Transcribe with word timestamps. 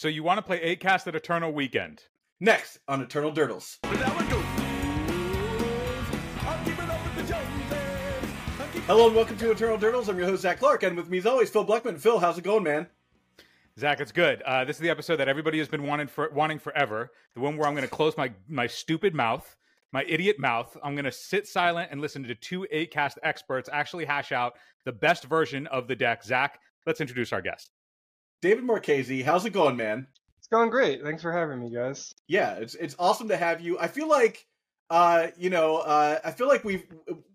So 0.00 0.08
you 0.08 0.22
want 0.22 0.38
to 0.38 0.42
play 0.42 0.58
8 0.62 0.80
cast 0.80 1.06
at 1.08 1.14
Eternal 1.14 1.52
Weekend. 1.52 2.04
Next 2.40 2.78
on 2.88 3.02
Eternal 3.02 3.30
Durdles. 3.32 3.76
Hello 8.86 9.08
and 9.08 9.14
welcome 9.14 9.36
to 9.36 9.50
Eternal 9.50 9.76
Durdles. 9.76 10.08
I'm 10.08 10.16
your 10.16 10.26
host, 10.26 10.40
Zach 10.40 10.58
Clark, 10.58 10.84
and 10.84 10.96
with 10.96 11.10
me 11.10 11.18
as 11.18 11.26
always, 11.26 11.50
Phil 11.50 11.64
Blackman. 11.64 11.98
Phil, 11.98 12.18
how's 12.18 12.38
it 12.38 12.44
going, 12.44 12.62
man? 12.62 12.86
Zach, 13.78 14.00
it's 14.00 14.10
good. 14.10 14.40
Uh, 14.40 14.64
this 14.64 14.76
is 14.76 14.80
the 14.80 14.88
episode 14.88 15.16
that 15.16 15.28
everybody 15.28 15.58
has 15.58 15.68
been 15.68 15.86
wanting 15.86 16.06
for 16.06 16.30
wanting 16.30 16.60
forever. 16.60 17.10
The 17.34 17.40
one 17.40 17.58
where 17.58 17.68
I'm 17.68 17.74
going 17.74 17.86
to 17.86 17.94
close 17.94 18.16
my 18.16 18.32
my 18.48 18.68
stupid 18.68 19.14
mouth, 19.14 19.54
my 19.92 20.04
idiot 20.04 20.38
mouth. 20.38 20.74
I'm 20.82 20.94
going 20.94 21.04
to 21.04 21.12
sit 21.12 21.46
silent 21.46 21.90
and 21.92 22.00
listen 22.00 22.22
to 22.22 22.34
two 22.34 22.66
eight 22.70 22.90
cast 22.90 23.18
experts 23.22 23.68
actually 23.70 24.06
hash 24.06 24.32
out 24.32 24.54
the 24.86 24.92
best 24.92 25.24
version 25.24 25.66
of 25.66 25.88
the 25.88 25.94
deck. 25.94 26.24
Zach, 26.24 26.58
let's 26.86 27.02
introduce 27.02 27.34
our 27.34 27.42
guest. 27.42 27.72
David 28.42 28.64
Marchese, 28.64 29.22
how's 29.22 29.44
it 29.44 29.52
going, 29.52 29.76
man? 29.76 30.06
It's 30.38 30.48
going 30.48 30.70
great. 30.70 31.02
Thanks 31.02 31.22
for 31.22 31.32
having 31.32 31.60
me, 31.60 31.70
guys. 31.70 32.14
Yeah, 32.26 32.54
it's 32.54 32.74
it's 32.74 32.96
awesome 32.98 33.28
to 33.28 33.36
have 33.36 33.60
you. 33.60 33.78
I 33.78 33.88
feel 33.88 34.08
like 34.08 34.46
uh, 34.90 35.28
you 35.38 35.50
know, 35.50 35.78
uh, 35.78 36.18
I 36.24 36.32
feel 36.32 36.48
like 36.48 36.64
we've 36.64 36.84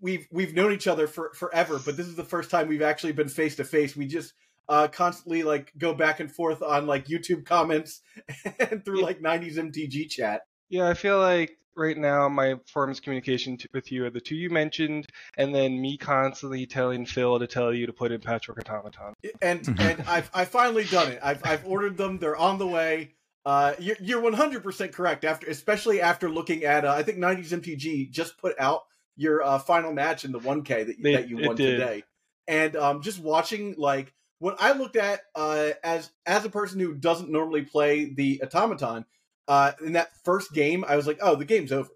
we've 0.02 0.28
we've 0.32 0.54
known 0.54 0.74
each 0.74 0.88
other 0.88 1.08
for 1.08 1.32
forever, 1.34 1.80
but 1.84 1.96
this 1.96 2.08
is 2.08 2.16
the 2.16 2.24
first 2.24 2.52
time 2.52 2.68
we've 2.68 2.82
actually 2.82 3.14
been 3.14 3.30
face 3.30 3.56
to 3.56 3.64
face. 3.64 3.96
We 3.96 4.08
just 4.08 4.34
uh, 4.68 4.90
constantly 4.90 5.44
like 5.44 5.72
go 5.78 5.94
back 5.94 6.20
and 6.20 6.30
forth 6.30 6.62
on 6.62 6.86
like 6.86 7.06
YouTube 7.06 7.46
comments 7.46 8.02
and 8.60 8.84
through 8.84 9.02
like 9.02 9.22
'90s 9.22 9.56
MTG 9.56 10.10
chat. 10.10 10.42
Yeah, 10.68 10.90
I 10.90 10.96
feel 10.96 11.20
like 11.20 11.58
right 11.76 11.98
now 11.98 12.28
my 12.30 12.56
forms 12.72 13.00
communication 13.00 13.58
t- 13.58 13.68
with 13.74 13.92
you 13.92 14.06
are 14.06 14.10
the 14.10 14.20
two 14.22 14.36
you 14.36 14.50
mentioned, 14.50 15.08
and 15.38 15.54
then 15.54 15.80
me 15.80 15.98
constantly 15.98 16.66
telling 16.66 17.06
Phil 17.06 17.40
to 17.40 17.48
tell 17.48 17.74
you 17.74 17.86
to 17.86 17.94
put 17.94 18.12
in 18.12 18.22
Patchwork 18.22 18.60
Automaton. 18.70 19.14
And 19.42 19.68
and 19.80 20.02
I've 20.08 20.30
I've 20.34 20.50
finally 20.50 20.86
done 20.86 21.12
it. 21.12 21.20
I've 21.24 21.46
I've 21.46 21.66
ordered 21.66 21.98
them. 21.98 22.18
They're 22.20 22.36
on 22.38 22.58
the 22.58 22.68
way. 22.68 23.12
Uh, 23.46 23.74
you're 23.78 23.98
you're 24.02 24.22
100% 24.22 24.92
correct. 24.92 25.24
After 25.24 25.48
especially 25.48 26.02
after 26.02 26.30
looking 26.30 26.64
at 26.64 26.84
uh, 26.86 26.92
I 26.94 27.04
think 27.04 27.20
90s 27.20 27.50
MTG 27.52 28.10
just 28.12 28.38
put 28.40 28.60
out 28.60 28.84
your 29.18 29.44
uh, 29.44 29.60
final 29.60 29.94
match 29.94 30.26
in 30.26 30.32
the 30.32 30.40
1K 30.40 30.88
that, 30.88 30.96
They- 31.02 31.14
that 31.16 31.30
you 31.30 31.38
won 31.46 31.56
did. 31.56 31.78
today, 31.78 32.04
and 32.48 32.76
um, 32.76 33.02
just 33.02 33.20
watching 33.20 33.76
like 33.78 34.12
what 34.40 34.58
I 34.60 34.74
looked 34.74 34.96
at 34.96 35.22
uh, 35.36 35.70
as 35.84 36.10
as 36.26 36.44
a 36.44 36.50
person 36.50 36.80
who 36.80 36.96
doesn't 36.96 37.30
normally 37.30 37.62
play 37.62 38.06
the 38.14 38.42
automaton 38.44 39.06
uh, 39.48 39.74
in 39.84 39.94
that 39.94 40.16
first 40.24 40.54
game, 40.54 40.84
I 40.88 40.96
was 40.96 41.08
like, 41.08 41.20
oh, 41.22 41.36
the 41.36 41.46
game's 41.46 41.72
over. 41.72 41.90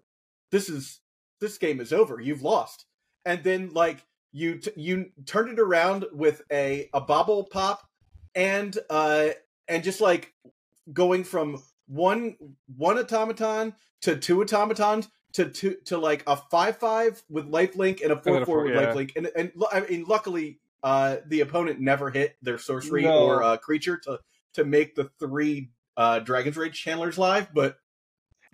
This 0.50 0.68
is 0.68 1.00
this 1.40 1.58
game 1.58 1.80
is 1.80 1.92
over. 1.92 2.20
You've 2.20 2.42
lost, 2.42 2.86
and 3.24 3.42
then 3.42 3.70
like 3.72 4.04
you 4.32 4.58
t- 4.58 4.72
you 4.76 5.06
turned 5.26 5.50
it 5.50 5.58
around 5.60 6.06
with 6.12 6.42
a 6.52 6.88
a 6.92 7.00
bauble 7.00 7.44
pop 7.44 7.82
and 8.34 8.78
uh 8.88 9.28
and 9.68 9.82
just 9.82 10.00
like 10.00 10.32
going 10.92 11.24
from 11.24 11.60
one 11.86 12.36
one 12.76 12.98
automaton 12.98 13.74
to 14.02 14.16
two 14.16 14.40
automatons 14.42 15.08
to 15.32 15.46
two 15.46 15.76
to 15.84 15.98
like 15.98 16.22
a 16.26 16.36
five 16.36 16.76
five 16.78 17.22
with 17.28 17.50
lifelink 17.50 18.02
and 18.02 18.12
a 18.12 18.20
four 18.20 18.36
a 18.42 18.46
four 18.46 18.46
four- 18.46 18.64
with 18.64 18.74
yeah. 18.74 18.92
lifelink 18.92 19.12
and 19.16 19.30
and 19.36 19.52
I 19.72 19.80
mean 19.80 20.04
luckily 20.06 20.60
uh 20.82 21.16
the 21.26 21.40
opponent 21.40 21.80
never 21.80 22.10
hit 22.10 22.36
their 22.42 22.58
sorcery 22.58 23.02
No. 23.02 23.24
or 23.24 23.42
uh, 23.42 23.56
creature 23.56 23.96
to 24.04 24.20
to 24.54 24.64
make 24.64 24.94
the 24.94 25.10
three 25.18 25.70
uh 25.96 26.18
Dragon's 26.20 26.56
Rage 26.56 26.82
Channeler's 26.82 27.18
live, 27.18 27.52
but 27.52 27.78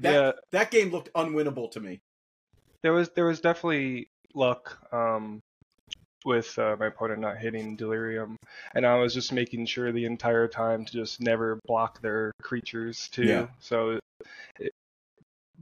that 0.01 0.13
yeah, 0.13 0.33
that 0.53 0.71
game 0.71 0.91
looked 0.91 1.13
unwinnable 1.15 1.71
to 1.73 1.81
me. 1.81 2.01
there 2.83 2.93
was 2.93 3.09
there 3.11 3.27
was 3.27 3.41
definitely 3.41 4.09
luck 4.35 4.79
um, 4.93 5.41
with 6.25 6.59
uh, 6.59 6.77
my 6.79 6.87
opponent 6.87 7.21
not 7.21 7.39
hitting 7.39 7.77
Delirium, 7.77 8.37
and 8.75 8.87
I 8.87 8.97
was 8.97 9.15
just 9.15 9.33
making 9.33 9.67
sure 9.67 9.93
the 9.93 10.05
entire 10.05 10.49
time 10.49 10.85
to 10.85 10.93
just 10.93 11.21
never 11.21 11.59
block 11.67 12.01
their 12.01 12.33
creatures 12.43 13.09
too. 13.09 13.25
Yeah. 13.25 13.47
So, 13.61 13.99
it, 14.59 14.73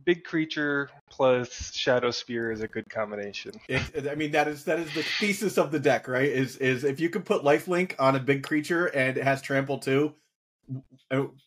big 0.05 0.25
creature 0.25 0.91
plus 1.11 1.72
Shadow 1.72 2.11
Spear 2.11 2.50
is 2.50 2.61
a 2.61 2.69
good 2.69 2.89
combination. 2.91 3.52
It, 3.69 4.08
I 4.08 4.14
mean 4.17 4.33
that 4.33 4.48
is 4.48 4.64
that 4.64 4.79
is 4.80 4.92
the 4.95 5.02
thesis 5.02 5.58
of 5.58 5.70
the 5.70 5.79
deck, 5.79 6.08
right? 6.08 6.29
Is 6.29 6.57
is 6.57 6.84
if 6.84 6.98
you 6.98 7.08
can 7.08 7.23
put 7.23 7.42
lifelink 7.42 7.95
on 7.98 8.17
a 8.17 8.20
big 8.20 8.42
creature 8.42 8.86
and 8.86 9.17
it 9.17 9.24
has 9.24 9.40
trample 9.42 9.79
too, 9.79 10.14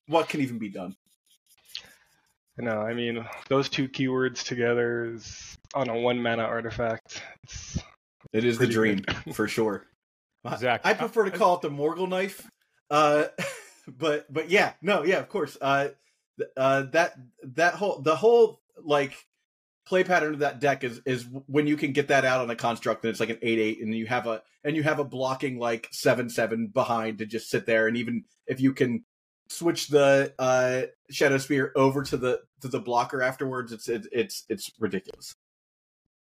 what 0.07 0.29
can 0.29 0.41
even 0.41 0.57
be 0.57 0.69
done? 0.69 0.95
No, 2.57 2.81
I 2.81 2.93
mean 2.93 3.23
those 3.49 3.69
two 3.69 3.87
keywords 3.87 4.43
together 4.43 5.13
is 5.13 5.57
on 5.75 5.89
a 5.89 5.99
one 5.99 6.21
mana 6.21 6.43
artifact. 6.43 7.21
It's 7.43 7.79
It 8.33 8.43
is 8.45 8.57
the 8.57 8.67
dream 8.67 8.99
good. 8.99 9.35
for 9.35 9.47
sure. 9.47 9.85
Zach, 10.57 10.81
I 10.83 10.93
prefer 10.93 11.25
to 11.25 11.31
call 11.31 11.55
it 11.55 11.61
the 11.61 11.69
Morgul 11.69 12.07
knife, 12.09 12.49
uh, 12.89 13.25
but 13.87 14.31
but 14.31 14.49
yeah, 14.49 14.73
no, 14.81 15.03
yeah, 15.03 15.17
of 15.19 15.29
course. 15.29 15.57
Uh, 15.59 15.89
uh, 16.55 16.83
that 16.93 17.13
that 17.43 17.73
whole 17.73 17.99
the 17.99 18.15
whole 18.15 18.61
like 18.83 19.13
play 19.87 20.03
pattern 20.03 20.33
of 20.33 20.39
that 20.39 20.59
deck 20.59 20.83
is 20.83 21.01
is 21.05 21.25
when 21.47 21.67
you 21.67 21.77
can 21.77 21.93
get 21.93 22.09
that 22.09 22.25
out 22.25 22.41
on 22.41 22.49
a 22.49 22.55
construct 22.55 23.03
and 23.03 23.09
it's 23.09 23.19
like 23.19 23.29
an 23.29 23.39
eight 23.41 23.59
eight, 23.59 23.81
and 23.81 23.95
you 23.95 24.05
have 24.05 24.27
a 24.27 24.41
and 24.63 24.75
you 24.75 24.83
have 24.83 24.99
a 24.99 25.03
blocking 25.03 25.57
like 25.57 25.87
seven 25.91 26.29
seven 26.29 26.67
behind 26.67 27.19
to 27.19 27.25
just 27.25 27.49
sit 27.49 27.65
there, 27.65 27.87
and 27.87 27.97
even 27.97 28.25
if 28.45 28.59
you 28.59 28.73
can 28.73 29.05
switch 29.49 29.87
the 29.87 30.33
uh 30.39 30.81
shadow 31.09 31.37
spear 31.37 31.71
over 31.75 32.03
to 32.03 32.17
the 32.17 32.41
to 32.61 32.67
the 32.67 32.79
blocker 32.79 33.21
afterwards, 33.21 33.71
it's 33.71 33.87
it, 33.87 34.07
it's 34.11 34.43
it's 34.49 34.71
ridiculous. 34.79 35.33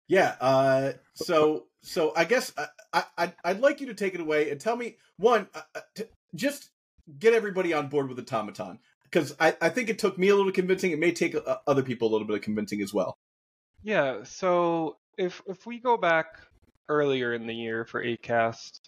Yeah. 0.09 0.37
Uh. 0.41 0.93
So 1.15 1.67
so 1.83 2.13
I 2.15 2.25
guess 2.25 2.53
I, 2.57 2.67
I 2.93 3.05
I'd, 3.17 3.35
I'd 3.45 3.61
like 3.61 3.81
you 3.81 3.87
to 3.87 3.95
take 3.95 4.15
it 4.15 4.21
away 4.21 4.51
and 4.51 4.61
tell 4.61 4.77
me 4.77 4.97
one, 5.17 5.49
uh, 5.55 5.63
uh, 5.75 5.81
t- 5.95 6.05
just 6.35 6.71
get 7.19 7.33
everybody 7.33 7.73
on 7.73 7.89
board 7.89 8.09
with 8.09 8.19
automaton 8.19 8.79
because 9.05 9.35
I 9.41 9.57
I 9.61 9.69
think 9.71 9.89
it 9.89 9.99
took 9.99 10.19
me 10.19 10.29
a 10.29 10.37
little 10.37 10.53
convincing. 10.53 10.91
It 10.91 10.99
may 10.99 11.13
take 11.13 11.35
uh, 11.35 11.57
other 11.67 11.83
people 11.83 12.09
a 12.09 12.13
little 12.13 12.27
bit 12.27 12.37
of 12.37 12.43
convincing 12.43 12.83
as 12.83 12.93
well. 12.93 13.17
Yeah, 13.85 14.25
so 14.25 14.97
if 15.19 15.43
if 15.47 15.67
we 15.67 15.79
go 15.79 15.97
back 15.99 16.39
earlier 16.89 17.35
in 17.35 17.47
the 17.47 17.55
year 17.55 17.85
for 17.85 18.03
8 18.03 18.23
cast, 18.23 18.81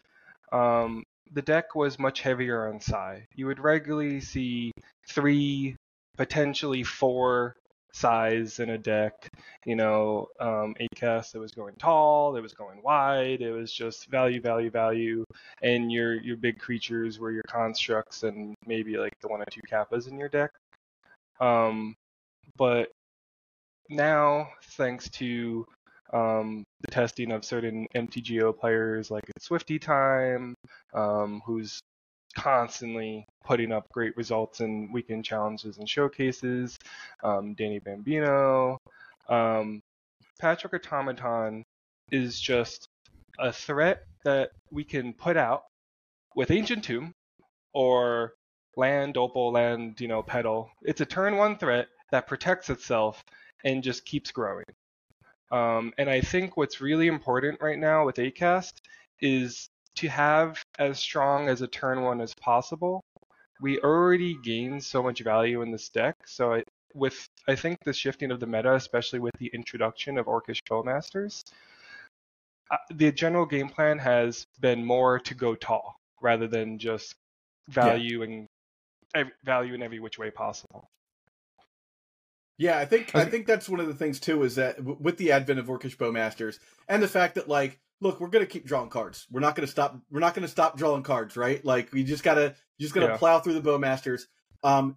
um, 0.52 1.04
the 1.32 1.42
deck 1.42 1.74
was 1.74 1.98
much 1.98 2.22
heavier 2.22 2.68
on 2.68 2.80
Sai. 2.80 3.26
You 3.34 3.46
would 3.46 3.60
regularly 3.60 4.20
see 4.20 4.72
three, 5.08 5.76
potentially 6.16 6.82
four 6.84 7.56
Sais 7.92 8.58
in 8.60 8.70
a 8.70 8.78
deck. 8.78 9.30
You 9.66 9.76
know, 9.76 10.28
um, 10.40 10.74
8 10.80 10.88
cast 10.96 11.32
that 11.34 11.40
was 11.40 11.52
going 11.52 11.74
tall, 11.76 12.32
that 12.32 12.42
was 12.42 12.54
going 12.54 12.82
wide. 12.82 13.42
It 13.42 13.52
was 13.52 13.72
just 13.72 14.08
value, 14.10 14.40
value, 14.40 14.70
value, 14.70 15.24
and 15.62 15.92
your 15.92 16.14
your 16.14 16.38
big 16.38 16.58
creatures 16.58 17.18
were 17.20 17.32
your 17.32 17.44
constructs 17.48 18.22
and 18.24 18.54
maybe 18.66 18.96
like 18.98 19.18
the 19.20 19.28
one 19.28 19.42
or 19.42 19.46
two 19.50 19.62
kappas 19.70 20.08
in 20.08 20.18
your 20.18 20.30
deck. 20.30 20.52
Um, 21.40 21.96
but 22.56 22.90
now, 23.88 24.48
thanks 24.62 25.08
to 25.10 25.66
um, 26.12 26.64
the 26.80 26.90
testing 26.90 27.32
of 27.32 27.44
certain 27.44 27.86
MTGO 27.94 28.56
players 28.56 29.10
like 29.10 29.24
Swifty 29.38 29.78
Time, 29.78 30.54
um, 30.94 31.42
who's 31.44 31.80
constantly 32.36 33.26
putting 33.44 33.72
up 33.72 33.86
great 33.92 34.16
results 34.16 34.60
in 34.60 34.92
weekend 34.92 35.24
challenges 35.24 35.78
and 35.78 35.88
showcases, 35.88 36.76
um, 37.22 37.54
Danny 37.54 37.78
Bambino. 37.78 38.78
Um, 39.28 39.80
Patchwork 40.38 40.86
Automaton 40.92 41.64
is 42.12 42.38
just 42.38 42.86
a 43.38 43.52
threat 43.52 44.04
that 44.24 44.50
we 44.70 44.84
can 44.84 45.12
put 45.12 45.36
out 45.36 45.64
with 46.34 46.50
Ancient 46.50 46.84
Tomb 46.84 47.12
or 47.72 48.34
land, 48.76 49.16
opal, 49.16 49.52
land, 49.52 50.00
you 50.00 50.08
know, 50.08 50.22
petal. 50.22 50.70
It's 50.82 51.00
a 51.00 51.06
turn 51.06 51.36
one 51.36 51.56
threat 51.56 51.88
that 52.10 52.26
protects 52.26 52.70
itself 52.70 53.22
and 53.64 53.82
just 53.82 54.04
keeps 54.04 54.30
growing. 54.30 54.64
Um, 55.50 55.92
and 55.98 56.10
I 56.10 56.20
think 56.20 56.56
what's 56.56 56.80
really 56.80 57.06
important 57.06 57.60
right 57.60 57.78
now 57.78 58.04
with 58.04 58.18
8 58.18 58.34
cast 58.34 58.80
is 59.20 59.68
to 59.96 60.08
have 60.08 60.62
as 60.78 60.98
strong 60.98 61.48
as 61.48 61.62
a 61.62 61.68
turn 61.68 62.02
one 62.02 62.20
as 62.20 62.34
possible. 62.34 63.02
We 63.60 63.78
already 63.80 64.36
gained 64.42 64.84
so 64.84 65.02
much 65.02 65.22
value 65.22 65.62
in 65.62 65.70
this 65.70 65.88
deck, 65.88 66.16
so 66.26 66.54
I, 66.54 66.62
with 66.94 67.28
I 67.48 67.54
think 67.54 67.78
the 67.84 67.92
shifting 67.92 68.30
of 68.30 68.40
the 68.40 68.46
meta, 68.46 68.74
especially 68.74 69.20
with 69.20 69.34
the 69.38 69.50
introduction 69.54 70.18
of 70.18 70.26
Orcish 70.26 70.60
Bowmasters, 70.68 71.42
uh, 72.70 72.76
the 72.92 73.12
general 73.12 73.46
game 73.46 73.68
plan 73.68 73.98
has 73.98 74.46
been 74.60 74.84
more 74.84 75.18
to 75.20 75.34
go 75.34 75.54
tall 75.54 75.96
rather 76.20 76.46
than 76.46 76.78
just 76.78 77.14
value 77.68 78.22
and 78.22 78.46
ev- 79.14 79.32
value 79.44 79.74
in 79.74 79.82
every 79.82 80.00
which 80.00 80.18
way 80.18 80.30
possible. 80.30 80.88
Yeah, 82.58 82.78
I 82.78 82.84
think 82.86 83.14
I 83.14 83.24
think 83.26 83.46
that's 83.46 83.68
one 83.68 83.80
of 83.80 83.86
the 83.86 83.94
things 83.94 84.18
too 84.18 84.42
is 84.42 84.54
that 84.54 84.76
w- 84.78 84.96
with 85.00 85.18
the 85.18 85.32
advent 85.32 85.58
of 85.58 85.66
Orcish 85.66 85.96
Bowmasters 85.96 86.58
and 86.88 87.02
the 87.02 87.08
fact 87.08 87.34
that 87.34 87.48
like, 87.48 87.78
look, 88.00 88.18
we're 88.18 88.28
gonna 88.28 88.46
keep 88.46 88.64
drawing 88.64 88.88
cards. 88.88 89.26
We're 89.30 89.40
not 89.40 89.54
gonna 89.56 89.66
stop. 89.66 89.98
We're 90.10 90.20
not 90.20 90.34
gonna 90.34 90.48
stop 90.48 90.76
drawing 90.78 91.02
cards, 91.02 91.36
right? 91.36 91.62
Like, 91.64 91.92
we 91.92 92.02
just 92.02 92.22
gotta 92.24 92.54
you 92.78 92.84
just 92.84 92.94
gotta 92.94 93.08
Yeah. 93.08 93.16
plow 93.18 93.40
through 93.40 93.60
the 93.60 93.60
Bowmasters. 93.70 94.22
Um, 94.62 94.96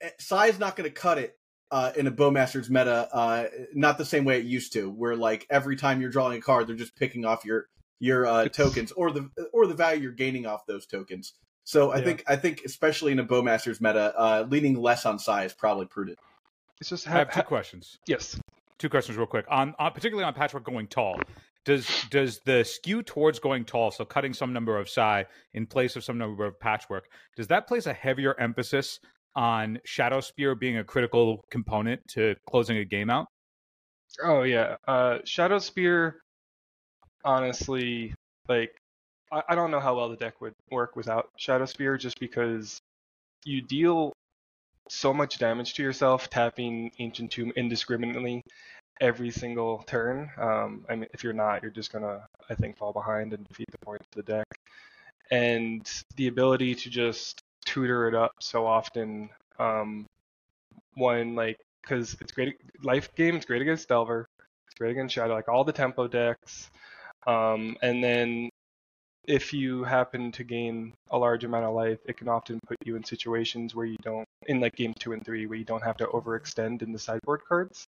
eh, 0.00 0.10
Sai's 0.20 0.58
not 0.60 0.76
gonna 0.76 0.90
cut 0.90 1.18
it 1.18 1.36
uh, 1.72 1.92
in 1.96 2.06
a 2.06 2.12
Bowmasters 2.12 2.68
meta, 2.70 3.08
uh, 3.12 3.46
not 3.74 3.98
the 3.98 4.04
same 4.04 4.24
way 4.24 4.38
it 4.38 4.44
used 4.46 4.72
to, 4.74 4.88
where 4.90 5.16
like 5.16 5.46
every 5.50 5.76
time 5.76 6.00
you're 6.00 6.10
drawing 6.10 6.38
a 6.38 6.40
card, 6.40 6.66
they're 6.68 6.76
just 6.76 6.94
picking 6.96 7.24
off 7.24 7.44
your 7.44 7.68
your 7.98 8.24
uh, 8.26 8.46
tokens 8.48 8.92
or 8.92 9.10
the 9.10 9.28
or 9.52 9.66
the 9.66 9.74
value 9.74 10.02
you're 10.02 10.12
gaining 10.12 10.46
off 10.46 10.64
those 10.66 10.86
tokens. 10.86 11.32
So 11.64 11.90
I 11.90 11.98
Yeah. 11.98 12.04
think 12.04 12.24
I 12.28 12.36
think 12.36 12.62
especially 12.64 13.10
in 13.12 13.18
a 13.18 13.24
Bowmasters 13.24 13.80
meta, 13.80 14.14
uh, 14.16 14.46
leaning 14.48 14.76
less 14.80 15.04
on 15.06 15.16
is 15.16 15.52
probably 15.54 15.86
prudent. 15.86 16.18
It's 16.80 16.90
just 16.90 17.06
I 17.06 17.10
have, 17.10 17.28
have 17.28 17.34
two 17.34 17.40
ha- 17.40 17.46
questions. 17.46 17.98
yes. 18.06 18.38
Two 18.78 18.88
questions, 18.88 19.18
real 19.18 19.26
quick. 19.26 19.44
On, 19.50 19.74
on 19.78 19.92
particularly 19.92 20.24
on 20.24 20.32
Patchwork 20.32 20.64
going 20.64 20.86
tall. 20.86 21.20
Does 21.66 21.86
does 22.10 22.40
the 22.46 22.64
skew 22.64 23.02
towards 23.02 23.38
going 23.38 23.66
tall, 23.66 23.90
so 23.90 24.06
cutting 24.06 24.32
some 24.32 24.54
number 24.54 24.78
of 24.78 24.88
Sai 24.88 25.26
in 25.52 25.66
place 25.66 25.94
of 25.94 26.02
some 26.02 26.16
number 26.16 26.46
of 26.46 26.58
patchwork, 26.58 27.04
does 27.36 27.48
that 27.48 27.68
place 27.68 27.84
a 27.84 27.92
heavier 27.92 28.34
emphasis 28.40 28.98
on 29.36 29.78
Shadow 29.84 30.20
Spear 30.20 30.54
being 30.54 30.78
a 30.78 30.84
critical 30.84 31.44
component 31.50 32.00
to 32.08 32.34
closing 32.48 32.78
a 32.78 32.84
game 32.86 33.10
out? 33.10 33.26
Oh 34.24 34.42
yeah. 34.44 34.76
Uh, 34.88 35.18
Shadow 35.26 35.58
Spear. 35.58 36.22
Honestly, 37.26 38.14
like 38.48 38.70
I, 39.30 39.42
I 39.50 39.54
don't 39.54 39.70
know 39.70 39.80
how 39.80 39.94
well 39.94 40.08
the 40.08 40.16
deck 40.16 40.40
would 40.40 40.54
work 40.70 40.96
without 40.96 41.28
Shadow 41.36 41.66
Spear, 41.66 41.98
just 41.98 42.18
because 42.18 42.80
you 43.44 43.60
deal 43.60 44.14
so 44.90 45.14
much 45.14 45.38
damage 45.38 45.74
to 45.74 45.82
yourself 45.82 46.28
tapping 46.30 46.90
Ancient 46.98 47.30
Tomb 47.30 47.52
indiscriminately 47.56 48.42
every 49.00 49.30
single 49.30 49.84
turn. 49.86 50.30
Um, 50.36 50.84
I 50.88 50.96
mean, 50.96 51.08
if 51.14 51.22
you're 51.22 51.32
not, 51.32 51.62
you're 51.62 51.70
just 51.70 51.92
gonna, 51.92 52.26
I 52.50 52.54
think, 52.54 52.76
fall 52.76 52.92
behind 52.92 53.32
and 53.32 53.46
defeat 53.46 53.68
the 53.70 53.78
point 53.78 54.00
of 54.00 54.10
the 54.14 54.22
deck. 54.22 54.46
And 55.30 55.88
the 56.16 56.26
ability 56.26 56.74
to 56.74 56.90
just 56.90 57.40
tutor 57.64 58.08
it 58.08 58.14
up 58.14 58.32
so 58.40 58.66
often, 58.66 59.30
um, 59.58 60.06
one 60.94 61.36
like, 61.36 61.58
because 61.82 62.16
it's 62.20 62.32
great. 62.32 62.56
Life 62.82 63.14
game, 63.14 63.36
it's 63.36 63.46
great 63.46 63.62
against 63.62 63.88
Delver, 63.88 64.26
it's 64.66 64.74
great 64.76 64.90
against 64.90 65.14
Shadow, 65.14 65.34
like 65.34 65.48
all 65.48 65.62
the 65.62 65.72
tempo 65.72 66.08
decks. 66.08 66.68
Um, 67.26 67.76
and 67.80 68.02
then 68.02 68.50
if 69.26 69.52
you 69.52 69.84
happen 69.84 70.32
to 70.32 70.44
gain 70.44 70.92
a 71.10 71.18
large 71.18 71.44
amount 71.44 71.64
of 71.64 71.74
life, 71.74 71.98
it 72.06 72.16
can 72.16 72.28
often 72.28 72.58
put 72.66 72.76
you 72.84 72.96
in 72.96 73.04
situations 73.04 73.74
where 73.74 73.86
you 73.86 73.96
don't, 74.02 74.26
in 74.46 74.60
like 74.60 74.74
game 74.76 74.94
two 74.98 75.12
and 75.12 75.24
three, 75.24 75.46
where 75.46 75.58
you 75.58 75.64
don't 75.64 75.82
have 75.82 75.96
to 75.98 76.06
overextend 76.06 76.82
in 76.82 76.92
the 76.92 76.98
sideboard 76.98 77.42
cards 77.48 77.86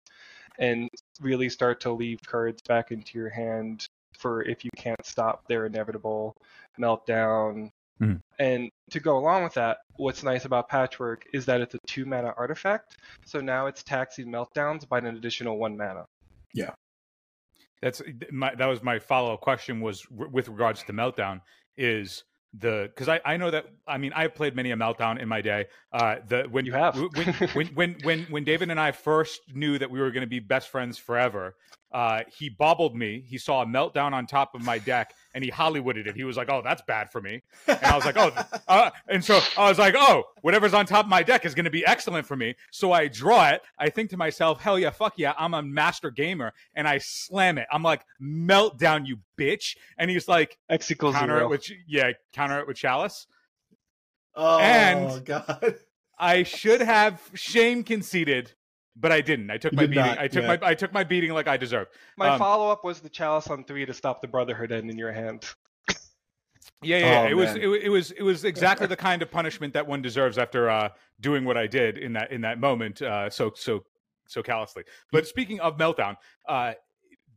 and 0.59 0.89
really 1.21 1.49
start 1.49 1.81
to 1.81 1.93
leave 1.93 2.19
cards 2.27 2.61
back 2.69 2.93
into 2.93 3.19
your 3.19 3.31
hand 3.31 3.87
for 4.19 4.43
if 4.43 4.65
you 4.65 4.71
can't 4.77 5.05
stop 5.05 5.47
their 5.49 5.67
inevitable 5.67 6.35
meltdown. 6.79 7.71
Mhm. 8.01 8.21
And 8.39 8.71
to 8.91 9.01
go 9.01 9.17
along 9.19 9.45
with 9.45 9.55
that, 9.55 9.79
what's 9.97 10.23
nice 10.23 10.45
about 10.45 10.69
Patchwork 10.69 11.27
is 11.33 11.47
that 11.47 11.61
it's 11.61 11.75
a 11.75 11.79
two 11.87 12.05
mana 12.05 12.35
artifact. 12.37 12.97
So 13.25 13.41
now 13.41 13.67
it's 13.67 13.83
taxing 13.83 14.27
meltdowns 14.27 14.89
by 14.89 14.99
an 14.99 15.07
additional 15.07 15.59
one 15.59 15.77
mana. 15.77 16.05
That's 17.83 18.01
my 18.31 18.55
that 18.55 18.67
was 18.67 18.83
my 18.83 18.99
follow 18.99 19.35
up 19.35 19.41
question 19.41 19.81
was 19.81 20.07
r- 20.19 20.29
with 20.29 20.49
regards 20.49 20.83
to 20.85 20.93
meltdown 20.93 21.41
is 21.77 22.25
the 22.55 22.91
because 22.95 23.09
I, 23.09 23.21
I 23.25 23.37
know 23.37 23.51
that 23.51 23.67
I 23.87 23.99
mean 23.99 24.13
I've 24.15 24.35
played 24.35 24.55
many 24.55 24.71
a 24.71 24.77
meltdown 24.77 25.21
in 25.21 25.29
my 25.29 25.41
day. 25.41 25.67
Uh, 25.93 26.17
the 26.29 26.45
when 26.51 26.65
You 26.65 26.73
have. 26.73 26.97
when 27.15 27.27
when 27.55 27.67
when 27.69 27.97
when 28.05 28.23
when 28.25 28.45
David 28.45 28.71
and 28.71 28.79
I 28.79 28.93
first 28.93 29.41
knew 29.53 29.79
that 29.79 29.91
we 29.91 30.01
were 30.01 30.11
going 30.11 30.23
to 30.23 30.29
be 30.29 30.39
best 30.39 30.69
friends 30.69 30.97
forever. 30.97 31.57
Uh, 31.93 32.23
he 32.39 32.49
bobbled 32.49 32.97
me. 32.97 33.23
He 33.27 33.37
saw 33.37 33.63
a 33.63 33.67
meltdown 33.67 34.13
on 34.13 34.27
top 34.27 34.55
of 34.55 34.63
my 34.63 34.79
deck, 34.79 35.13
and 35.35 35.45
he 35.45 35.51
Hollywooded 35.51 36.07
it. 36.07 36.15
He 36.17 36.25
was 36.25 36.37
like, 36.37 36.51
"Oh, 36.51 36.63
that's 36.63 36.83
bad 36.83 37.11
for 37.11 37.21
me." 37.21 37.43
And 37.67 37.83
I 37.85 37.97
was 37.97 38.05
like, 38.05 38.17
"Oh," 38.17 38.33
uh, 38.69 38.91
and 39.09 39.25
so 39.25 39.41
I 39.57 39.69
was 39.69 39.79
like, 39.79 39.95
"Oh, 39.97 40.25
whatever's 40.43 40.75
on 40.75 40.87
top 40.87 41.07
of 41.07 41.11
my 41.11 41.23
deck 41.23 41.45
is 41.45 41.55
going 41.55 41.65
to 41.65 41.71
be 41.71 41.85
excellent 41.87 42.27
for 42.27 42.37
me." 42.37 42.55
So 42.71 42.93
I 42.93 43.09
draw 43.09 43.49
it. 43.51 43.63
I 43.79 43.89
think 43.91 44.11
to 44.11 44.17
myself, 44.17 44.61
"Hell 44.61 44.79
yeah, 44.79 44.91
fuck 44.91 45.15
yeah, 45.17 45.35
I'm 45.39 45.55
a 45.55 45.63
master 45.63 46.11
gamer," 46.11 46.53
and 46.75 46.87
I 46.87 46.99
slam 46.99 47.59
it. 47.59 47.67
I'm 47.73 47.83
like, 47.83 48.03
"Meltdown, 48.21 49.07
you 49.07 49.19
bitch!" 49.39 49.77
And 49.99 50.11
he's 50.11 50.29
like, 50.29 50.59
X 50.69 50.91
equals 50.91 51.15
"Counter 51.15 51.37
zero. 51.37 51.47
it 51.47 51.51
with 51.51 51.71
yeah, 51.87 52.11
counter 52.33 52.59
it 52.61 52.67
with 52.67 52.77
chalice." 52.77 53.27
oh 54.35 54.59
And- 54.59 55.25
God! 55.25 55.77
I 56.19 56.45
should 56.45 56.81
have 56.83 57.21
shame 57.35 57.83
conceded, 57.83 58.53
but 58.97 59.13
I 59.13 59.21
didn't. 59.21 59.51
I 59.51 59.57
took 59.57 59.73
You 59.73 59.77
my 59.77 59.83
did 59.83 59.91
beating. 59.91 60.05
not, 60.05 60.19
I 60.19 60.29
took 60.29 60.43
yeah. 60.43 60.57
my 60.57 60.69
I 60.69 60.75
took 60.75 60.93
my 60.93 61.05
beating 61.05 61.33
like 61.33 61.49
I 61.49 61.57
deserved. 61.57 61.91
My 62.17 62.31
um, 62.31 62.39
follow 62.39 62.71
up 62.71 62.85
was 62.85 63.01
the 63.01 63.09
chalice 63.09 63.49
on 63.49 63.65
three 63.65 63.87
to 63.87 63.95
stop 63.95 64.21
the 64.21 64.29
Brotherhood 64.29 64.73
end 64.73 64.91
in 64.91 64.99
your 64.99 65.13
hand. 65.13 65.45
Yeah, 66.85 66.99
yeah. 66.99 67.07
yeah. 67.07 67.21
Oh, 67.23 67.31
it 67.31 67.35
was 67.35 67.55
it, 67.55 67.85
it 67.85 67.89
was 67.89 68.11
it 68.13 68.23
was 68.23 68.45
exactly 68.45 68.87
the 68.87 68.97
kind 69.11 69.23
of 69.23 69.31
punishment 69.31 69.73
that 69.75 69.87
one 69.87 70.03
deserves 70.03 70.37
after 70.37 70.69
uh, 70.69 70.89
doing 71.21 71.45
what 71.45 71.57
I 71.57 71.67
did 71.67 71.99
in 71.99 72.13
that 72.15 72.33
in 72.33 72.41
that 72.43 72.59
moment. 72.59 73.03
Uh, 73.03 73.31
so 73.31 73.53
so 73.55 73.85
so 74.27 74.43
callously. 74.43 74.85
But 75.13 75.27
speaking 75.27 75.61
of 75.61 75.77
meltdown, 75.77 76.17
uh, 76.49 76.75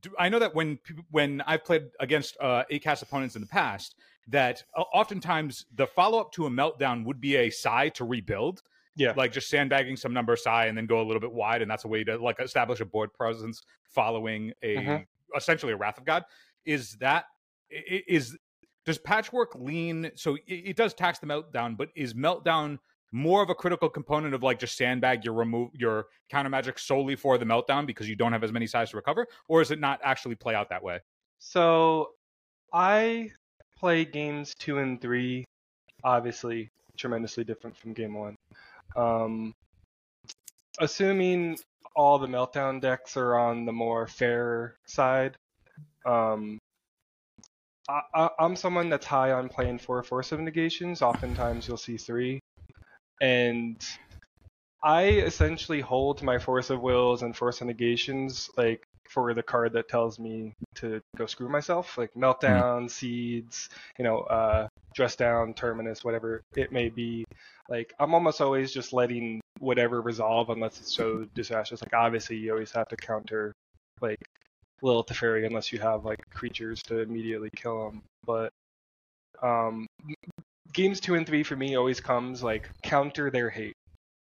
do, 0.02 0.12
I 0.18 0.30
know 0.30 0.40
that 0.40 0.56
when 0.56 0.80
when 1.12 1.42
I've 1.46 1.64
played 1.64 1.84
against 2.00 2.38
uh, 2.40 2.64
8 2.70 2.84
cast 2.84 3.04
opponents 3.04 3.36
in 3.36 3.42
the 3.42 3.48
past, 3.48 3.96
that 4.28 4.64
uh, 4.76 4.82
oftentimes 4.82 5.66
the 5.76 5.88
follow 5.88 6.20
up 6.20 6.32
to 6.34 6.46
a 6.46 6.50
meltdown 6.50 7.06
would 7.06 7.22
be 7.22 7.36
a 7.36 7.50
Sai 7.50 7.90
to 7.90 8.06
rebuild. 8.06 8.62
Yeah. 8.96 9.14
like 9.16 9.32
just 9.32 9.50
sandbagging 9.50 9.98
some 9.98 10.14
number 10.14 10.36
Sai 10.36 10.66
and 10.68 10.78
then 10.78 10.86
go 10.86 11.02
a 11.02 11.04
little 11.04 11.20
bit 11.20 11.32
wide, 11.32 11.62
and 11.62 11.70
that's 11.70 11.84
a 11.84 11.88
way 11.88 12.04
to 12.06 12.18
like 12.18 12.40
establish 12.40 12.80
a 12.80 12.86
board 12.86 13.14
presence 13.14 13.64
following 13.84 14.54
a 14.62 14.76
Mhm. 14.78 15.06
essentially 15.36 15.74
a 15.74 15.78
Wrath 15.78 15.98
of 15.98 16.06
God. 16.06 16.24
Is 16.66 16.94
that 16.98 17.26
is 17.70 18.38
does 18.86 18.98
patchwork 19.00 19.56
lean 19.56 20.12
so 20.16 20.36
it, 20.36 20.42
it 20.70 20.76
does 20.76 20.94
tax 20.94 21.18
the 21.20 21.26
meltdown 21.26 21.76
but 21.76 21.90
is 21.96 22.14
meltdown 22.14 22.78
more 23.12 23.42
of 23.42 23.50
a 23.50 23.56
critical 23.56 23.90
component 23.90 24.36
of 24.36 24.44
like 24.44 24.60
just 24.60 24.78
sandbag 24.78 25.26
your 25.26 25.34
remove 25.34 25.72
your 25.74 26.06
counter 26.30 26.50
magic 26.50 26.78
solely 26.78 27.16
for 27.16 27.38
the 27.40 27.46
meltdown 27.46 27.88
because 27.88 28.08
you 28.08 28.16
don't 28.16 28.32
have 28.32 28.44
as 28.44 28.52
many 28.52 28.68
Sais 28.68 28.92
to 28.92 28.96
recover 28.96 29.26
or 29.48 29.60
is 29.62 29.72
it 29.72 29.80
not 29.80 30.00
actually 30.04 30.36
play 30.36 30.54
out 30.54 30.70
that 30.70 30.84
way 30.84 31.00
So 31.40 32.12
I 32.72 33.32
play 33.78 34.06
games 34.06 34.54
two 34.60 34.78
and 34.78 35.02
three, 35.02 35.44
obviously 36.04 36.70
tremendously 36.98 37.44
different 37.44 37.76
from 37.76 37.94
game 37.94 38.14
one. 38.14 38.38
Um, 38.96 39.54
assuming 40.80 41.58
all 41.96 42.20
the 42.20 42.28
meltdown 42.28 42.82
decks 42.82 43.18
are 43.18 43.36
on 43.38 43.66
the 43.66 43.72
more 43.72 44.08
fair 44.08 44.76
side, 44.86 45.38
um, 46.06 46.60
I, 47.88 48.30
I'm 48.40 48.56
someone 48.56 48.90
that's 48.90 49.06
high 49.06 49.32
on 49.32 49.50
playing 49.50 49.80
four 49.80 50.02
force 50.04 50.32
of 50.32 50.40
negations. 50.40 51.02
Oftentimes 51.02 51.68
you'll 51.68 51.78
see 51.78 51.98
three, 51.98 52.40
and 53.22 53.78
I 54.84 55.04
essentially 55.06 55.82
hold 55.82 56.24
my 56.24 56.40
force 56.40 56.70
of 56.70 56.82
wills 56.82 57.22
and 57.22 57.36
force 57.36 57.62
of 57.62 57.68
negations 57.68 58.50
like 58.58 58.88
for 59.10 59.34
the 59.34 59.44
card 59.44 59.74
that 59.74 59.88
tells 59.88 60.20
me 60.20 60.54
to 60.76 61.02
go 61.18 61.26
screw 61.26 61.50
myself, 61.50 61.98
like 61.98 62.14
meltdown, 62.14 62.90
seeds, 62.90 63.70
you 63.98 64.04
know, 64.04 64.20
uh, 64.22 64.68
dress 64.96 65.16
down, 65.16 65.54
terminus, 65.54 66.04
whatever 66.04 66.42
it 66.56 66.72
may 66.72 66.90
be. 66.90 67.26
Like 67.70 67.94
I'm 68.00 68.14
almost 68.14 68.42
always 68.42 68.72
just 68.72 68.94
letting 68.94 69.42
whatever 69.60 70.02
resolve 70.02 70.50
unless 70.50 70.80
it's 70.80 70.96
so 70.96 71.26
disastrous. 71.36 71.82
Like 71.82 71.94
obviously 71.94 72.38
you 72.38 72.52
always 72.52 72.72
have 72.72 72.88
to 72.90 72.98
counter 72.98 73.54
like 74.02 74.18
Lilith 74.82 75.08
Teferi 75.08 75.46
unless 75.46 75.72
you 75.72 75.80
have 75.80 76.06
like 76.06 76.20
creatures 76.34 76.82
to 76.84 77.00
immediately 77.00 77.50
kill 77.56 77.86
them. 77.90 78.02
But 78.26 78.52
um, 79.42 79.88
games 80.74 81.00
two 81.00 81.16
and 81.16 81.26
three 81.26 81.44
for 81.44 81.56
me 81.56 81.76
always 81.76 82.00
comes 82.00 82.44
like 82.44 82.70
counter 82.84 83.30
their 83.32 83.50
hate. 83.50 83.74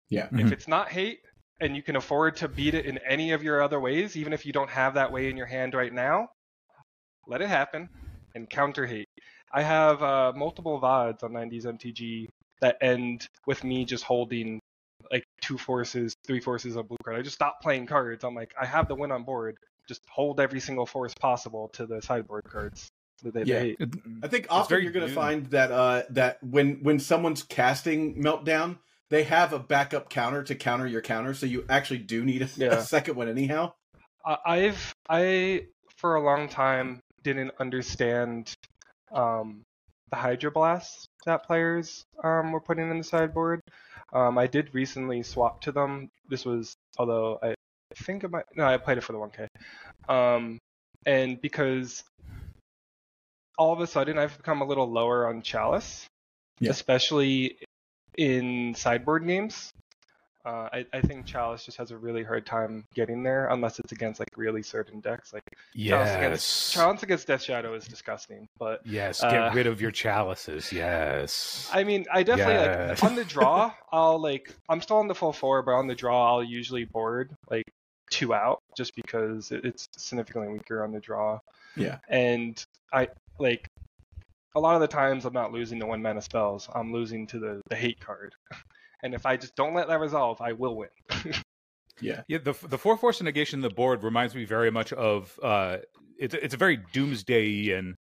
Yeah. 0.08 0.28
Mhm. 0.28 0.40
If 0.40 0.52
it's 0.52 0.68
not 0.68 0.88
hate 0.90 1.20
and 1.64 1.74
you 1.74 1.82
can 1.82 1.96
afford 1.96 2.36
to 2.36 2.46
beat 2.46 2.74
it 2.74 2.84
in 2.84 2.98
any 2.98 3.32
of 3.32 3.42
your 3.42 3.62
other 3.62 3.80
ways, 3.80 4.16
even 4.16 4.32
if 4.32 4.44
you 4.44 4.52
don't 4.52 4.70
have 4.70 4.94
that 4.94 5.10
way 5.10 5.30
in 5.30 5.36
your 5.36 5.46
hand 5.46 5.74
right 5.74 5.92
now, 5.92 6.28
let 7.26 7.40
it 7.40 7.48
happen 7.48 7.88
and 8.34 8.48
counter 8.50 8.84
hate. 8.86 9.08
I 9.52 9.62
have 9.62 10.02
uh, 10.02 10.32
multiple 10.36 10.78
VODs 10.78 11.24
on 11.24 11.32
90s 11.32 11.64
MTG 11.64 12.28
that 12.60 12.76
end 12.82 13.26
with 13.46 13.64
me 13.64 13.84
just 13.84 14.04
holding 14.04 14.60
like 15.10 15.24
two 15.40 15.56
forces, 15.56 16.14
three 16.26 16.40
forces 16.40 16.76
of 16.76 16.86
blue 16.88 16.98
card. 17.02 17.16
I 17.16 17.22
just 17.22 17.34
stop 17.34 17.62
playing 17.62 17.86
cards. 17.86 18.24
I'm 18.24 18.34
like, 18.34 18.52
I 18.60 18.66
have 18.66 18.86
the 18.86 18.94
win 18.94 19.10
on 19.10 19.24
board. 19.24 19.56
Just 19.88 20.02
hold 20.08 20.40
every 20.40 20.60
single 20.60 20.86
force 20.86 21.14
possible 21.18 21.68
to 21.74 21.86
the 21.86 22.02
sideboard 22.02 22.44
cards 22.48 22.88
that 23.22 23.32
they, 23.32 23.44
they 23.44 23.50
Yeah. 23.50 23.58
hate. 23.60 23.78
I 24.22 24.28
think 24.28 24.48
often 24.50 24.82
you're 24.82 24.92
going 24.92 25.06
to 25.06 25.08
new. 25.08 25.14
find 25.14 25.46
that 25.46 25.70
uh, 25.72 26.02
that 26.10 26.42
when 26.42 26.82
when 26.82 26.98
someone's 26.98 27.42
casting 27.42 28.22
meltdown, 28.22 28.78
they 29.10 29.24
have 29.24 29.52
a 29.52 29.58
backup 29.58 30.08
counter 30.10 30.42
to 30.44 30.54
counter 30.54 30.86
your 30.86 31.02
counter, 31.02 31.34
so 31.34 31.46
you 31.46 31.64
actually 31.68 31.98
do 31.98 32.24
need 32.24 32.42
a, 32.42 32.48
Yeah. 32.56 32.74
a 32.74 32.82
second 32.82 33.16
one 33.16 33.28
anyhow. 33.28 33.72
I- 34.24 34.38
I've 34.46 34.94
I 35.08 35.66
for 35.96 36.16
a 36.16 36.20
long 36.22 36.48
time 36.48 37.00
didn't 37.22 37.52
understand 37.60 38.52
um, 39.12 39.62
the 40.10 40.16
Hydro 40.16 40.50
Blasts 40.50 41.06
that 41.26 41.44
players 41.46 42.02
um, 42.22 42.52
were 42.52 42.60
putting 42.60 42.90
in 42.90 42.98
the 42.98 43.04
sideboard. 43.04 43.60
Um, 44.12 44.38
I 44.38 44.46
did 44.46 44.74
recently 44.74 45.22
swap 45.22 45.60
to 45.62 45.72
them. 45.72 46.08
This 46.28 46.44
was 46.44 46.74
although 46.98 47.38
I 47.42 47.54
think 47.96 48.24
it 48.24 48.30
might 48.30 48.44
no 48.56 48.64
I 48.66 48.76
played 48.76 48.98
it 48.98 49.02
for 49.04 49.12
the 49.12 49.18
1K. 49.18 49.46
Um, 50.08 50.58
and 51.06 51.40
because 51.40 52.02
all 53.58 53.72
of 53.72 53.80
a 53.80 53.86
sudden 53.86 54.18
I've 54.18 54.36
become 54.36 54.62
a 54.62 54.66
little 54.66 54.90
lower 54.90 55.28
on 55.28 55.42
Chalice, 55.42 56.06
Yeah. 56.60 56.70
especially 56.70 57.58
in 58.16 58.74
sideboard 58.74 59.26
games. 59.26 59.72
Uh, 60.46 60.68
I, 60.70 60.86
I 60.92 61.00
think 61.00 61.24
Chalice 61.24 61.64
just 61.64 61.78
has 61.78 61.90
a 61.90 61.96
really 61.96 62.22
hard 62.22 62.44
time 62.44 62.84
getting 62.94 63.22
there 63.22 63.46
unless 63.48 63.78
it's 63.78 63.92
against 63.92 64.20
like 64.20 64.28
really 64.36 64.62
certain 64.62 65.00
decks. 65.00 65.32
Like 65.32 65.56
Chalice 65.74 66.14
against, 66.14 66.72
Chalice 66.74 67.02
against 67.02 67.26
Death 67.26 67.42
Shadow 67.42 67.72
is 67.72 67.86
disgusting, 67.86 68.46
but 68.58 68.86
yes, 68.86 69.22
get 69.22 69.32
uh, 69.32 69.50
rid 69.54 69.66
of 69.66 69.80
your 69.80 69.90
chalices. 69.90 70.70
Yes. 70.70 71.70
I 71.72 71.82
mean, 71.82 72.04
I 72.12 72.22
definitely 72.22 72.54
yes. 72.56 73.02
like 73.02 73.10
on 73.10 73.16
the 73.16 73.24
draw. 73.24 73.72
I'll 73.92 74.20
like 74.20 74.54
I'm 74.68 74.82
still 74.82 74.98
on 74.98 75.08
the 75.08 75.14
full 75.14 75.32
four, 75.32 75.62
but 75.62 75.72
on 75.72 75.86
the 75.86 75.94
draw, 75.94 76.34
I'll 76.34 76.44
usually 76.44 76.84
board 76.84 77.34
like 77.50 77.72
two 78.10 78.34
out 78.34 78.62
just 78.76 78.94
because 78.94 79.50
it's 79.50 79.88
significantly 79.96 80.52
weaker 80.52 80.84
on 80.84 80.92
the 80.92 81.00
draw. 81.00 81.38
Yeah. 81.74 81.98
And 82.10 82.62
I 82.92 83.08
like 83.38 83.66
a 84.54 84.60
lot 84.60 84.74
of 84.74 84.80
the 84.80 84.88
times 84.88 85.24
I'm 85.24 85.32
not 85.32 85.52
losing 85.52 85.80
to 85.80 85.86
one 85.86 86.02
mana 86.02 86.22
spells. 86.22 86.68
I'm 86.74 86.92
losing 86.92 87.26
to 87.28 87.38
the 87.38 87.60
the 87.68 87.76
hate 87.76 88.00
card. 88.00 88.34
and 89.02 89.14
if 89.14 89.26
I 89.26 89.36
just 89.36 89.56
don't 89.56 89.74
let 89.74 89.88
that 89.88 90.00
resolve, 90.00 90.40
I 90.40 90.52
will 90.52 90.76
win. 90.76 90.88
yeah, 92.00 92.22
yeah. 92.28 92.38
The 92.38 92.54
the 92.66 92.78
four 92.78 92.96
force 92.96 93.20
negation 93.22 93.58
in 93.58 93.62
the 93.62 93.74
board 93.74 94.02
reminds 94.02 94.34
me 94.34 94.44
very 94.44 94.70
much 94.70 94.92
of 94.92 95.38
uh, 95.42 95.78
it's 96.18 96.34
it's 96.34 96.54
a 96.54 96.58
very 96.58 96.78
doomsdayian 96.78 97.94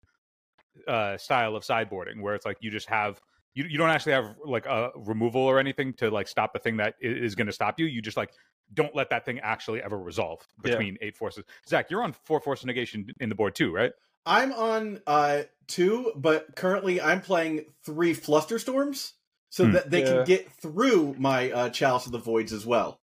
uh, 0.87 1.17
style 1.17 1.55
of 1.55 1.63
sideboarding 1.63 2.21
where 2.21 2.35
it's 2.35 2.45
like 2.45 2.57
you 2.61 2.71
just 2.71 2.89
have 2.89 3.19
you 3.53 3.65
you 3.65 3.77
don't 3.77 3.89
actually 3.89 4.13
have 4.13 4.35
like 4.45 4.65
a 4.65 4.91
removal 4.95 5.41
or 5.41 5.59
anything 5.59 5.93
to 5.93 6.09
like 6.09 6.27
stop 6.27 6.53
the 6.53 6.59
thing 6.59 6.77
that 6.77 6.95
is 7.01 7.35
going 7.35 7.47
to 7.47 7.53
stop 7.53 7.79
you. 7.79 7.85
You 7.85 8.01
just 8.01 8.17
like 8.17 8.31
don't 8.73 8.95
let 8.95 9.09
that 9.09 9.25
thing 9.25 9.39
actually 9.39 9.81
ever 9.81 9.97
resolve 9.97 10.41
between 10.61 10.97
yeah. 10.99 11.07
eight 11.07 11.17
forces. 11.17 11.43
Zach, 11.67 11.91
you're 11.91 12.03
on 12.03 12.13
four 12.13 12.39
force 12.39 12.65
negation 12.65 13.07
in 13.19 13.29
the 13.29 13.35
board 13.35 13.55
too, 13.55 13.73
right? 13.73 13.91
I'm 14.25 14.53
on 14.53 15.01
uh 15.05 15.43
two, 15.67 16.11
but 16.15 16.55
currently 16.55 17.01
I'm 17.01 17.21
playing 17.21 17.65
three 17.85 18.13
Flusterstorms 18.13 19.13
so 19.49 19.65
hmm. 19.65 19.73
that 19.73 19.89
they 19.91 20.01
yeah. 20.01 20.05
can 20.05 20.25
get 20.25 20.51
through 20.51 21.15
my 21.17 21.51
uh, 21.51 21.69
Chalice 21.69 22.05
of 22.05 22.11
the 22.11 22.19
Voids 22.19 22.53
as 22.53 22.65
well. 22.65 22.99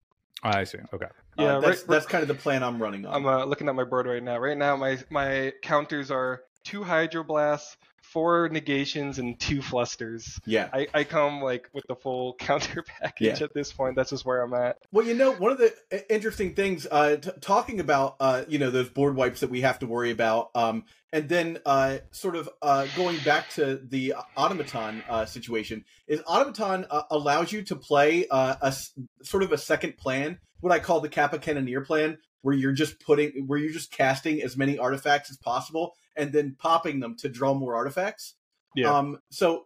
I 0.43 0.63
see. 0.63 0.77
Okay. 0.93 1.05
Uh, 1.05 1.43
yeah, 1.43 1.57
uh, 1.57 1.59
that's 1.59 1.81
right, 1.81 1.87
that's 1.89 2.05
kind 2.05 2.21
of 2.21 2.27
the 2.27 2.35
plan 2.35 2.63
I'm 2.63 2.81
running 2.81 3.05
on. 3.05 3.13
I'm 3.13 3.25
uh, 3.25 3.45
looking 3.45 3.67
at 3.67 3.75
my 3.75 3.83
board 3.83 4.05
right 4.05 4.21
now. 4.21 4.37
Right 4.37 4.57
now, 4.57 4.75
my 4.75 4.99
my 5.09 5.53
counters 5.61 6.11
are 6.11 6.41
two 6.63 6.81
Hydroblasts, 6.81 7.75
four 8.15 8.47
negations, 8.47 9.19
and 9.19 9.37
two 9.37 9.61
flusters. 9.61 10.39
Yeah, 10.45 10.69
I, 10.71 10.87
I 10.93 11.03
come 11.03 11.41
like 11.41 11.69
with 11.73 11.83
the 11.89 11.97
full 11.97 12.33
counter 12.39 12.81
package 12.81 13.41
yeah. 13.41 13.43
at 13.43 13.53
this 13.53 13.73
point. 13.73 13.97
That's 13.97 14.11
just 14.11 14.25
where 14.25 14.41
I'm 14.41 14.53
at. 14.53 14.77
Well, 14.93 15.05
you 15.05 15.15
know, 15.15 15.33
one 15.33 15.51
of 15.51 15.57
the 15.57 15.73
uh, 15.91 15.97
interesting 16.09 16.55
things, 16.55 16.87
uh, 16.89 17.17
t- 17.17 17.31
talking 17.41 17.81
about, 17.81 18.15
uh, 18.21 18.45
you 18.47 18.57
know, 18.57 18.71
those 18.71 18.87
board 18.87 19.17
wipes 19.17 19.41
that 19.41 19.49
we 19.49 19.61
have 19.61 19.79
to 19.79 19.85
worry 19.85 20.11
about, 20.11 20.51
um, 20.55 20.85
and 21.11 21.27
then 21.27 21.59
uh, 21.65 21.97
sort 22.11 22.37
of 22.37 22.49
uh, 22.61 22.87
going 22.95 23.17
back 23.25 23.49
to 23.49 23.81
the 23.83 24.13
automaton 24.37 25.03
uh, 25.09 25.25
situation 25.25 25.83
is 26.07 26.21
automaton 26.25 26.85
uh, 26.89 27.01
allows 27.11 27.51
you 27.51 27.63
to 27.63 27.75
play 27.75 28.27
uh, 28.31 28.55
a 28.61 28.73
sort 29.23 29.43
of 29.43 29.51
a 29.51 29.57
second 29.57 29.97
plan 29.97 30.39
what 30.59 30.73
i 30.73 30.79
call 30.79 30.99
the 30.99 31.09
kappa 31.09 31.39
cannoneer 31.39 31.81
plan 31.81 32.17
where 32.41 32.53
you're 32.53 32.73
just 32.73 32.99
putting 32.99 33.45
where 33.47 33.57
you're 33.57 33.71
just 33.71 33.91
casting 33.91 34.41
as 34.41 34.57
many 34.57 34.77
artifacts 34.77 35.29
as 35.29 35.37
possible 35.37 35.95
and 36.15 36.31
then 36.31 36.55
popping 36.57 36.99
them 36.99 37.15
to 37.15 37.29
draw 37.29 37.53
more 37.53 37.75
artifacts 37.75 38.35
yeah. 38.75 38.91
um 38.91 39.19
so 39.29 39.65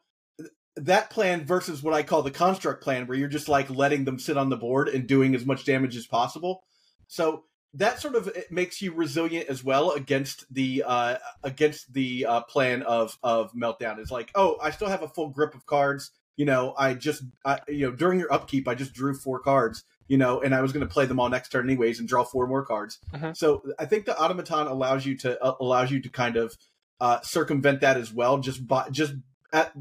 that 0.75 1.09
plan 1.09 1.45
versus 1.45 1.83
what 1.83 1.93
i 1.93 2.03
call 2.03 2.21
the 2.21 2.31
construct 2.31 2.83
plan 2.83 3.07
where 3.07 3.17
you're 3.17 3.27
just 3.27 3.49
like 3.49 3.69
letting 3.69 4.05
them 4.05 4.19
sit 4.19 4.37
on 4.37 4.49
the 4.49 4.57
board 4.57 4.87
and 4.87 5.07
doing 5.07 5.35
as 5.35 5.45
much 5.45 5.65
damage 5.65 5.95
as 5.95 6.05
possible 6.05 6.63
so 7.07 7.43
that 7.75 7.99
sort 7.99 8.15
of 8.15 8.31
makes 8.49 8.81
you 8.81 8.93
resilient 8.93 9.47
as 9.47 9.63
well 9.63 9.91
against 9.91 10.51
the 10.53 10.83
uh, 10.85 11.17
against 11.43 11.93
the 11.93 12.25
uh, 12.25 12.41
plan 12.41 12.81
of 12.83 13.17
of 13.21 13.53
meltdown. 13.53 13.99
Is 13.99 14.11
like, 14.11 14.31
oh, 14.35 14.57
I 14.61 14.71
still 14.71 14.89
have 14.89 15.03
a 15.03 15.07
full 15.07 15.29
grip 15.29 15.53
of 15.53 15.65
cards. 15.65 16.11
You 16.35 16.45
know, 16.45 16.73
I 16.77 16.93
just 16.93 17.23
I, 17.45 17.59
you 17.67 17.87
know 17.87 17.95
during 17.95 18.19
your 18.19 18.33
upkeep, 18.33 18.67
I 18.67 18.75
just 18.75 18.93
drew 18.93 19.13
four 19.13 19.39
cards. 19.39 19.83
You 20.09 20.17
know, 20.17 20.41
and 20.41 20.53
I 20.53 20.61
was 20.61 20.73
going 20.73 20.85
to 20.85 20.91
play 20.91 21.05
them 21.05 21.19
all 21.19 21.29
next 21.29 21.49
turn 21.49 21.65
anyways 21.65 21.99
and 21.99 22.09
draw 22.09 22.25
four 22.25 22.47
more 22.47 22.65
cards. 22.65 22.99
Uh-huh. 23.13 23.33
So 23.33 23.63
I 23.79 23.85
think 23.85 24.05
the 24.05 24.17
automaton 24.17 24.67
allows 24.67 25.05
you 25.05 25.15
to 25.19 25.41
uh, 25.41 25.55
allows 25.61 25.91
you 25.91 26.01
to 26.01 26.09
kind 26.09 26.35
of 26.35 26.53
uh, 26.99 27.21
circumvent 27.21 27.81
that 27.81 27.95
as 27.95 28.11
well. 28.11 28.39
Just 28.39 28.67
by, 28.67 28.89
just 28.89 29.13
at 29.53 29.71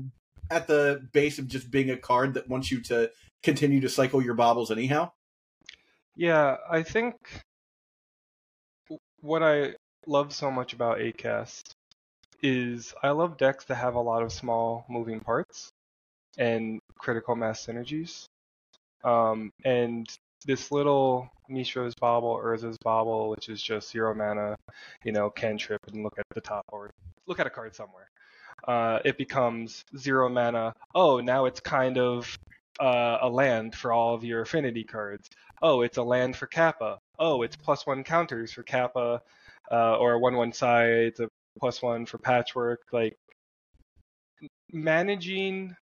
at 0.51 0.67
the 0.67 1.07
base 1.13 1.39
of 1.39 1.49
just 1.49 1.71
being 1.71 1.91
a 1.91 1.97
card 1.97 2.35
that 2.35 2.49
wants 2.49 2.71
you 2.71 2.81
to 2.83 3.11
continue 3.43 3.81
to 3.81 3.89
cycle 3.89 4.23
your 4.23 4.35
baubles 4.35 4.71
anyhow. 4.71 5.11
Yeah, 6.17 6.57
I 6.71 6.83
think 6.83 7.15
what 9.21 9.43
I 9.43 9.75
love 10.07 10.33
so 10.33 10.51
much 10.51 10.73
about 10.73 10.99
8CAST 10.99 11.75
is 12.43 12.95
I 13.03 13.11
love 13.11 13.37
decks 13.37 13.65
that 13.67 13.77
have 13.77 13.95
a 13.95 14.01
lot 14.01 14.23
of 14.23 14.33
small 14.33 14.85
moving 14.89 15.21
parts 15.21 15.71
and 16.37 16.81
critical 16.99 17.35
mass 17.35 17.67
synergies. 17.67 18.27
Um, 19.09 19.53
and 19.65 20.07
this 20.45 20.71
little 20.71 21.31
Mishra's 21.49 21.95
Bauble, 21.95 22.37
Urza's 22.37 22.77
Bauble, 22.79 23.31
which 23.31 23.49
is 23.49 23.63
just 23.63 23.91
zero 23.91 24.15
mana, 24.15 24.57
you 25.05 25.13
know, 25.13 25.31
can 25.31 25.57
trip 25.57 25.81
and 25.93 26.03
look 26.03 26.19
at 26.19 26.27
the 26.35 26.41
top 26.41 26.65
or 26.69 26.91
look 27.27 27.41
at 27.41 27.47
a 27.47 27.51
card 27.51 27.75
somewhere. 27.75 28.11
Uh, 28.67 28.99
it 29.05 29.17
becomes 29.17 29.85
zero 29.97 30.29
mana. 30.29 30.75
Oh, 30.95 31.21
now 31.21 31.47
it's 31.47 31.61
kind 31.61 31.97
of 31.97 32.39
uh, 32.81 33.19
a 33.23 33.29
land 33.29 33.75
for 33.75 33.93
all 33.93 34.15
of 34.15 34.25
your 34.25 34.43
affinity 34.43 34.85
cards. 34.85 35.29
Oh, 35.63 35.81
it's 35.83 35.97
a 35.97 36.03
land 36.03 36.37
for 36.37 36.47
Kappa. 36.47 36.99
Oh, 37.19 37.43
it's 37.43 37.57
plus 37.57 37.87
one 37.87 38.05
counters 38.05 38.53
for 38.53 38.63
Kappa, 38.63 39.23
uh, 39.73 39.97
or 39.97 40.13
a 40.13 40.19
one 40.19 40.37
one 40.37 40.53
sides, 40.53 41.19
a 41.21 41.29
plus 41.59 41.81
one 41.81 42.05
for 42.05 42.19
patchwork. 42.19 42.81
Like 42.93 43.17
managing 44.73 45.75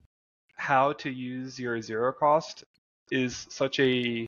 how 0.58 0.94
to 0.94 1.10
use 1.10 1.60
your 1.60 1.82
zero 1.82 2.14
cost 2.14 2.64
is 3.12 3.48
such 3.50 3.80
a 3.80 4.28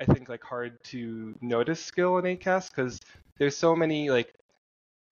I 0.00 0.04
think 0.04 0.28
like 0.28 0.42
hard 0.42 0.82
to 0.84 1.34
notice 1.40 1.82
skill 1.82 2.18
in 2.18 2.24
8CAST 2.24 2.70
because 2.70 3.00
there's 3.38 3.56
so 3.56 3.74
many 3.74 4.10
like 4.10 4.32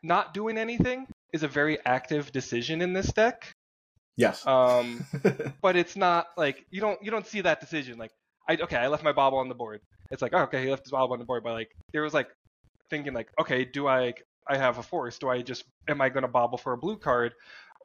not 0.02 0.35
doing 0.35 0.59
anything 0.59 1.07
is 1.33 1.43
a 1.43 1.49
very 1.49 1.78
active 1.85 2.31
decision 2.33 2.83
in 2.83 2.93
this 2.93 3.12
deck. 3.12 3.52
Yes. 4.16 4.47
Um, 4.47 5.04
but 5.62 5.76
it's 5.76 5.97
not 5.97 6.28
like 6.37 6.64
you 6.71 6.81
don't 6.81 7.02
you 7.02 7.11
don't 7.11 7.26
see 7.26 7.40
that 7.40 7.61
decision 7.61 7.99
like 7.99 8.12
I 8.49 8.57
okay 8.57 8.76
I 8.76 8.88
left 8.88 9.02
my 9.02 9.12
bauble 9.12 9.38
on 9.38 9.49
the 9.49 9.54
board. 9.54 9.81
It's 10.11 10.23
like 10.23 10.33
oh, 10.35 10.43
okay 10.43 10.62
he 10.62 10.71
left 10.71 10.85
his 10.85 10.93
bauble 10.93 11.14
on 11.14 11.19
the 11.19 11.25
board, 11.25 11.43
but 11.43 11.52
like 11.52 11.75
there 11.93 12.02
was 12.02 12.14
like 12.14 12.28
thinking 12.90 13.14
like 13.14 13.28
okay 13.40 13.64
do 13.64 13.88
I 13.88 14.14
I 14.47 14.59
have 14.59 14.78
a 14.78 14.83
force 14.83 15.19
do 15.19 15.28
I 15.28 15.40
just 15.40 15.64
am 15.88 16.00
I 16.00 16.11
going 16.11 16.23
to 16.23 16.28
bauble 16.28 16.59
for 16.59 16.75
a 16.75 16.78
blue 16.78 16.97
card 16.99 17.33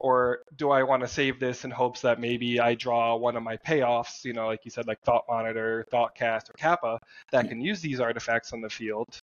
or 0.00 0.40
do 0.56 0.70
I 0.70 0.82
want 0.82 1.02
to 1.02 1.08
save 1.08 1.38
this 1.38 1.64
in 1.66 1.70
hopes 1.70 2.00
that 2.00 2.18
maybe 2.18 2.58
I 2.58 2.74
draw 2.74 3.14
one 3.16 3.36
of 3.36 3.42
my 3.42 3.58
payoffs, 3.58 4.24
you 4.24 4.32
know, 4.32 4.46
like 4.46 4.64
you 4.64 4.70
said, 4.70 4.86
like 4.86 4.98
Thought 5.02 5.24
Monitor, 5.28 5.86
Thought 5.90 6.14
Cast, 6.14 6.48
or 6.48 6.54
Kappa, 6.54 6.98
that 7.32 7.48
can 7.50 7.60
use 7.60 7.82
these 7.82 8.00
artifacts 8.00 8.54
on 8.54 8.62
the 8.62 8.70
field. 8.70 9.20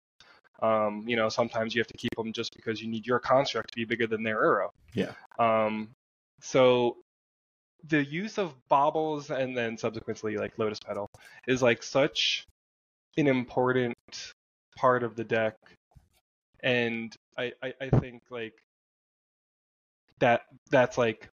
Um, 0.61 1.05
you 1.07 1.15
know, 1.15 1.29
sometimes 1.29 1.75
you 1.75 1.81
have 1.81 1.87
to 1.87 1.97
keep 1.97 2.15
them 2.17 2.33
just 2.33 2.57
because 2.57 2.83
you 2.83 2.89
need 2.89 3.07
your 3.07 3.21
construct 3.21 3.71
to 3.73 3.77
be 3.77 3.85
bigger 3.85 4.09
than 4.09 4.25
their 4.25 4.45
arrow. 4.45 4.73
Yeah. 4.95 5.13
Um, 5.39 5.91
so 6.41 6.97
the 7.89 8.05
use 8.05 8.37
of 8.37 8.53
baubles 8.69 9.31
and 9.31 9.57
then 9.57 9.79
subsequently 9.79 10.37
like 10.37 10.59
lotus 10.59 10.81
petal 10.81 11.09
is 11.47 11.63
like 11.63 11.85
such 11.85 12.47
an 13.17 13.29
important 13.29 13.95
part 14.77 15.05
of 15.05 15.15
the 15.15 15.25
deck 15.25 15.55
and 16.65 17.15
I, 17.37 17.53
I, 17.63 17.75
I 17.81 17.91
think 18.01 18.23
like 18.31 18.55
that 20.21 20.43
that's 20.71 20.99
like 20.99 21.29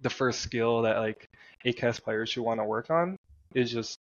the 0.00 0.10
first 0.10 0.40
skill 0.40 0.82
that 0.82 0.98
like 0.98 1.28
ACAS 1.64 2.02
players 2.02 2.30
should 2.30 2.42
want 2.42 2.60
to 2.60 2.64
work 2.64 2.90
on 2.90 3.16
is 3.54 3.72
just 3.72 3.98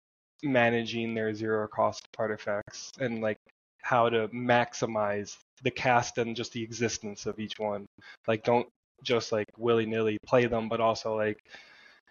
managing 0.44 1.14
their 1.14 1.34
zero 1.34 1.68
cost 1.68 2.08
artifacts 2.18 2.92
and 3.00 3.22
like 3.22 3.38
how 3.84 4.10
to 4.10 4.28
maximize 4.30 5.38
the 5.64 5.72
cast 5.72 6.18
and 6.18 6.36
just 6.36 6.54
the 6.54 6.64
existence 6.64 7.26
of 7.26 7.40
each 7.40 7.60
one. 7.60 7.86
Like 8.28 8.44
don't 8.44 8.68
just 9.04 9.32
like 9.32 9.48
willy 9.58 9.86
nilly 9.86 10.18
play 10.26 10.46
them, 10.46 10.70
but 10.70 10.80
also 10.80 11.16
like 11.16 11.44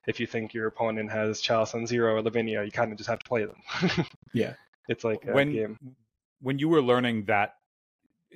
if 0.07 0.19
you 0.21 0.27
think 0.27 0.55
your 0.55 0.67
opponent 0.67 1.11
has 1.11 1.41
Chalice 1.41 1.75
on 1.75 1.87
zero 1.87 2.15
or 2.15 2.23
Lavinia, 2.23 2.65
you 2.65 2.71
kind 2.71 2.91
of 2.93 2.99
just 2.99 3.09
have 3.09 3.19
to 3.19 3.29
play 3.29 3.45
them. 3.45 4.07
yeah, 4.33 4.55
it's 4.89 5.05
like 5.05 5.25
when 5.25 5.53
game. 5.53 5.79
when 6.41 6.59
you 6.59 6.69
were 6.69 6.83
learning 6.83 7.25
that, 7.27 7.55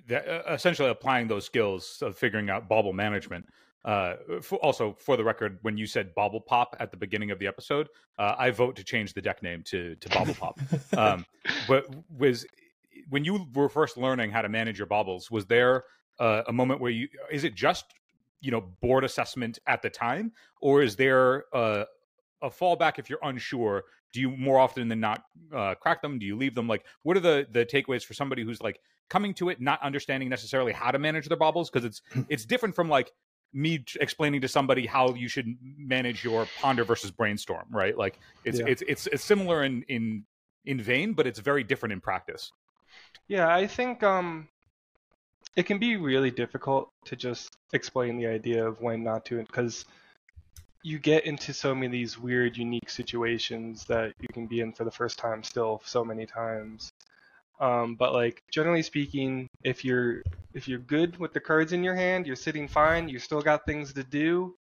that 0.08 0.28
uh, 0.28 0.52
essentially 0.52 0.90
applying 0.90 1.28
those 1.28 1.44
skills 1.44 1.98
of 2.02 2.16
figuring 2.16 2.50
out 2.50 2.68
bauble 2.68 2.92
management. 2.92 3.46
Uh, 3.84 4.14
for, 4.40 4.56
also, 4.60 4.96
for 4.98 5.16
the 5.16 5.24
record, 5.24 5.58
when 5.60 5.76
you 5.76 5.86
said 5.86 6.14
Bauble 6.14 6.40
Pop 6.40 6.74
at 6.80 6.90
the 6.90 6.96
beginning 6.96 7.30
of 7.30 7.38
the 7.38 7.46
episode, 7.46 7.88
uh, 8.18 8.34
I 8.38 8.50
vote 8.50 8.76
to 8.76 8.84
change 8.84 9.12
the 9.12 9.20
deck 9.20 9.42
name 9.42 9.62
to 9.64 9.94
to 9.96 10.08
Bauble 10.08 10.34
Pop. 10.34 10.58
um, 10.96 11.26
but 11.68 11.86
was 12.16 12.46
when 13.10 13.24
you 13.24 13.46
were 13.54 13.68
first 13.68 13.96
learning 13.96 14.30
how 14.30 14.40
to 14.42 14.48
manage 14.48 14.78
your 14.78 14.86
baubles, 14.86 15.30
was 15.30 15.44
there 15.46 15.84
uh, 16.18 16.42
a 16.48 16.52
moment 16.52 16.80
where 16.80 16.90
you 16.90 17.08
is 17.30 17.44
it 17.44 17.54
just 17.54 17.84
you 18.40 18.50
know 18.50 18.62
board 18.80 19.04
assessment 19.04 19.58
at 19.66 19.82
the 19.82 19.90
time, 19.90 20.32
or 20.60 20.82
is 20.82 20.96
there 20.96 21.44
a, 21.52 21.84
a 22.42 22.50
fallback 22.50 22.98
if 22.98 23.10
you're 23.10 23.18
unsure? 23.22 23.84
Do 24.12 24.20
you 24.20 24.30
more 24.30 24.58
often 24.58 24.88
than 24.88 25.00
not 25.00 25.24
uh, 25.52 25.74
crack 25.74 26.00
them? 26.00 26.18
Do 26.18 26.24
you 26.24 26.36
leave 26.36 26.54
them? 26.54 26.68
Like, 26.68 26.84
what 27.02 27.16
are 27.16 27.20
the 27.20 27.46
the 27.50 27.66
takeaways 27.66 28.04
for 28.04 28.14
somebody 28.14 28.44
who's 28.44 28.62
like 28.62 28.80
coming 29.08 29.34
to 29.34 29.48
it 29.48 29.60
not 29.60 29.80
understanding 29.82 30.28
necessarily 30.28 30.72
how 30.72 30.90
to 30.90 30.98
manage 30.98 31.28
their 31.28 31.36
baubles 31.36 31.70
because 31.70 31.84
it's 31.84 32.02
it's 32.28 32.44
different 32.44 32.74
from 32.74 32.88
like 32.88 33.12
me 33.52 33.78
t- 33.78 33.98
explaining 34.00 34.40
to 34.40 34.48
somebody 34.48 34.86
how 34.86 35.14
you 35.14 35.28
should 35.28 35.46
manage 35.62 36.24
your 36.24 36.46
ponder 36.60 36.84
versus 36.84 37.10
brainstorm, 37.10 37.66
right? 37.70 37.96
Like 37.96 38.18
it's 38.44 38.58
Yeah. 38.58 38.66
it's 38.66 38.82
it's 38.86 39.06
it's 39.06 39.24
similar 39.24 39.64
in 39.64 39.82
in 39.88 40.24
in 40.64 40.80
vein, 40.80 41.12
but 41.12 41.26
it's 41.26 41.38
very 41.38 41.62
different 41.62 41.92
in 41.92 42.00
practice. 42.00 42.52
Yeah, 43.28 43.52
I 43.54 43.66
think 43.66 44.02
um, 44.02 44.48
it 45.56 45.64
can 45.64 45.78
be 45.78 45.96
really 45.96 46.30
difficult 46.30 46.90
to 47.06 47.16
just 47.16 47.56
explain 47.72 48.16
the 48.16 48.26
idea 48.26 48.66
of 48.66 48.80
when 48.80 49.02
not 49.02 49.24
to, 49.26 49.38
because 49.42 49.84
you 50.82 50.98
get 50.98 51.24
into 51.24 51.52
so 51.52 51.74
many 51.74 51.86
of 51.86 51.92
these 51.92 52.18
weird, 52.18 52.56
unique 52.56 52.90
situations 52.90 53.84
that 53.86 54.12
you 54.20 54.28
can 54.32 54.46
be 54.46 54.60
in 54.60 54.72
for 54.72 54.84
the 54.84 54.90
first 54.90 55.18
time 55.18 55.42
still 55.42 55.80
so 55.84 56.04
many 56.04 56.26
times. 56.26 56.92
Um, 57.60 57.94
but 57.94 58.12
like 58.12 58.42
generally 58.50 58.82
speaking, 58.82 59.48
if 59.62 59.84
you're 59.84 60.22
if 60.54 60.68
you're 60.68 60.80
good 60.80 61.18
with 61.18 61.32
the 61.32 61.40
cards 61.40 61.72
in 61.72 61.84
your 61.84 61.94
hand, 61.94 62.26
you're 62.26 62.36
sitting 62.36 62.68
fine. 62.68 63.08
You 63.08 63.18
still 63.18 63.42
got 63.42 63.66
things 63.66 63.92
to 63.94 64.04
do. 64.04 64.54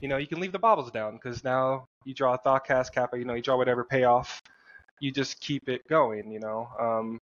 You 0.00 0.08
know, 0.08 0.16
you 0.16 0.26
can 0.26 0.40
leave 0.40 0.52
the 0.52 0.58
baubles 0.58 0.90
down 0.90 1.14
because 1.14 1.44
now 1.44 1.86
you 2.04 2.14
draw 2.14 2.34
a 2.34 2.38
thought 2.38 2.66
cast 2.66 2.94
kappa. 2.94 3.18
You 3.18 3.24
know, 3.24 3.34
you 3.34 3.42
draw 3.42 3.56
whatever 3.56 3.84
payoff. 3.84 4.42
You 5.00 5.10
just 5.12 5.40
keep 5.40 5.68
it 5.68 5.86
going. 5.88 6.30
You 6.30 6.40
know, 6.40 6.68
um, 6.78 7.18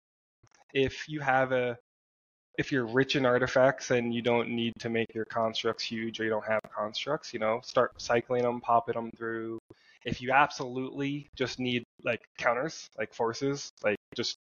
if 0.73 1.07
you 1.07 1.19
have 1.21 1.51
a 1.51 1.77
if 2.57 2.71
you're 2.71 2.85
rich 2.85 3.15
in 3.15 3.25
artifacts 3.25 3.91
and 3.91 4.13
you 4.13 4.21
don't 4.21 4.49
need 4.49 4.73
to 4.79 4.89
make 4.89 5.13
your 5.15 5.25
constructs 5.25 5.83
huge 5.83 6.19
or 6.19 6.23
you 6.23 6.29
don't 6.29 6.45
have 6.45 6.61
constructs, 6.75 7.33
you 7.33 7.39
know, 7.39 7.59
start 7.63 7.99
cycling 7.99 8.43
them, 8.43 8.61
popping 8.61 8.93
them 8.93 9.09
through. 9.17 9.57
If 10.05 10.21
you 10.21 10.31
absolutely 10.31 11.29
just 11.35 11.59
need 11.59 11.83
like 12.03 12.21
counters, 12.37 12.89
like 12.97 13.13
forces, 13.13 13.71
like 13.83 13.97
just 14.15 14.37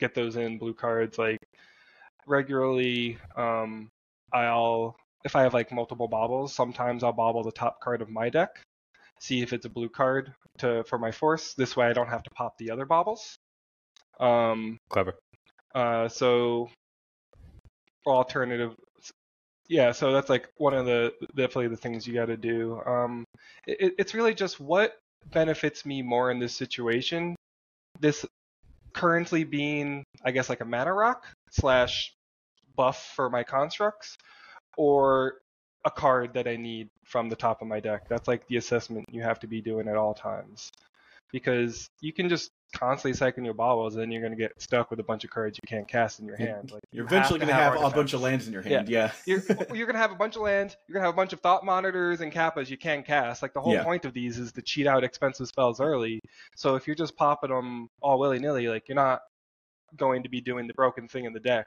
get 0.00 0.14
those 0.14 0.36
in 0.36 0.58
blue 0.58 0.74
cards 0.74 1.18
like 1.18 1.38
regularly 2.26 3.18
um 3.36 3.90
I'll 4.32 4.96
if 5.24 5.36
I 5.36 5.42
have 5.42 5.54
like 5.54 5.72
multiple 5.72 6.06
baubles, 6.06 6.54
sometimes 6.54 7.02
I'll 7.02 7.12
bauble 7.12 7.42
the 7.42 7.52
top 7.52 7.80
card 7.80 8.02
of 8.02 8.10
my 8.10 8.28
deck, 8.28 8.60
see 9.20 9.40
if 9.40 9.54
it's 9.54 9.64
a 9.64 9.70
blue 9.70 9.88
card 9.88 10.34
to 10.58 10.84
for 10.84 10.98
my 10.98 11.10
force. 11.10 11.54
This 11.54 11.76
way 11.76 11.86
I 11.86 11.92
don't 11.92 12.08
have 12.08 12.22
to 12.24 12.30
pop 12.30 12.58
the 12.58 12.70
other 12.70 12.84
baubles. 12.84 13.36
Um 14.20 14.78
Clever. 14.90 15.14
uh, 15.74 16.08
so 16.08 16.68
alternative, 18.06 18.74
yeah. 19.68 19.92
So 19.92 20.12
that's 20.12 20.28
like 20.28 20.48
one 20.56 20.74
of 20.74 20.86
the 20.86 21.12
definitely 21.28 21.68
the 21.68 21.76
things 21.76 22.06
you 22.06 22.14
got 22.14 22.26
to 22.26 22.36
do. 22.36 22.80
Um, 22.86 23.24
it, 23.66 23.94
it's 23.98 24.14
really 24.14 24.34
just 24.34 24.60
what 24.60 24.98
benefits 25.32 25.86
me 25.86 26.02
more 26.02 26.30
in 26.30 26.38
this 26.38 26.54
situation. 26.54 27.34
This 28.00 28.26
currently 28.94 29.44
being, 29.44 30.04
I 30.24 30.30
guess, 30.30 30.48
like 30.48 30.60
a 30.60 30.64
mana 30.64 30.92
rock 30.92 31.26
slash 31.50 32.14
buff 32.76 33.12
for 33.14 33.28
my 33.28 33.42
constructs, 33.44 34.16
or 34.76 35.34
a 35.84 35.90
card 35.90 36.32
that 36.34 36.48
I 36.48 36.56
need 36.56 36.88
from 37.04 37.28
the 37.28 37.36
top 37.36 37.60
of 37.60 37.68
my 37.68 37.80
deck. 37.80 38.08
That's 38.08 38.26
like 38.26 38.46
the 38.48 38.56
assessment 38.56 39.06
you 39.10 39.22
have 39.22 39.38
to 39.40 39.46
be 39.46 39.60
doing 39.60 39.88
at 39.88 39.96
all 39.96 40.14
times. 40.14 40.70
Because 41.32 41.88
you 42.00 42.12
can 42.12 42.28
just 42.28 42.50
constantly 42.74 43.16
cycling 43.16 43.44
your 43.44 43.54
baubles, 43.54 43.94
and 43.94 44.02
then 44.02 44.10
you're 44.10 44.20
going 44.20 44.32
to 44.32 44.38
get 44.38 44.60
stuck 44.60 44.90
with 44.90 45.00
a 45.00 45.02
bunch 45.02 45.24
of 45.24 45.30
cards 45.30 45.58
you 45.62 45.66
can't 45.66 45.88
cast 45.88 46.20
in 46.20 46.26
your 46.26 46.36
hand. 46.36 46.70
Like 46.70 46.82
You're 46.92 47.04
you 47.04 47.06
eventually 47.06 47.38
going 47.38 47.48
to 47.48 47.54
have, 47.54 47.74
a 47.82 47.90
bunch 47.90 48.12
of 48.12 48.20
lands 48.20 48.46
in 48.46 48.52
your 48.52 48.62
hand. 48.62 48.88
Yeah. 48.88 49.12
You're, 49.26 49.42
you're 49.74 49.86
going 49.86 49.94
to 49.94 49.98
have 49.98 50.12
a 50.12 50.16
bunch 50.16 50.36
of 50.36 50.42
lands. 50.42 50.76
You're 50.86 50.94
going 50.94 51.02
to 51.02 51.06
have 51.06 51.14
a 51.14 51.16
bunch 51.16 51.32
of 51.32 51.40
thought 51.40 51.64
monitors 51.64 52.20
and 52.20 52.32
kappas 52.32 52.68
you 52.68 52.76
can't 52.76 53.06
cast. 53.06 53.40
Like 53.42 53.54
the 53.54 53.60
whole 53.60 53.72
Yeah. 53.74 53.84
point 53.84 54.04
of 54.04 54.12
these 54.12 54.38
is 54.38 54.52
to 54.52 54.62
cheat 54.62 54.86
out 54.86 55.04
expensive 55.04 55.46
spells 55.48 55.80
early. 55.80 56.20
So 56.56 56.74
if 56.74 56.86
you're 56.86 56.96
just 56.96 57.16
popping 57.16 57.50
them 57.50 57.88
all 58.02 58.18
willy 58.18 58.38
nilly, 58.38 58.68
like 58.68 58.88
you're 58.88 58.96
not 58.96 59.20
going 59.96 60.24
to 60.24 60.28
be 60.28 60.40
doing 60.40 60.66
the 60.66 60.74
broken 60.74 61.08
thing 61.08 61.24
in 61.24 61.32
the 61.32 61.40
deck. 61.40 61.66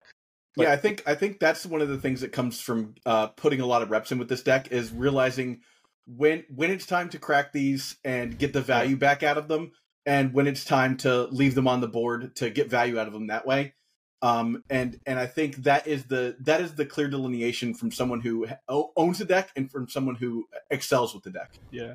But- 0.55 0.63
yeah, 0.63 0.73
I 0.73 0.77
think 0.77 1.03
I 1.05 1.15
think 1.15 1.39
that's 1.39 1.65
one 1.65 1.81
of 1.81 1.87
the 1.87 1.97
things 1.99 2.21
that 2.21 2.31
comes 2.31 2.59
from 2.59 2.95
uh, 3.05 3.27
putting 3.27 3.61
a 3.61 3.65
lot 3.65 3.81
of 3.81 3.91
reps 3.91 4.11
in 4.11 4.17
with 4.17 4.27
this 4.29 4.41
deck 4.41 4.71
is 4.71 4.91
realizing 4.91 5.61
when 6.07 6.43
when 6.53 6.71
it's 6.71 6.85
time 6.85 7.09
to 7.09 7.19
crack 7.19 7.51
these 7.53 7.97
and 8.03 8.37
get 8.39 8.53
the 8.53 8.61
value 8.61 8.95
back 8.95 9.23
out 9.23 9.37
of 9.37 9.47
them, 9.47 9.71
and 10.07 10.33
when 10.33 10.47
it's 10.47 10.65
time 10.65 10.97
to 10.97 11.25
leave 11.25 11.53
them 11.53 11.67
on 11.67 11.81
the 11.81 11.87
board 11.87 12.35
to 12.37 12.49
get 12.49 12.69
value 12.69 12.97
out 12.97 13.05
of 13.05 13.13
them 13.13 13.27
that 13.27 13.45
way. 13.45 13.75
Um, 14.23 14.63
and 14.71 14.99
and 15.05 15.19
I 15.19 15.27
think 15.27 15.57
that 15.57 15.85
is 15.85 16.05
the 16.05 16.35
that 16.39 16.61
is 16.61 16.73
the 16.73 16.85
clear 16.87 17.07
delineation 17.07 17.75
from 17.75 17.91
someone 17.91 18.21
who 18.21 18.47
owns 18.67 19.19
the 19.19 19.25
deck 19.25 19.51
and 19.55 19.69
from 19.69 19.87
someone 19.87 20.15
who 20.15 20.47
excels 20.71 21.13
with 21.13 21.23
the 21.23 21.29
deck. 21.29 21.51
Yeah. 21.69 21.93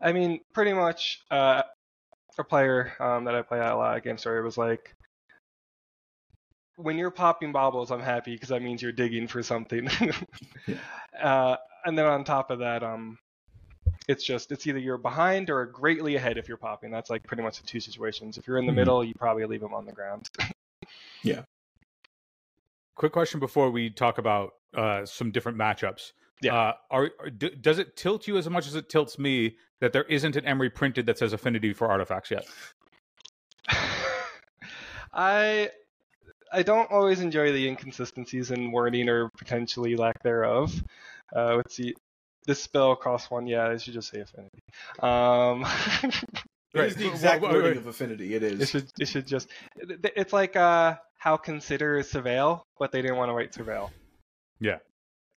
I 0.00 0.12
mean, 0.12 0.40
pretty 0.52 0.72
much, 0.72 1.20
uh, 1.30 1.62
a 2.38 2.44
player 2.44 2.92
um, 2.98 3.24
that 3.24 3.36
I 3.36 3.42
play 3.42 3.60
a 3.60 3.76
lot 3.76 3.96
against 3.96 4.24
her 4.24 4.42
was 4.42 4.58
like, 4.58 4.96
when 6.76 6.96
you're 6.98 7.12
popping 7.12 7.52
baubles, 7.52 7.92
I'm 7.92 8.00
happy 8.00 8.34
because 8.34 8.48
that 8.48 8.62
means 8.62 8.82
you're 8.82 8.90
digging 8.90 9.28
for 9.28 9.42
something. 9.42 9.88
Yeah. 10.66 10.76
uh, 11.20 11.56
and 11.84 11.98
then 11.98 12.06
on 12.06 12.24
top 12.24 12.50
of 12.50 12.60
that, 12.60 12.82
um, 12.82 13.18
it's 14.08 14.24
just 14.24 14.50
it's 14.52 14.66
either 14.66 14.78
you're 14.78 14.98
behind 14.98 15.48
or 15.50 15.64
greatly 15.66 16.16
ahead 16.16 16.36
if 16.38 16.48
you're 16.48 16.56
popping. 16.56 16.90
That's 16.90 17.08
like 17.10 17.22
pretty 17.24 17.42
much 17.42 17.60
the 17.60 17.66
two 17.66 17.80
situations. 17.80 18.36
If 18.38 18.46
you're 18.46 18.58
in 18.58 18.66
the 18.66 18.72
Mhm. 18.72 18.76
middle, 18.76 19.04
you 19.04 19.14
probably 19.14 19.44
leave 19.46 19.60
them 19.60 19.74
on 19.74 19.84
the 19.86 19.92
ground. 19.92 20.28
Yeah. 21.22 21.42
Quick 22.96 23.12
question 23.12 23.38
before 23.38 23.70
we 23.70 23.88
talk 23.90 24.18
about 24.18 24.54
uh, 24.76 25.06
some 25.06 25.30
different 25.30 25.56
matchups. 25.56 26.12
Yeah. 26.40 26.54
Uh, 26.54 26.72
are, 26.90 27.10
are 27.20 27.30
d- 27.30 27.54
does 27.60 27.78
it 27.78 27.96
tilt 27.96 28.26
you 28.26 28.36
as 28.36 28.50
much 28.50 28.66
as 28.66 28.74
it 28.74 28.88
tilts 28.88 29.18
me 29.20 29.56
that 29.80 29.92
there 29.92 30.02
isn't 30.04 30.34
an 30.34 30.44
Emry 30.44 30.74
printed 30.74 31.06
that 31.06 31.18
says 31.18 31.32
affinity 31.32 31.72
for 31.72 31.88
artifacts 31.88 32.32
yet? 32.32 32.44
I 35.12 35.70
I 36.52 36.62
don't 36.62 36.90
always 36.90 37.20
enjoy 37.20 37.52
the 37.52 37.66
inconsistencies 37.68 38.50
in 38.50 38.72
wording 38.72 39.08
or 39.08 39.30
potentially 39.38 39.96
lack 39.96 40.22
thereof. 40.22 40.82
Uh, 41.34 41.54
let's 41.56 41.76
see. 41.76 41.94
This 42.46 42.62
spell 42.62 42.96
costs 42.96 43.30
one. 43.30 43.46
Yeah, 43.46 43.68
I 43.68 43.76
should 43.76 43.94
just 43.94 44.10
say 44.10 44.20
affinity. 44.20 44.58
Um, 45.00 45.64
It 46.74 46.78
Right. 46.78 46.88
is 46.88 46.96
the 46.96 47.06
exact 47.06 47.42
wording 47.42 47.62
right. 47.62 47.76
of 47.76 47.86
affinity. 47.86 48.34
It 48.34 48.42
is. 48.42 48.52
It 48.52 48.54
it 48.54 48.62
is. 48.62 48.70
should 48.70 48.90
it 48.98 49.08
should 49.08 49.26
just. 49.26 49.48
It's 49.76 50.32
like 50.32 50.56
uh, 50.56 50.94
how 51.18 51.36
consider 51.36 51.98
is 51.98 52.10
surveil, 52.10 52.62
but 52.78 52.92
they 52.92 53.02
didn't 53.02 53.18
want 53.18 53.28
to 53.28 53.34
write 53.34 53.52
surveil. 53.52 53.90
Yeah, 54.58 54.78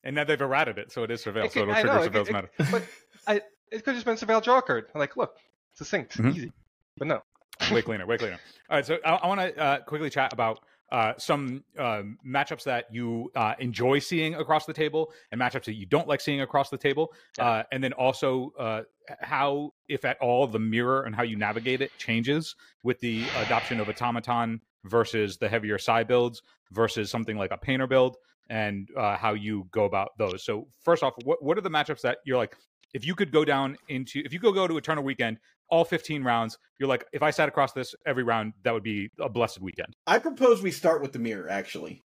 and 0.05 0.15
now 0.15 0.23
they've 0.23 0.39
errated 0.39 0.77
it, 0.77 0.93
so 0.93 1.03
it 1.03 1.11
is 1.11 1.21
surveil, 1.25 1.43
It 1.47 1.51
so 1.51 1.63
it'll 1.63 1.73
I 1.73 1.81
trigger 1.81 1.95
know, 1.97 2.05
surveil's 2.07 2.27
could- 2.27 2.33
matter. 2.33 2.49
But 2.71 2.83
I 3.27 3.35
it 3.69 3.83
could 3.83 3.95
have 3.95 4.01
just 4.01 4.05
been 4.05 4.15
surveil 4.15 4.41
draw 4.41 4.59
a 4.59 4.61
card. 4.61 4.85
Like, 4.95 5.17
look, 5.17 5.35
it's 5.73 5.79
succinct, 5.79 6.17
Mhm. 6.17 6.33
easy. 6.37 6.51
But 6.95 7.07
no. 7.09 7.21
way 7.69 7.81
cleaner, 7.81 8.05
way 8.05 8.17
cleaner. 8.17 8.39
All 8.69 8.77
right, 8.77 8.85
so 8.85 8.97
I, 9.05 9.15
I 9.15 9.27
want 9.27 9.41
to 9.41 9.57
uh, 9.61 9.79
quickly 9.81 10.09
chat 10.09 10.31
about 10.31 10.59
uh, 10.91 11.13
some 11.17 11.63
um, 11.77 12.17
matchups 12.25 12.63
that 12.63 12.85
you 12.91 13.31
uh, 13.35 13.53
enjoy 13.59 13.99
seeing 13.99 14.35
across 14.35 14.65
the 14.65 14.73
table 14.73 15.11
and 15.31 15.41
matchups 15.41 15.65
that 15.65 15.73
you 15.75 15.85
don't 15.85 16.07
like 16.07 16.21
seeing 16.21 16.41
across 16.41 16.69
the 16.69 16.77
table, 16.77 17.11
Yeah. 17.37 17.45
uh, 17.45 17.63
and 17.71 17.83
then 17.83 17.93
also 17.93 18.51
uh, 18.59 18.81
how, 19.19 19.71
if 19.87 20.05
at 20.05 20.17
all, 20.21 20.47
the 20.47 20.59
mirror 20.59 21.03
and 21.03 21.15
how 21.15 21.23
you 21.23 21.37
navigate 21.37 21.81
it 21.81 21.91
changes 21.97 22.55
with 22.83 22.99
the 22.99 23.25
adoption 23.37 23.79
of 23.79 23.89
automaton 23.89 24.61
versus 24.85 25.37
the 25.37 25.49
heavier 25.49 25.77
Sai 25.77 26.03
builds 26.03 26.41
versus 26.71 27.09
something 27.09 27.37
like 27.37 27.51
a 27.51 27.57
painter 27.57 27.87
build, 27.87 28.17
and 28.49 28.89
uh, 28.95 29.17
how 29.17 29.33
you 29.33 29.67
go 29.71 29.85
about 29.85 30.09
those. 30.19 30.43
So 30.43 30.67
first 30.83 31.01
off, 31.01 31.13
what 31.23 31.43
what 31.43 31.57
are 31.57 31.61
the 31.61 31.69
matchups 31.69 32.01
that 32.01 32.19
you're 32.25 32.37
like? 32.37 32.55
If 32.93 33.05
you 33.05 33.13
could 33.15 33.31
go 33.31 33.43
down 33.43 33.75
into, 33.89 34.21
if 34.23 34.31
you 34.31 34.39
could 34.39 34.53
go 34.53 34.67
to 34.67 34.77
Eternal 34.77 35.03
Weekend, 35.03 35.37
all 35.69 35.85
15 35.85 36.23
rounds, 36.23 36.57
you're 36.79 36.89
like, 36.89 37.05
if 37.13 37.23
I 37.23 37.31
sat 37.31 37.47
across 37.49 37.73
this 37.73 37.95
every 38.05 38.23
round, 38.23 38.53
that 38.63 38.73
would 38.73 38.83
be 38.83 39.09
a 39.19 39.29
blessed 39.29 39.61
weekend. 39.61 39.95
I 40.05 40.19
propose 40.19 40.61
we 40.61 40.71
start 40.71 41.01
with 41.01 41.13
the 41.13 41.19
mirror. 41.19 41.49
Actually, 41.49 42.03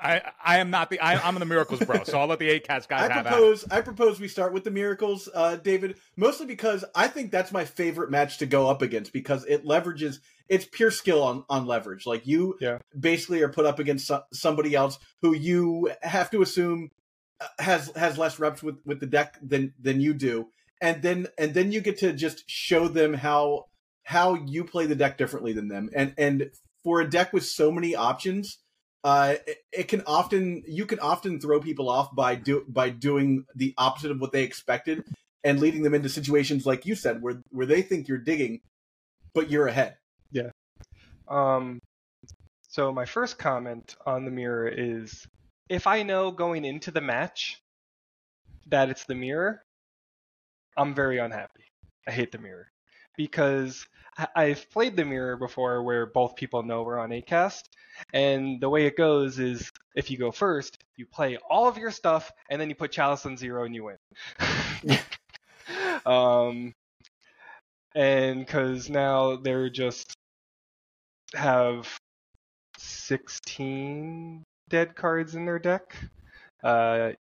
I 0.00 0.22
I 0.44 0.58
am 0.58 0.70
not 0.70 0.90
the 0.90 1.00
I, 1.00 1.16
I'm 1.26 1.34
the 1.36 1.44
miracles 1.44 1.80
bro, 1.80 2.04
so 2.04 2.18
I'll 2.18 2.26
let 2.26 2.38
the 2.38 2.48
eight 2.48 2.66
cats 2.66 2.86
guys 2.86 3.08
I 3.10 3.12
have 3.14 3.26
at 3.26 3.32
it. 3.32 3.36
propose 3.36 3.64
I 3.70 3.80
propose 3.80 4.20
we 4.20 4.28
start 4.28 4.52
with 4.52 4.64
the 4.64 4.70
miracles, 4.70 5.28
uh, 5.34 5.56
David. 5.56 5.96
Mostly 6.16 6.46
because 6.46 6.84
I 6.94 7.08
think 7.08 7.30
that's 7.30 7.52
my 7.52 7.64
favorite 7.64 8.10
match 8.10 8.38
to 8.38 8.46
go 8.46 8.68
up 8.68 8.82
against 8.82 9.12
because 9.12 9.44
it 9.46 9.64
leverages 9.64 10.18
it's 10.48 10.66
pure 10.70 10.90
skill 10.90 11.22
on 11.22 11.44
on 11.48 11.66
leverage. 11.66 12.06
Like 12.06 12.26
you 12.26 12.56
Yeah. 12.60 12.78
basically 12.98 13.42
are 13.42 13.48
put 13.48 13.66
up 13.66 13.78
against 13.78 14.06
so- 14.06 14.24
somebody 14.32 14.74
else 14.74 14.98
who 15.22 15.34
you 15.34 15.90
have 16.02 16.30
to 16.32 16.42
assume 16.42 16.90
uh, 17.40 17.46
has 17.58 17.90
has 17.96 18.18
less 18.18 18.38
reps 18.38 18.62
with 18.62 18.76
with 18.84 19.00
the 19.00 19.06
deck 19.06 19.38
than 19.42 19.72
than 19.80 20.00
you 20.00 20.12
do, 20.12 20.48
and 20.80 21.02
then 21.02 21.26
and 21.38 21.54
then 21.54 21.72
you 21.72 21.80
get 21.80 21.98
to 21.98 22.12
just 22.12 22.48
show 22.48 22.88
them 22.88 23.14
how 23.14 23.66
how 24.04 24.34
you 24.34 24.64
play 24.64 24.86
the 24.86 24.94
deck 24.94 25.16
differently 25.18 25.52
than 25.52 25.68
them, 25.68 25.90
and 25.94 26.14
and 26.18 26.50
for 26.82 27.00
a 27.00 27.08
deck 27.08 27.32
with 27.32 27.44
so 27.44 27.70
many 27.72 27.94
options 27.94 28.58
uh, 29.04 29.34
it, 29.46 29.58
it 29.70 29.88
can 29.88 30.02
often 30.06 30.62
you 30.66 30.86
can 30.86 30.98
often 30.98 31.38
throw 31.38 31.60
people 31.60 31.90
off 31.90 32.14
by 32.14 32.34
do 32.34 32.64
by 32.66 32.88
doing 32.88 33.44
the 33.54 33.74
opposite 33.76 34.10
of 34.10 34.20
what 34.20 34.32
they 34.32 34.42
expected 34.42 35.04
and 35.44 35.60
leading 35.60 35.82
them 35.82 35.94
into 35.94 36.08
situations 36.08 36.64
like 36.64 36.86
you 36.86 36.94
said 36.94 37.22
where 37.22 37.42
where 37.50 37.66
they 37.66 37.82
think 37.82 38.08
you're 38.08 38.18
digging 38.18 38.60
but 39.34 39.50
you're 39.50 39.66
ahead 39.66 39.96
Yeah. 40.34 40.50
Um, 41.28 41.80
so 42.68 42.92
my 42.92 43.04
first 43.04 43.38
comment 43.38 43.96
on 44.04 44.24
the 44.24 44.30
mirror 44.30 44.68
is 44.68 45.26
if 45.68 45.86
I 45.86 46.02
know 46.02 46.30
going 46.30 46.64
into 46.64 46.90
the 46.90 47.00
match 47.00 47.60
that 48.66 48.90
it's 48.90 49.04
the 49.04 49.14
mirror, 49.14 49.62
I'm 50.76 50.94
very 50.94 51.18
unhappy. 51.18 51.64
I 52.06 52.12
hate 52.12 52.32
the 52.32 52.38
mirror 52.38 52.70
because 53.16 53.86
I- 54.18 54.28
I've 54.36 54.70
played 54.70 54.96
the 54.96 55.04
mirror 55.04 55.36
before 55.36 55.82
where 55.82 56.06
both 56.06 56.36
people 56.36 56.62
know 56.62 56.82
we're 56.82 56.98
on 56.98 57.12
8 57.12 57.26
cast, 57.26 57.68
and 58.12 58.60
the 58.60 58.68
way 58.68 58.86
it 58.86 58.96
goes 58.96 59.38
is 59.38 59.70
if 59.94 60.10
you 60.10 60.18
go 60.18 60.30
first, 60.32 60.82
you 60.96 61.06
play 61.06 61.36
all 61.50 61.68
of 61.68 61.78
your 61.78 61.90
stuff, 61.90 62.30
and 62.50 62.60
then 62.60 62.68
you 62.68 62.74
put 62.74 62.92
Chalice 62.92 63.26
on 63.26 63.36
zero 63.36 63.64
and 63.64 63.74
you 63.74 63.84
win. 63.84 63.96
um, 66.06 66.72
and 67.94 68.40
because 68.44 68.90
now 68.90 69.36
they're 69.36 69.70
just 69.70 70.14
have 71.34 71.98
16 72.78 74.42
dead 74.68 74.96
cards 74.96 75.34
in 75.34 75.44
their 75.44 75.58
deck. 75.58 75.96
Uh, 76.62 77.12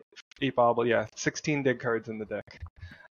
eight 0.41 0.55
bauble, 0.55 0.85
yeah, 0.85 1.05
16 1.15 1.63
dead 1.63 1.79
cards 1.79 2.09
in 2.09 2.17
the 2.17 2.25
deck. 2.25 2.61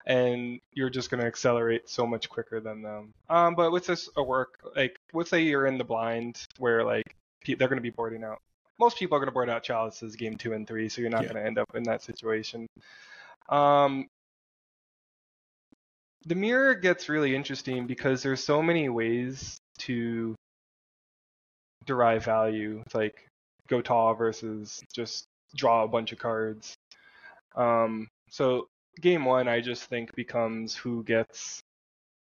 And 0.07 0.61
you're 0.73 0.91
just 0.91 1.11
going 1.11 1.21
to 1.21 1.27
accelerate 1.27 1.89
so 1.89 2.07
much 2.07 2.29
quicker 2.29 2.61
than 2.61 2.83
them. 2.83 3.13
Um, 3.31 3.55
but 3.55 3.71
with 3.71 3.87
this 3.87 4.09
a 4.17 4.23
work, 4.23 4.59
like, 4.75 4.97
let's 5.13 5.31
say 5.31 5.43
you're 5.43 5.67
in 5.67 5.79
the 5.79 5.85
blind 5.85 6.45
where, 6.59 6.85
like, 6.85 7.15
they're 7.47 7.69
going 7.69 7.77
to 7.77 7.81
be 7.83 7.91
boarding 7.91 8.25
out. 8.25 8.39
Most 8.79 8.99
people 8.99 9.17
are 9.17 9.21
going 9.21 9.29
to 9.29 9.33
board 9.33 9.49
out 9.49 9.63
Chalices 9.63 10.17
game 10.17 10.37
two 10.37 10.55
and 10.55 10.67
three, 10.67 10.89
so 10.89 11.01
you're 11.01 11.11
not 11.11 11.23
Yeah. 11.23 11.33
going 11.33 11.43
to 11.43 11.47
end 11.47 11.59
up 11.59 11.69
in 11.75 11.85
that 11.85 12.03
situation. 12.03 12.67
Um, 13.49 14.09
the 16.25 16.35
mirror 16.35 16.75
gets 16.75 17.09
really 17.09 17.35
interesting 17.35 17.87
because 17.87 18.23
there's 18.23 18.43
so 18.43 18.63
many 18.63 18.89
ways 18.89 19.59
to 19.79 20.35
derive 21.85 22.25
value. 22.25 22.83
It's 22.87 22.95
like 22.95 23.27
go 23.69 23.81
tall 23.81 24.15
versus 24.15 24.81
just 24.93 25.25
draw 25.55 25.83
a 25.85 25.89
bunch 25.89 26.13
of 26.13 26.19
cards. 26.19 26.75
Um, 27.57 28.09
so 28.31 28.69
game 29.01 29.25
one, 29.25 29.49
I 29.49 29.61
just 29.61 29.85
think 29.85 30.15
becomes 30.15 30.75
who 30.75 31.03
gets 31.05 31.61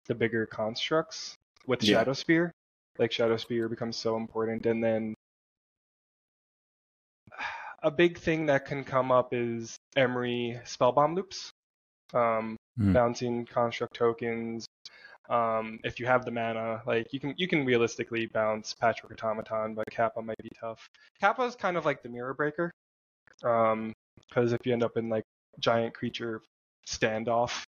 the 0.07 0.15
bigger 0.15 0.47
constructs 0.47 1.35
with 1.67 1.83
Yeah. 1.83 1.99
Shadow 1.99 2.13
Spear. 2.13 2.53
Like 2.99 3.13
Shadow 3.13 3.37
Spear 3.37 3.69
becomes 3.69 3.97
so 3.97 4.17
important, 4.17 4.67
and 4.67 4.83
then 4.83 5.15
a 7.83 7.91
big 7.91 8.19
thing 8.19 8.47
that 8.47 8.65
can 8.67 8.85
come 8.85 9.11
up 9.11 9.35
is 9.35 9.77
Emry 9.97 10.63
spellbomb 10.65 11.15
loops, 11.17 11.51
um, 12.13 12.57
Hmm. 12.77 12.93
bouncing 12.93 13.47
construct 13.47 13.95
tokens. 13.95 14.67
Um, 15.29 15.81
if 15.85 15.99
you 15.99 16.07
have 16.07 16.25
the 16.25 16.31
mana, 16.31 16.83
like 16.87 17.13
you 17.13 17.19
can 17.19 17.35
you 17.37 17.49
can 17.49 17.65
realistically 17.65 18.27
bounce 18.27 18.75
Patchwork 18.75 19.13
Automaton, 19.25 19.75
but 19.75 19.87
Kappa 19.91 20.21
might 20.23 20.39
be 20.43 20.51
tough. 20.61 20.87
Kappa 21.21 21.43
is 21.43 21.57
kind 21.57 21.77
of 21.77 21.85
like 21.85 22.03
the 22.03 22.09
mirror 22.09 22.35
breaker, 22.35 22.71
because 23.41 24.53
if 24.53 24.65
you 24.67 24.73
end 24.73 24.85
up 24.85 24.97
in 24.97 25.09
like 25.09 25.25
giant 25.59 25.95
creature 25.95 26.43
standoff, 26.87 27.65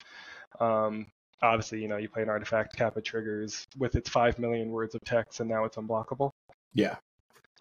um, 0.59 1.07
obviously 1.41 1.81
you 1.81 1.87
know 1.87 1.97
you 1.97 2.09
play 2.09 2.23
an 2.23 2.29
artifact, 2.29 2.75
Kappa 2.75 3.01
triggers 3.01 3.65
with 3.77 3.95
its 3.95 4.09
five 4.09 4.39
million 4.39 4.71
words 4.71 4.95
of 4.95 5.01
text, 5.05 5.39
and 5.39 5.49
now 5.49 5.65
it's 5.65 5.77
unblockable. 5.77 6.31
Yeah. 6.73 6.95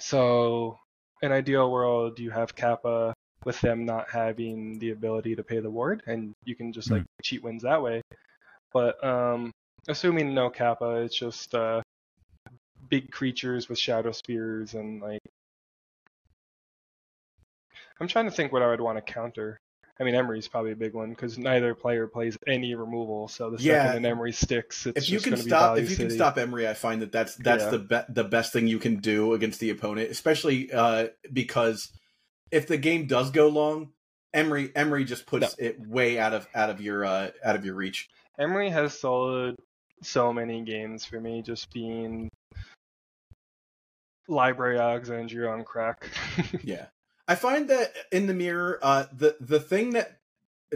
So, 0.01 0.79
in 1.23 1.33
ideal 1.33 1.71
world, 1.71 2.19
you 2.19 2.31
have 2.31 2.55
Kappa 2.55 3.15
with 3.45 3.61
them 3.61 3.85
not 3.85 4.11
having 4.11 4.79
the 4.79 4.91
ability 4.91 5.37
to 5.37 5.43
pay 5.43 5.61
the 5.61 5.71
ward, 5.71 6.03
and 6.07 6.35
you 6.45 6.55
can 6.55 6.73
just 6.73 6.91
like 6.91 7.05
cheat 7.23 7.43
wins 7.43 7.63
that 7.63 7.83
way. 7.83 8.03
But 8.73 9.03
um, 9.05 9.53
assuming 9.89 10.35
no 10.35 10.51
Kappa, 10.51 11.03
it's 11.03 11.17
just 11.17 11.55
uh, 11.55 11.83
big 12.89 13.11
creatures 13.11 13.69
with 13.69 13.79
shadow 13.79 14.13
spears 14.13 14.75
and 14.75 15.01
like. 15.01 15.21
I'm 18.01 18.09
trying 18.09 18.25
to 18.25 18.31
think 18.33 18.53
what 18.53 18.63
I 18.63 18.67
would 18.67 18.81
want 18.81 18.99
to 18.99 19.13
counter. 19.13 19.57
I 20.01 20.03
mean, 20.03 20.15
Emry's 20.15 20.49
probably 20.49 20.73
a 20.73 20.77
big 20.77 20.93
one 20.93 21.11
because 21.11 21.39
neither 21.39 21.73
player 21.75 22.09
plays 22.09 22.37
any 22.49 22.75
removal, 22.75 23.29
so 23.29 23.51
the 23.51 23.63
Yeah. 23.63 23.87
second 23.93 24.05
an 24.05 24.17
Emry 24.17 24.35
sticks, 24.35 24.87
it's 24.87 24.99
if 25.05 25.09
you 25.09 25.17
just 25.17 25.25
can 25.25 25.31
going 25.33 25.39
to 25.39 25.45
be 25.45 25.51
stop 25.51 25.79
if 25.79 25.91
you 25.91 25.97
can 25.97 26.11
stop 26.11 26.37
Emry, 26.37 26.67
I 26.67 26.75
find 26.75 27.01
that 27.03 27.13
that's 27.13 27.37
that's 27.37 27.65
Yeah. 27.65 27.71
the 27.71 27.79
be- 27.79 28.13
the 28.13 28.25
best 28.25 28.53
thing 28.53 28.67
you 28.67 28.79
can 28.81 28.97
do 28.97 29.35
against 29.35 29.61
the 29.61 29.71
opponent, 29.71 30.11
especially 30.11 30.73
uh, 30.73 31.09
because 31.33 31.93
if 32.51 32.67
the 32.67 32.77
game 32.77 33.07
does 33.07 33.31
go 33.31 33.49
long, 33.49 33.93
Emry 34.35 34.73
Emry 34.73 35.07
just 35.07 35.27
puts 35.27 35.55
it 35.59 35.79
way 35.81 36.19
out 36.19 36.35
of 36.35 36.49
out 36.55 36.71
of 36.71 36.81
your 36.81 37.05
uh, 37.05 37.31
out 37.45 37.55
of 37.55 37.65
your 37.65 37.75
reach. 37.77 38.09
Emry 38.41 38.73
has 38.73 38.99
sold 38.99 39.55
so 40.03 40.33
many 40.33 40.63
games 40.65 41.05
for 41.05 41.21
me, 41.21 41.41
just 41.41 41.73
being 41.73 42.29
Library 44.27 44.79
Alexandria 44.79 45.51
on 45.51 45.63
crack. 45.65 46.09
Yeah, 46.65 46.87
I 47.27 47.35
find 47.35 47.69
that 47.71 47.93
in 48.13 48.27
the 48.27 48.35
mirror, 48.35 48.79
uh, 48.83 49.07
the 49.13 49.37
the 49.41 49.61
thing 49.61 49.91
that 49.91 50.21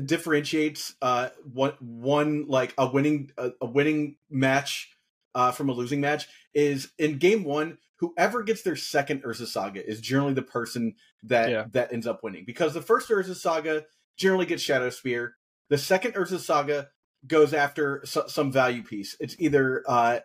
differentiates 0.05 0.95
uh 1.03 1.29
one 1.53 1.73
one 1.81 2.47
like 2.47 2.73
a 2.79 2.87
winning 2.87 3.31
a, 3.37 3.51
a 3.61 3.67
winning 3.67 4.17
match 4.31 4.91
uh 5.35 5.51
from 5.51 5.69
a 5.69 5.73
losing 5.73 6.01
match 6.01 6.29
is 6.55 6.93
in 6.99 7.19
game 7.19 7.43
one 7.43 7.79
whoever 7.97 8.45
gets 8.45 8.63
their 8.63 8.77
second 8.77 9.25
urza 9.25 9.47
saga 9.47 9.85
is 9.85 10.01
generally 10.01 10.35
the 10.35 10.43
person 10.43 10.95
that 11.25 11.51
Yeah. 11.51 11.65
that 11.73 11.93
ends 11.93 12.07
up 12.07 12.23
winning 12.23 12.45
because 12.47 12.75
the 12.75 12.83
first 12.83 13.09
urza 13.09 13.35
saga 13.35 13.87
generally 14.17 14.47
gets 14.47 14.63
shadow 14.63 14.91
spear 14.91 15.35
the 15.69 15.79
second 15.79 16.13
urza 16.15 16.39
saga 16.39 16.91
goes 17.27 17.53
after 17.53 18.03
so, 18.05 18.29
some 18.29 18.53
value 18.53 18.85
piece 18.85 19.17
it's 19.19 19.35
either 19.41 19.83
uh 19.89 20.21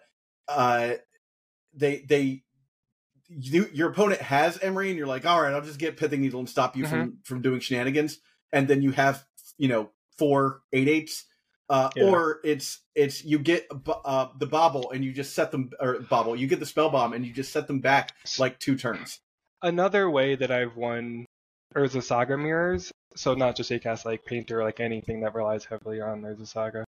uh 0.50 0.94
they 1.74 2.06
they 2.08 2.44
you, 3.30 3.70
your 3.74 3.90
opponent 3.90 4.22
has 4.22 4.58
Emry, 4.58 4.90
and 4.90 4.98
you're 4.98 5.08
like, 5.08 5.26
all 5.26 5.42
right, 5.42 5.54
I'll 5.54 5.62
just 5.62 5.80
get 5.80 5.98
Pithing 5.98 6.22
Needle 6.22 6.40
and 6.40 6.50
stop 6.50 6.76
you 6.76 6.86
from 6.86 7.18
from 7.24 7.42
doing 7.42 7.60
shenanigans, 7.60 8.20
and 8.52 8.68
then 8.68 8.82
you 8.82 8.92
have 8.92 9.24
you 9.58 9.68
know 9.68 9.90
four 10.18 10.62
eight 10.72 10.88
eights, 10.88 11.26
uh, 11.70 11.90
Yeah. 11.96 12.04
or 12.06 12.40
it's 12.44 12.80
it's 12.96 13.24
you 13.24 13.40
get 13.40 13.68
uh, 14.06 14.28
the 14.38 14.46
bauble 14.46 14.92
and 14.92 15.04
you 15.04 15.12
just 15.12 15.34
set 15.34 15.52
them 15.52 15.72
or 15.80 16.00
bauble, 16.00 16.36
you 16.36 16.48
get 16.48 16.60
the 16.60 16.66
spell 16.66 16.90
bomb 16.90 17.14
and 17.14 17.26
you 17.26 17.34
just 17.34 17.52
set 17.52 17.68
them 17.68 17.80
back 17.80 18.12
like 18.38 18.60
two 18.60 18.76
turns. 18.76 19.20
Another 19.62 20.10
way 20.10 20.36
that 20.36 20.52
I've 20.52 20.76
won 20.76 21.26
Urza 21.76 22.04
Saga 22.04 22.38
mirrors, 22.38 22.92
so 23.16 23.34
not 23.34 23.56
just 23.56 23.72
8 23.72 23.82
cast 23.82 24.06
like 24.06 24.26
Painter, 24.26 24.62
like 24.64 24.80
anything 24.80 25.22
that 25.22 25.34
relies 25.34 25.66
heavily 25.66 26.02
on 26.02 26.22
Urza 26.22 26.46
Saga, 26.48 26.86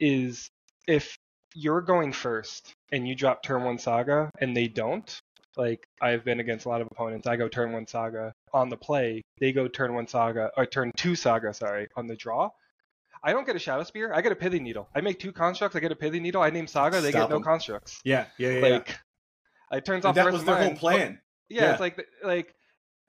is 0.00 0.48
if 0.86 1.16
you're 1.54 1.80
going 1.82 2.12
first 2.12 2.72
and 2.92 3.06
you 3.06 3.14
drop 3.14 3.42
turn 3.42 3.64
one 3.64 3.78
Saga 3.78 4.30
and 4.38 4.56
they 4.56 4.68
don't, 4.68 5.20
like 5.56 5.86
I've 6.00 6.24
been 6.24 6.40
against 6.40 6.66
a 6.66 6.68
lot 6.68 6.80
of 6.80 6.88
opponents, 6.90 7.26
I 7.26 7.36
go 7.36 7.48
turn 7.48 7.72
one 7.72 7.86
Saga 7.86 8.32
on 8.52 8.68
the 8.68 8.76
play, 8.76 9.22
they 9.38 9.52
go 9.52 9.68
turn 9.68 9.94
one 9.94 10.06
Saga 10.06 10.50
or 10.56 10.66
turn 10.66 10.92
two 10.96 11.14
Saga, 11.14 11.52
sorry, 11.54 11.88
on 11.96 12.06
the 12.06 12.16
draw. 12.16 12.50
I 13.22 13.32
don't 13.32 13.46
get 13.46 13.56
a 13.56 13.58
Shadow 13.58 13.84
Spear. 13.84 14.12
I 14.12 14.20
get 14.20 14.32
a 14.32 14.36
Pithing 14.36 14.62
Needle. 14.62 14.86
I 14.94 15.00
make 15.00 15.18
two 15.18 15.32
constructs. 15.32 15.74
I 15.74 15.80
get 15.80 15.90
a 15.90 15.96
Pithing 15.96 16.22
Needle. 16.22 16.42
I 16.42 16.50
name 16.50 16.66
Saga. 16.66 17.00
They 17.00 17.10
Stop 17.10 17.30
get 17.30 17.34
no 17.34 17.40
constructs. 17.40 18.00
Yeah, 18.04 18.26
yeah, 18.38 18.50
yeah. 18.50 18.60
Like, 18.60 18.98
it 19.72 19.84
turns 19.86 20.04
off 20.04 20.14
that 20.14 20.22
the 20.22 20.26
rest 20.26 20.34
was 20.34 20.44
their 20.44 20.56
whole 20.56 20.70
but- 20.72 20.78
plan. 20.78 21.20
yeah, 21.48 21.62
Yeah. 21.62 21.70
it's 21.72 21.80
like 21.80 22.06
like 22.22 22.54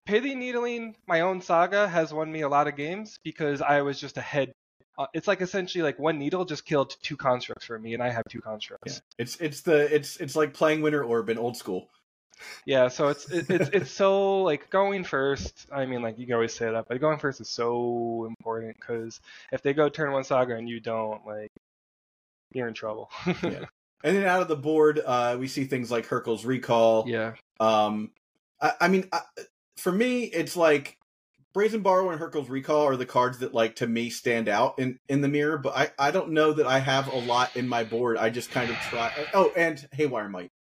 pity 0.05 0.35
needling 0.35 0.95
my 1.07 1.21
own 1.21 1.41
saga 1.41 1.87
has 1.87 2.13
won 2.13 2.31
me 2.31 2.41
a 2.41 2.47
lot 2.49 2.67
of 2.67 2.75
games 2.75 3.19
because 3.23 3.61
I 3.61 3.81
was 3.81 3.99
just 3.99 4.17
ahead. 4.17 4.53
Uh, 4.97 5.07
it's 5.13 5.27
like 5.27 5.41
essentially 5.41 5.81
like 5.81 5.99
one 5.99 6.17
needle 6.17 6.45
just 6.45 6.65
killed 6.65 6.95
two 7.01 7.17
constructs 7.17 7.65
for 7.65 7.77
me, 7.77 7.93
and 7.93 8.01
I 8.01 8.09
have 8.09 8.23
two 8.29 8.39
constructs. 8.39 8.93
Yeah. 8.93 9.23
It's 9.23 9.35
it's 9.41 9.61
the 9.61 9.93
it's 9.93 10.15
it's 10.17 10.35
like 10.37 10.53
playing 10.53 10.81
Winter 10.81 11.03
Orb 11.03 11.29
in 11.29 11.37
old 11.37 11.57
school. 11.57 11.89
Yeah, 12.65 12.87
so 12.89 13.09
it's 13.09 13.29
it, 13.31 13.49
it's 13.49 13.69
it's 13.73 13.91
so 13.91 14.41
like 14.43 14.69
going 14.69 15.03
first. 15.03 15.67
I 15.71 15.85
mean, 15.85 16.01
like 16.01 16.17
you 16.19 16.25
can 16.25 16.35
always 16.35 16.53
say 16.53 16.69
that, 16.71 16.85
but 16.87 16.99
going 16.99 17.19
first 17.19 17.41
is 17.41 17.49
so 17.49 18.25
important 18.27 18.75
because 18.79 19.19
if 19.51 19.61
they 19.61 19.73
go 19.73 19.89
turn 19.89 20.11
one 20.11 20.23
saga 20.23 20.55
and 20.55 20.67
you 20.69 20.79
don't, 20.79 21.25
like 21.25 21.51
you're 22.51 22.67
in 22.67 22.73
trouble. 22.73 23.09
Yeah. 23.43 23.65
And 24.03 24.15
then 24.15 24.25
out 24.25 24.43
of 24.43 24.47
the 24.47 24.55
board, 24.55 25.01
uh, 25.03 25.35
we 25.39 25.47
see 25.47 25.63
things 25.63 25.89
like 25.89 26.05
Hurkyl's 26.05 26.45
Recall. 26.45 27.05
yeah. 27.07 27.33
Um, 27.59 28.11
I, 28.61 28.73
I 28.81 28.87
mean, 28.87 29.09
I, 29.11 29.21
for 29.77 29.91
me, 29.91 30.25
it's 30.25 30.55
like 30.55 30.99
Brazen 31.55 31.81
Borrow 31.81 32.11
and 32.11 32.21
Hurkyl's 32.21 32.47
Recall 32.47 32.83
are 32.83 32.97
the 32.97 33.07
cards 33.07 33.39
that, 33.39 33.55
like, 33.55 33.77
to 33.77 33.87
me 33.87 34.11
stand 34.11 34.47
out 34.47 34.77
in 34.77 34.99
in 35.09 35.21
the 35.21 35.27
mirror. 35.27 35.57
But 35.57 35.75
I 35.75 35.91
I 35.97 36.11
don't 36.11 36.31
know 36.33 36.53
that 36.53 36.67
I 36.67 36.77
have 36.77 37.11
a 37.11 37.17
lot 37.17 37.55
in 37.55 37.67
my 37.67 37.83
board. 37.83 38.17
I 38.17 38.29
just 38.29 38.51
kind 38.51 38.69
of 38.69 38.75
try. 38.75 39.11
Oh, 39.33 39.51
and 39.57 39.83
Haywire 39.93 40.29
Mite. 40.29 40.51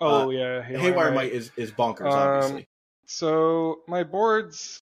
Oh 0.00 0.30
yeah. 0.30 0.62
Haywire, 0.62 0.80
Haywire 0.80 1.12
Mite. 1.12 1.14
Mite 1.14 1.32
is 1.32 1.50
is 1.56 1.70
bonkers, 1.72 2.12
Um, 2.12 2.18
obviously. 2.18 2.66
So 3.06 3.80
my 3.86 4.02
boards 4.02 4.80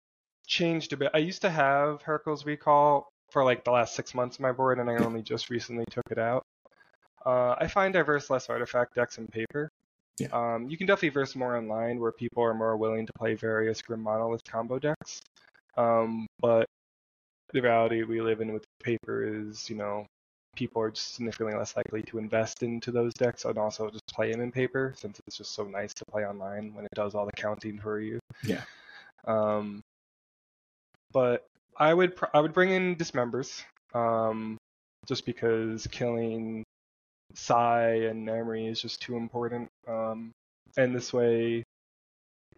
changed 0.47 0.93
a 0.93 0.97
bit. 0.97 1.11
I 1.13 1.19
used 1.19 1.41
to 1.41 1.49
have 1.49 2.01
Hurkyl's 2.01 2.45
Recall 2.45 3.07
for 3.29 3.43
like 3.43 3.63
the 3.63 3.71
last 3.71 3.95
six 3.95 4.13
months 4.15 4.37
of 4.37 4.41
my 4.41 4.51
board, 4.51 4.79
and 4.79 4.89
I 4.89 4.97
only 4.97 5.21
just 5.21 5.49
recently 5.49 5.85
took 5.91 6.05
it 6.09 6.17
out. 6.17 6.43
Uh, 7.25 7.55
I 7.59 7.67
find 7.67 7.95
I 7.95 8.01
verse 8.01 8.29
less 8.29 8.49
artifact 8.49 8.95
decks 8.95 9.17
in 9.17 9.27
paper. 9.27 9.69
Yeah. 10.17 10.29
Um, 10.31 10.67
you 10.69 10.77
can 10.77 10.87
definitely 10.87 11.09
verse 11.09 11.35
more 11.35 11.55
online 11.57 11.99
where 11.99 12.11
people 12.11 12.43
are 12.43 12.53
more 12.53 12.75
willing 12.77 13.05
to 13.05 13.13
play 13.13 13.35
various 13.35 13.81
Grim 13.81 14.01
Monolith 14.01 14.43
combo 14.45 14.79
decks. 14.79 15.21
Um, 15.75 16.25
but 16.39 16.65
the 17.53 17.61
reality 17.61 18.03
we 18.03 18.21
live 18.21 18.41
in 18.41 18.51
with 18.53 18.63
paper 18.81 19.23
is, 19.23 19.69
you 19.69 19.75
know, 19.75 20.07
people 20.57 20.81
are 20.81 20.89
just 20.89 21.13
significantly 21.13 21.55
less 21.55 21.75
likely 21.77 22.01
to 22.01 22.17
invest 22.17 22.63
into 22.63 22.91
those 22.91 23.13
decks 23.13 23.45
and 23.45 23.57
also 23.57 23.89
just 23.89 24.05
play 24.07 24.31
them 24.31 24.41
in 24.41 24.51
paper 24.51 24.93
since 24.97 25.21
it's 25.25 25.37
just 25.37 25.53
so 25.53 25.63
nice 25.63 25.93
to 25.93 26.03
play 26.11 26.25
online 26.25 26.73
when 26.73 26.83
it 26.83 26.91
does 26.95 27.13
all 27.13 27.25
the 27.25 27.31
counting 27.33 27.79
for 27.79 27.99
you. 27.99 28.19
Yeah. 28.43 28.63
Um, 29.25 29.81
but 31.13 31.45
I 31.77 31.93
would 31.93 32.15
pr- 32.15 32.33
I 32.33 32.39
would 32.39 32.53
bring 32.53 32.71
in 32.71 32.95
dismembers, 32.95 33.63
um, 33.93 34.57
just 35.05 35.25
because 35.25 35.85
killing 35.87 36.63
Sai 37.35 37.89
and 38.09 38.27
Emry 38.27 38.69
is 38.69 38.81
just 38.81 39.01
too 39.01 39.15
important. 39.15 39.69
Um, 39.87 40.31
and 40.75 40.95
this 40.95 41.13
way, 41.13 41.63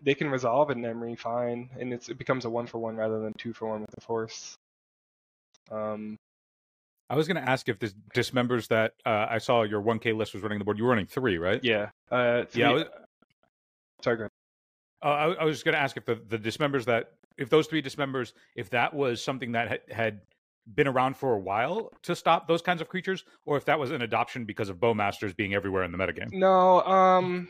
they 0.01 0.15
can 0.15 0.29
resolve 0.29 0.71
in 0.71 0.81
Emry 0.81 1.19
fine, 1.19 1.69
and 1.77 1.93
it's, 1.93 2.07
it 2.09 2.17
becomes 2.17 2.45
a 2.45 2.49
one 2.49 2.67
for 2.67 2.79
one 2.79 2.95
rather 2.95 3.19
than 3.19 3.33
two 3.37 3.53
for 3.53 3.67
one 3.67 3.81
with 3.81 3.91
the 3.91 4.01
Force. 4.01 4.55
Um, 5.69 6.17
I 7.09 7.15
was 7.15 7.27
going 7.27 7.41
to 7.43 7.49
ask 7.49 7.67
if 7.69 7.79
this 7.79 7.95
dismembers 8.13 8.67
that 8.67 8.93
uh, 9.05 9.25
I 9.29 9.39
saw 9.39 9.63
your 9.63 9.81
1K 9.81 10.15
list 10.15 10.33
was 10.33 10.43
running 10.43 10.59
the 10.59 10.65
board. 10.65 10.77
You 10.77 10.83
were 10.83 10.91
running 10.91 11.07
three, 11.07 11.37
right? 11.37 11.59
yeah. 11.63 11.89
Uh, 12.11 12.45
three, 12.45 12.61
Yeah. 12.61 12.69
I 12.69 12.73
was, 12.73 12.83
sorry, 14.03 14.17
go 14.17 14.21
ahead. 14.23 14.31
uh, 15.03 15.07
I, 15.07 15.41
I 15.41 15.43
was 15.45 15.63
going 15.63 15.73
to 15.73 15.79
ask 15.79 15.97
if 15.97 16.05
the, 16.05 16.21
the 16.27 16.37
dismembers 16.37 16.85
that, 16.85 17.13
if 17.37 17.49
those 17.49 17.67
three 17.67 17.81
dismembers, 17.81 18.33
if 18.55 18.69
that 18.71 18.93
was 18.93 19.23
something 19.23 19.53
that 19.53 19.69
had, 19.69 19.81
had 19.89 20.21
been 20.75 20.87
around 20.87 21.17
for 21.17 21.33
a 21.33 21.39
while 21.39 21.91
to 22.03 22.15
stop 22.15 22.47
those 22.47 22.61
kinds 22.61 22.79
of 22.79 22.89
creatures, 22.89 23.23
or 23.45 23.57
if 23.57 23.65
that 23.65 23.79
was 23.79 23.89
an 23.89 24.03
adoption 24.03 24.45
because 24.45 24.69
of 24.69 24.77
Bowmasters 24.77 25.35
being 25.35 25.55
everywhere 25.55 25.83
in 25.83 25.91
the 25.91 25.97
metagame. 25.97 26.31
No, 26.31 26.81
um, 26.83 27.49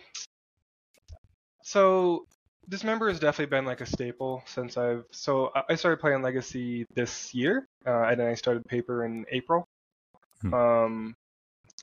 so 1.63 2.25
Dismember 2.69 3.09
has 3.09 3.19
definitely 3.19 3.49
been 3.49 3.65
like 3.65 3.81
a 3.81 3.85
staple 3.85 4.43
since 4.45 4.77
I've. 4.77 5.05
So 5.11 5.51
I- 5.55 5.63
I 5.69 5.75
started 5.75 5.99
playing 5.99 6.21
Legacy 6.21 6.85
this 6.93 7.33
year, 7.33 7.67
uh, 7.85 8.03
and 8.03 8.19
then 8.19 8.27
I 8.27 8.35
started 8.35 8.65
Paper 8.65 9.05
in 9.05 9.25
April. 9.29 9.67
Hmm. 10.41 10.53
Um, 10.53 11.15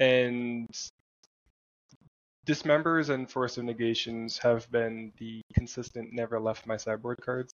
and 0.01 0.69
Dismembers 2.47 3.11
and 3.11 3.29
Force 3.29 3.59
of 3.59 3.65
Negations 3.65 4.39
have 4.39 4.71
been 4.71 5.13
the 5.19 5.43
consistent, 5.55 6.13
never 6.13 6.39
left 6.39 6.67
my 6.67 6.77
sideboard 6.77 7.21
cards. 7.21 7.53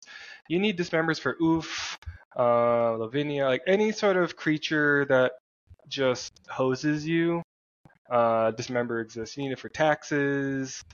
You 0.49 0.59
need 0.59 0.77
Dismembers 0.79 1.19
for 1.19 1.37
Ouphe, 1.41 1.97
uh, 2.37 2.93
Lavinia, 2.93 3.47
like 3.47 3.63
any 3.67 3.93
sort 3.93 4.17
of 4.17 4.37
creature 4.37 5.07
that 5.07 5.33
just 5.89 6.33
hoses 6.49 7.07
you 7.07 7.43
uh, 8.11 8.51
dismember 8.53 9.01
exists. 9.01 9.37
You 9.37 9.45
need 9.45 9.53
it 9.53 9.59
for 9.59 9.71
taxes. 9.71 10.85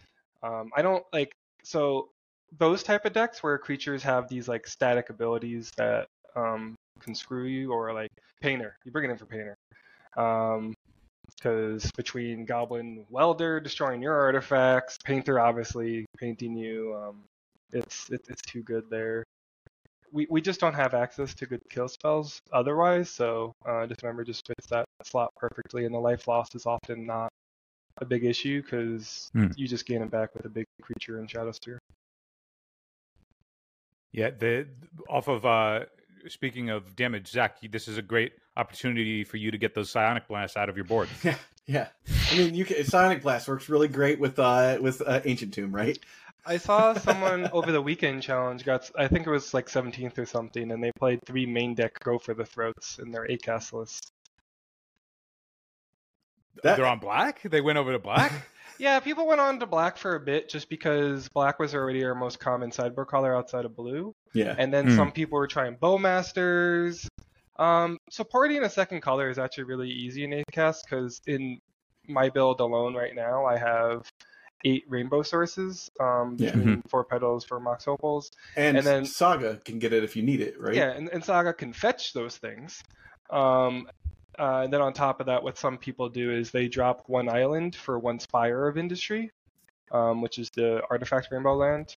Um, 0.42 0.70
I 0.76 0.82
don't 0.82 1.04
like 1.12 1.32
so 1.64 2.10
those 2.56 2.82
type 2.82 3.04
of 3.04 3.12
decks 3.12 3.42
where 3.42 3.58
creatures 3.58 4.02
have 4.02 4.28
these 4.28 4.48
like 4.48 4.66
static 4.66 5.10
abilities 5.10 5.70
that 5.76 6.06
um, 6.36 6.74
can 7.00 7.14
screw 7.14 7.44
you, 7.44 7.72
or 7.72 7.92
like 7.92 8.10
Painter. 8.40 8.76
You 8.84 8.92
bring 8.92 9.08
it 9.08 9.12
in 9.12 9.18
for 9.18 9.26
Painter. 9.26 9.56
Um, 10.16 10.74
because 11.36 11.90
between 11.92 12.44
Goblin 12.46 13.04
Welder 13.10 13.60
destroying 13.60 14.02
your 14.02 14.14
artifacts, 14.14 14.96
Painter 15.04 15.38
obviously 15.38 16.06
painting 16.16 16.56
you, 16.56 16.96
um, 16.96 17.24
it's 17.72 18.08
it, 18.10 18.22
it's 18.28 18.42
too 18.42 18.62
good 18.62 18.84
there. 18.90 19.24
We 20.10 20.26
we 20.30 20.40
just 20.40 20.58
don't 20.58 20.74
have 20.74 20.94
access 20.94 21.34
to 21.34 21.46
good 21.46 21.60
kill 21.68 21.88
spells 21.88 22.40
otherwise, 22.52 23.10
so 23.10 23.52
uh, 23.66 23.86
Dismember 23.86 24.24
just 24.24 24.46
fits 24.46 24.66
that 24.68 24.86
slot 25.04 25.30
perfectly, 25.36 25.84
and 25.84 25.94
the 25.94 25.98
life 25.98 26.26
loss 26.26 26.48
is 26.54 26.66
often 26.66 27.04
not 27.06 27.28
a 28.00 28.04
big 28.04 28.24
issue 28.24 28.62
because 28.62 29.30
Hmm. 29.34 29.48
you 29.54 29.68
just 29.68 29.86
gain 29.86 30.02
it 30.02 30.10
back 30.10 30.34
with 30.34 30.46
a 30.46 30.48
big 30.48 30.64
creature 30.80 31.20
in 31.20 31.26
Shadow 31.26 31.52
Spear. 31.52 31.78
Yeah, 34.18 34.30
the 34.30 34.66
off 35.08 35.28
of 35.28 35.46
uh 35.46 35.84
speaking 36.26 36.70
of 36.70 36.96
damage, 36.96 37.28
Zach, 37.28 37.58
this 37.70 37.86
is 37.86 37.98
a 37.98 38.02
great 38.02 38.32
opportunity 38.56 39.22
for 39.22 39.36
you 39.36 39.52
to 39.52 39.58
get 39.58 39.74
those 39.76 39.90
psionic 39.90 40.26
blasts 40.26 40.56
out 40.56 40.68
of 40.68 40.76
your 40.76 40.84
board. 40.84 41.08
Yeah, 41.22 41.36
yeah. 41.66 41.88
I 42.32 42.36
mean, 42.38 42.54
you 42.54 42.64
can, 42.64 42.82
Sonic 42.84 43.22
Blast 43.22 43.46
works 43.46 43.68
really 43.68 43.86
great 43.88 44.18
with 44.18 44.38
uh 44.38 44.78
with 44.80 45.00
uh, 45.06 45.20
Ancient 45.24 45.54
Tomb, 45.54 45.72
right? 45.72 45.96
I 46.46 46.56
saw 46.56 46.94
someone 46.94 47.48
over 47.52 47.70
the 47.70 47.80
weekend 47.82 48.22
challenge 48.22 48.64
got 48.64 48.90
I 48.98 49.06
think 49.06 49.26
it 49.26 49.30
was 49.30 49.54
like 49.54 49.68
17th 49.68 50.18
or 50.18 50.26
something, 50.26 50.72
and 50.72 50.82
they 50.82 50.90
played 50.98 51.20
three 51.24 51.46
main 51.46 51.74
deck 51.76 52.00
go 52.02 52.18
for 52.18 52.34
the 52.34 52.44
throats 52.44 52.98
in 52.98 53.12
their 53.12 53.30
eight 53.30 53.42
cast 53.42 53.72
list. 53.72 54.10
That- 56.64 56.76
They're 56.76 56.86
on 56.86 56.98
black. 56.98 57.42
They 57.42 57.60
went 57.60 57.78
over 57.78 57.92
to 57.92 57.98
black. 58.00 58.32
Yeah, 58.78 59.00
people 59.00 59.26
went 59.26 59.40
on 59.40 59.58
to 59.60 59.66
black 59.66 59.96
for 59.96 60.14
a 60.14 60.20
bit 60.20 60.48
just 60.48 60.68
because 60.68 61.28
black 61.30 61.58
was 61.58 61.74
already 61.74 62.04
our 62.04 62.14
most 62.14 62.38
common 62.38 62.70
sideboard 62.70 63.08
color 63.08 63.34
outside 63.34 63.64
of 63.64 63.74
blue. 63.74 64.14
Yeah. 64.34 64.54
And 64.56 64.72
then 64.72 64.88
Hmm. 64.88 64.96
some 64.96 65.12
people 65.12 65.38
were 65.38 65.46
trying 65.48 65.76
Bowmasters. 65.76 67.08
Um, 67.58 67.98
supporting 68.10 68.62
a 68.62 68.70
second 68.70 69.00
color 69.00 69.28
is 69.28 69.38
actually 69.38 69.64
really 69.64 69.90
easy 69.90 70.22
in 70.24 70.30
8th 70.32 70.44
cast 70.52 70.84
because 70.88 71.20
in 71.26 71.58
my 72.06 72.28
build 72.30 72.60
alone 72.60 72.94
right 72.94 73.14
now, 73.14 73.44
I 73.46 73.56
have 73.58 74.08
eight 74.64 74.84
rainbow 74.88 75.22
sources 75.22 75.90
um, 76.00 76.36
Yeah. 76.38 76.52
between 76.52 76.82
four 76.82 77.04
petals 77.04 77.44
for 77.44 77.58
Mox 77.60 77.86
Opals. 77.88 78.30
And, 78.56 78.76
And 78.76 78.86
then- 78.86 79.04
Saga 79.06 79.56
can 79.64 79.78
get 79.78 79.92
it 79.92 80.04
if 80.04 80.14
you 80.16 80.22
need 80.22 80.40
it, 80.40 80.60
right? 80.60 80.74
Yeah, 80.74 80.90
and, 80.90 81.08
and 81.08 81.24
Saga 81.24 81.52
can 81.52 81.72
fetch 81.72 82.12
those 82.12 82.36
things. 82.38 82.82
Um, 83.30 83.88
uh, 84.38 84.62
and 84.64 84.72
then 84.72 84.80
on 84.80 84.92
top 84.92 85.20
of 85.20 85.26
that, 85.26 85.42
what 85.42 85.58
some 85.58 85.76
people 85.76 86.08
do 86.08 86.30
is 86.30 86.50
they 86.50 86.68
drop 86.68 87.04
one 87.06 87.28
island 87.28 87.74
for 87.74 87.98
one 87.98 88.18
Spire 88.18 88.68
of 88.68 88.78
Industry, 88.78 89.30
um, 89.92 90.22
which 90.22 90.38
is 90.38 90.50
the 90.50 90.82
Artifact 90.90 91.28
Rainbow 91.30 91.54
Land. 91.54 91.96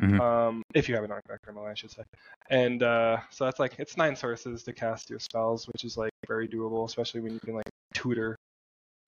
Mhm. 0.00 0.20
Um, 0.20 0.62
if 0.74 0.88
you 0.88 0.94
have 0.94 1.04
an 1.04 1.10
Artifact 1.10 1.46
Rainbow 1.46 1.62
Land, 1.62 1.72
I 1.72 1.74
should 1.74 1.90
say. 1.90 2.02
And 2.48 2.82
uh, 2.82 3.18
so 3.30 3.44
that's 3.44 3.60
like 3.60 3.74
it's 3.78 3.96
nine 3.96 4.16
sources 4.16 4.62
to 4.64 4.72
cast 4.72 5.10
your 5.10 5.18
spells, 5.18 5.68
which 5.68 5.84
is 5.84 5.96
like 5.96 6.12
very 6.26 6.48
doable, 6.48 6.86
especially 6.86 7.20
when 7.20 7.32
you 7.32 7.40
can 7.40 7.54
like 7.54 7.68
tutor 7.94 8.38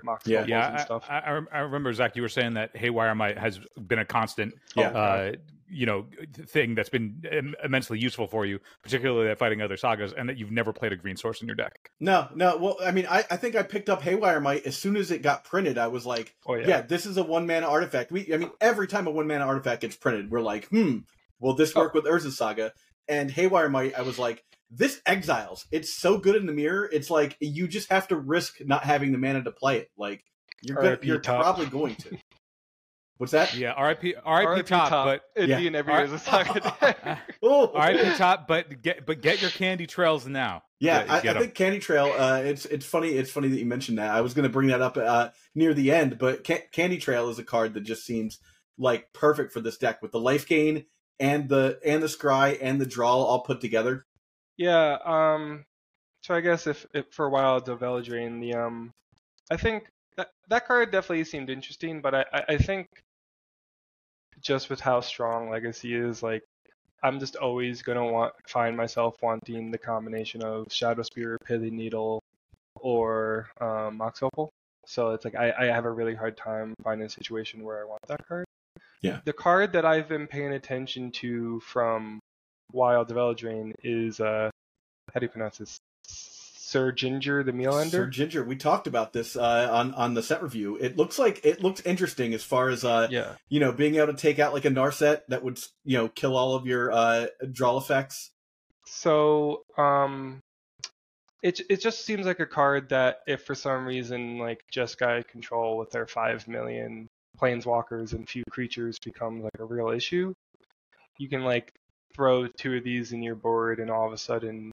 Mox 0.05 0.27
Yeah. 0.27 0.41
Opals 0.41 0.53
and 0.71 0.81
stuff. 0.81 1.07
I, 1.09 1.19
I, 1.19 1.41
I 1.53 1.59
remember 1.61 1.93
Zach. 1.93 2.17
You 2.17 2.23
were 2.23 2.29
saying 2.29 2.55
that 2.55 2.77
Haywire 2.77 3.15
Mite 3.15 3.39
has 3.39 3.59
been 3.87 3.99
a 3.99 4.05
constant, 4.05 4.55
Yeah. 4.77 4.89
uh, 4.91 5.33
you 5.69 5.87
know, 5.87 6.07
thing 6.47 6.75
that's 6.75 6.91
been 6.91 7.25
im- 7.33 7.55
immensely 7.65 7.99
useful 7.99 8.27
for 8.29 8.45
you, 8.47 8.61
particularly 8.83 9.31
at 9.31 9.39
fighting 9.39 9.61
other 9.63 9.77
sagas, 9.77 10.13
and 10.13 10.29
that 10.29 10.37
you've 10.37 10.53
never 10.53 10.73
played 10.73 10.93
a 10.93 10.97
green 10.97 11.17
source 11.17 11.41
in 11.41 11.49
your 11.49 11.57
deck. 11.57 11.91
No, 11.99 12.29
no. 12.35 12.57
Well, 12.59 12.77
I 12.85 12.91
mean, 12.93 13.07
I, 13.09 13.25
I 13.31 13.37
think 13.37 13.57
I 13.57 13.63
picked 13.63 13.89
up 13.89 14.03
Haywire 14.03 14.41
Mite 14.41 14.67
as 14.67 14.77
soon 14.77 14.97
as 14.97 15.11
it 15.11 15.23
got 15.23 15.43
printed. 15.45 15.79
I 15.79 15.89
was 15.89 16.07
like, 16.07 16.35
oh 16.47 16.55
yeah. 16.55 16.69
yeah. 16.69 16.81
this 16.83 17.07
is 17.07 17.17
a 17.17 17.25
one 17.25 17.47
mana 17.47 17.67
artifact. 17.67 18.13
We, 18.13 18.33
I 18.33 18.37
mean, 18.37 18.51
every 18.61 18.87
time 18.87 19.07
a 19.07 19.11
one 19.11 19.27
mana 19.27 19.47
artifact 19.47 19.81
gets 19.81 19.97
printed, 19.97 20.31
we're 20.31 20.43
like, 20.43 20.69
hmm, 20.69 20.99
will 21.41 21.55
this 21.55 21.75
work 21.75 21.95
with 21.95 22.05
Urza 22.05 22.31
Saga? 22.31 22.73
And 23.09 23.31
Haywire 23.31 23.69
Mite, 23.69 23.95
I 23.99 24.03
was 24.03 24.19
like, 24.19 24.45
this 24.71 25.01
exiles. 25.07 25.67
It's 25.71 25.93
so 25.93 26.19
good 26.19 26.37
in 26.37 26.47
the 26.47 26.53
mirror. 26.53 26.89
It's 26.93 27.11
like 27.11 27.37
you 27.41 27.69
just 27.69 27.91
have 27.91 28.09
to 28.09 28.17
risk 28.17 28.57
not 28.65 28.85
having 28.85 29.13
the 29.13 29.19
mana 29.19 29.43
to 29.45 29.53
play 29.53 29.79
it. 29.79 29.91
Like 29.97 30.23
you're 30.63 30.77
gonna, 30.77 30.99
you're 31.03 31.21
top. 31.21 31.43
probably 31.43 31.67
going 31.67 31.95
to. 31.97 32.17
What's 33.19 33.31
that? 33.31 33.55
Yeah, 33.55 33.81
RIP, 33.81 34.03
RIP, 34.03 34.17
RIP 34.27 34.67
top, 34.67 34.91
but 34.91 35.23
it'd 35.37 35.49
Yeah. 35.49 35.61
be 35.61 35.69
in 35.69 35.77
every 35.77 35.93
Ar- 35.93 36.07
Urza's 36.07 36.23
Saga 36.23 36.61
deck. 36.61 37.19
Oh, 37.43 37.71
RIP 37.73 38.17
top, 38.17 38.49
but 38.49 38.83
get 38.83 39.07
but 39.07 39.21
get 39.23 39.41
your 39.41 39.51
candy 39.53 39.87
trails 39.87 40.27
now. 40.27 40.63
Yeah, 40.81 41.01
Get- 41.05 41.11
I, 41.11 41.21
get 41.21 41.37
I 41.37 41.39
'em. 41.39 41.43
think 41.45 41.55
Candy 41.55 41.79
Trail. 41.79 42.13
Uh, 42.17 42.43
it's 42.45 42.65
it's 42.67 42.85
funny. 42.85 43.11
It's 43.11 43.31
funny 43.31 43.49
that 43.49 43.59
you 43.59 43.67
mentioned 43.67 43.99
that. 43.99 44.11
I 44.11 44.21
was 44.21 44.35
going 44.35 44.43
to 44.43 44.49
bring 44.49 44.69
that 44.69 44.83
up 44.83 44.97
uh, 44.97 45.29
near 45.55 45.73
the 45.75 45.93
end, 45.93 46.19
but 46.19 46.45
Ca- 46.45 46.67
Candy 46.73 46.99
Trail 46.99 47.29
is 47.31 47.39
a 47.39 47.45
card 47.45 47.75
that 47.75 47.83
just 47.83 48.05
seems 48.05 48.39
like 48.77 49.13
perfect 49.13 49.53
for 49.53 49.61
this 49.61 49.79
deck 49.79 50.03
with 50.03 50.11
the 50.11 50.19
life 50.21 50.47
gain 50.49 50.85
and 51.21 51.49
the 51.49 51.79
and 51.85 52.03
the 52.03 52.09
scry 52.09 52.59
and 52.61 52.81
the 52.81 52.87
draw 52.87 53.15
all 53.15 53.43
put 53.45 53.61
together. 53.61 54.05
Yeah, 54.57 54.99
um 55.05 55.65
so 56.23 56.35
I 56.35 56.41
guess 56.41 56.67
if, 56.67 56.87
if 56.95 57.07
for 57.11 57.27
a 57.27 57.31
while 57.31 57.61
the 57.61 57.77
Veladrain, 57.77 58.41
the 58.41 58.55
um 58.55 58.93
I 59.51 59.57
think 59.57 59.89
that 60.17 60.31
that 60.49 60.67
card 60.67 60.91
definitely 60.91 61.25
seemed 61.25 61.51
interesting, 61.51 62.01
but 62.01 62.15
I, 62.15 62.25
I, 62.33 62.45
I 62.51 62.57
think 62.59 62.89
just 64.41 64.71
with 64.71 64.81
how 64.81 65.01
strong 65.01 65.51
Legacy 65.51 65.95
is, 65.95 66.23
like 66.23 66.43
I'm 67.03 67.21
just 67.21 67.37
always 67.37 67.83
gonna 67.83 68.05
want 68.05 68.33
find 68.47 68.77
myself 68.77 69.17
wanting 69.23 69.71
the 69.71 69.79
combination 69.79 70.43
of 70.43 70.73
Shadow 70.73 71.03
Spear, 71.03 71.39
Pithing 71.45 71.77
Needle, 71.77 72.23
or 72.81 73.51
um, 73.61 73.99
Mox 73.99 74.23
Opal. 74.23 74.51
So 74.87 75.11
it's 75.11 75.25
like 75.25 75.35
I, 75.35 75.53
I 75.59 75.65
have 75.67 75.85
a 75.85 75.91
really 75.91 76.15
hard 76.15 76.37
time 76.37 76.75
finding 76.83 77.07
a 77.07 77.11
situation 77.11 77.63
where 77.63 77.81
I 77.81 77.85
want 77.85 78.03
that 78.09 78.27
card. 78.27 78.45
Yeah. 79.03 79.21
The 79.25 79.33
card 79.33 79.73
that 79.75 79.85
I've 79.85 80.09
been 80.09 80.27
paying 80.27 80.53
attention 80.53 81.11
to 81.13 81.61
from 81.61 82.21
Wilds 82.75 83.11
of 83.11 83.17
Eldraine 83.17 83.73
is 83.83 84.21
uh 84.21 84.51
how 85.13 85.21
do 85.21 85.27
you 85.27 85.31
pronounce 85.31 85.59
this? 85.59 85.79
Syr 86.07 86.91
Ginger 86.91 87.45
the 87.45 87.53
Meal 87.53 87.73
Syr 87.85 88.07
Ginger, 88.07 88.43
we 88.43 88.57
talked 88.57 88.87
about 88.89 89.13
this 89.13 89.37
uh, 89.37 89.69
on 89.71 89.95
on 89.95 90.15
the 90.15 90.23
set 90.23 90.43
review. 90.43 90.77
It 90.77 90.97
looks 90.97 91.19
like 91.19 91.41
it 91.45 91.63
looks 91.63 91.81
interesting 91.83 92.35
as 92.35 92.43
far 92.43 92.69
as 92.69 92.85
uh, 92.85 93.07
Yeah. 93.11 93.35
you 93.49 93.61
know 93.61 93.71
being 93.71 93.95
able 93.95 94.09
to 94.09 94.15
take 94.15 94.41
out 94.41 94.53
like 94.53 94.65
a 94.65 94.71
Narset 94.71 95.21
that 95.29 95.45
would 95.45 95.61
you 95.85 95.97
know 95.99 96.09
kill 96.09 96.37
all 96.37 96.55
of 96.57 96.67
your 96.67 96.91
uh, 96.91 97.27
draw 97.53 97.77
effects. 97.79 98.31
So 98.87 99.63
um 99.79 100.41
it 101.43 101.61
it 101.71 101.81
just 101.81 102.05
seems 102.05 102.27
like 102.27 102.41
a 102.41 102.47
card 102.47 102.89
that 102.89 103.19
if 103.29 103.45
for 103.45 103.55
some 103.55 103.87
reason 103.87 104.39
like 104.39 104.65
just 104.71 104.99
Jeskai 104.99 105.29
control 105.29 105.77
with 105.77 105.91
their 105.91 106.07
five 106.07 106.49
million 106.49 107.07
planeswalkers 107.41 108.15
and 108.15 108.29
few 108.29 108.43
creatures 108.51 108.99
becomes 109.05 109.45
like 109.45 109.59
a 109.61 109.65
real 109.65 109.91
issue, 109.91 110.33
you 111.19 111.29
can 111.29 111.45
like 111.45 111.73
throw 112.15 112.47
two 112.47 112.77
of 112.77 112.85
these 112.85 113.13
in 113.13 113.23
your 113.23 113.35
board 113.35 113.81
and 113.81 113.91
all 113.91 114.07
of 114.07 114.13
a 114.13 114.19
sudden 114.19 114.71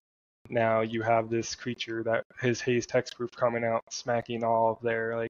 now 0.49 0.81
you 0.81 1.01
have 1.01 1.29
this 1.29 1.55
creature 1.55 2.03
that 2.03 2.23
his 2.39 2.61
haze 2.61 2.85
hexproof 2.87 3.31
coming 3.35 3.63
out 3.63 3.83
smacking 3.89 4.43
all 4.43 4.71
of 4.71 4.81
their 4.81 5.17
like 5.17 5.29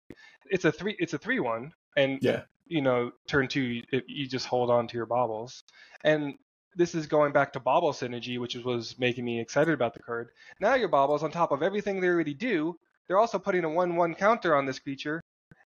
it's 0.49 0.65
a 0.65 0.71
three 0.71 0.95
it's 0.99 1.13
a 1.13 1.17
three 1.17 1.39
one 1.39 1.71
and 1.97 2.19
Yeah. 2.21 2.41
you 2.67 2.81
know 2.81 3.11
turn 3.27 3.47
two 3.47 3.61
you, 3.61 3.83
you 4.07 4.27
just 4.27 4.47
hold 4.47 4.69
on 4.69 4.87
to 4.87 4.97
your 4.97 5.05
baubles 5.05 5.63
and 6.03 6.35
this 6.75 6.95
is 6.95 7.07
going 7.07 7.33
back 7.33 7.53
to 7.53 7.59
bauble 7.59 7.91
synergy 7.91 8.39
which 8.39 8.55
is, 8.55 8.63
was 8.63 8.97
making 8.97 9.25
me 9.25 9.39
excited 9.41 9.73
about 9.73 9.93
the 9.93 9.99
card 9.99 10.29
now 10.59 10.73
your 10.75 10.87
baubles 10.87 11.23
on 11.23 11.31
top 11.31 11.51
of 11.51 11.61
everything 11.61 11.99
they 11.99 12.07
already 12.07 12.33
do 12.33 12.75
they're 13.07 13.19
also 13.19 13.37
putting 13.37 13.63
a 13.65 13.69
one 13.69 13.95
one 13.97 14.15
counter 14.15 14.55
on 14.55 14.65
this 14.65 14.79
creature 14.79 15.21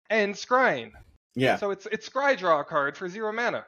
and 0.09 0.35
Scrying. 0.35 0.92
Yeah. 1.35 1.57
So 1.57 1.70
it's 1.70 1.87
it's 1.92 2.09
Scry 2.09 2.37
draw 2.38 2.61
a 2.61 2.64
card 2.64 2.96
for 2.96 3.09
zero 3.09 3.33
mana. 3.33 3.66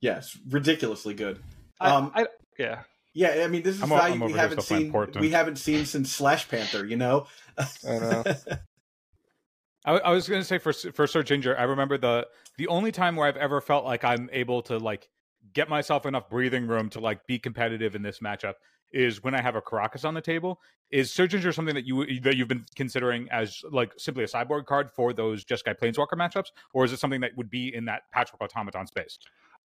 Yes. 0.00 0.38
Ridiculously 0.48 1.14
good. 1.14 1.40
I, 1.80 1.90
Um, 1.90 2.12
I, 2.14 2.26
yeah. 2.58 2.82
Yeah, 3.14 3.42
I 3.44 3.48
mean, 3.48 3.62
this 3.62 3.76
is 3.76 3.82
I'm 3.82 3.88
value 3.88 4.14
I'm 4.14 4.20
we 4.20 4.32
haven't 4.32 4.62
seen. 4.62 4.92
Portland. 4.92 5.20
We 5.20 5.30
haven't 5.30 5.56
seen 5.56 5.86
since 5.86 6.12
Slash 6.12 6.48
Panther. 6.48 6.86
You 6.86 6.96
know. 6.96 7.26
I 7.58 7.98
know. 7.98 8.24
I, 9.84 9.92
I 9.92 10.10
was 10.12 10.28
going 10.28 10.40
to 10.40 10.46
say 10.46 10.58
for 10.58 10.72
for 10.72 11.06
Syr 11.06 11.22
Ginger, 11.22 11.58
I 11.58 11.64
remember 11.64 11.98
the 11.98 12.28
the 12.58 12.68
only 12.68 12.92
time 12.92 13.16
where 13.16 13.26
I've 13.26 13.36
ever 13.36 13.60
felt 13.60 13.84
like 13.84 14.04
I'm 14.04 14.28
able 14.32 14.62
to 14.62 14.78
like 14.78 15.08
get 15.52 15.68
myself 15.68 16.06
enough 16.06 16.28
breathing 16.28 16.66
room 16.66 16.90
to 16.90 17.00
like 17.00 17.26
be 17.26 17.38
competitive 17.38 17.94
in 17.94 18.02
this 18.02 18.20
matchup 18.20 18.54
is 18.92 19.22
when 19.22 19.34
I 19.34 19.42
have 19.42 19.56
a 19.56 19.62
Karakas 19.62 20.04
on 20.04 20.14
the 20.14 20.20
table. 20.20 20.60
Is 20.90 21.12
Syr 21.12 21.26
Ginger 21.26 21.52
something 21.52 21.74
that 21.74 21.86
you 21.86 22.20
that 22.20 22.36
you've 22.36 22.48
been 22.48 22.64
considering 22.76 23.28
as 23.30 23.62
like 23.70 23.92
simply 23.98 24.24
a 24.24 24.28
sideboard 24.28 24.66
card 24.66 24.90
for 24.94 25.12
those 25.12 25.44
Jeskai 25.44 25.78
Planeswalker 25.78 26.14
matchups, 26.14 26.48
or 26.72 26.84
is 26.84 26.92
it 26.92 26.98
something 26.98 27.20
that 27.20 27.32
would 27.36 27.50
be 27.50 27.74
in 27.74 27.84
that 27.86 28.02
Patchwork 28.12 28.42
Automaton 28.42 28.86
space? 28.86 29.18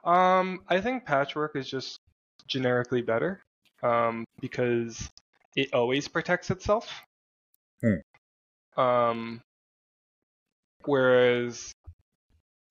Um, 0.04 0.60
I 0.68 0.82
think 0.82 1.06
Patchwork 1.06 1.56
is 1.56 1.70
just 1.70 2.00
generically 2.48 3.02
better, 3.02 3.42
um, 3.82 4.26
because 4.40 5.10
it 5.56 5.74
always 5.74 6.08
protects 6.08 6.52
itself. 6.52 6.90
Um, 8.78 9.42
whereas 10.86 11.72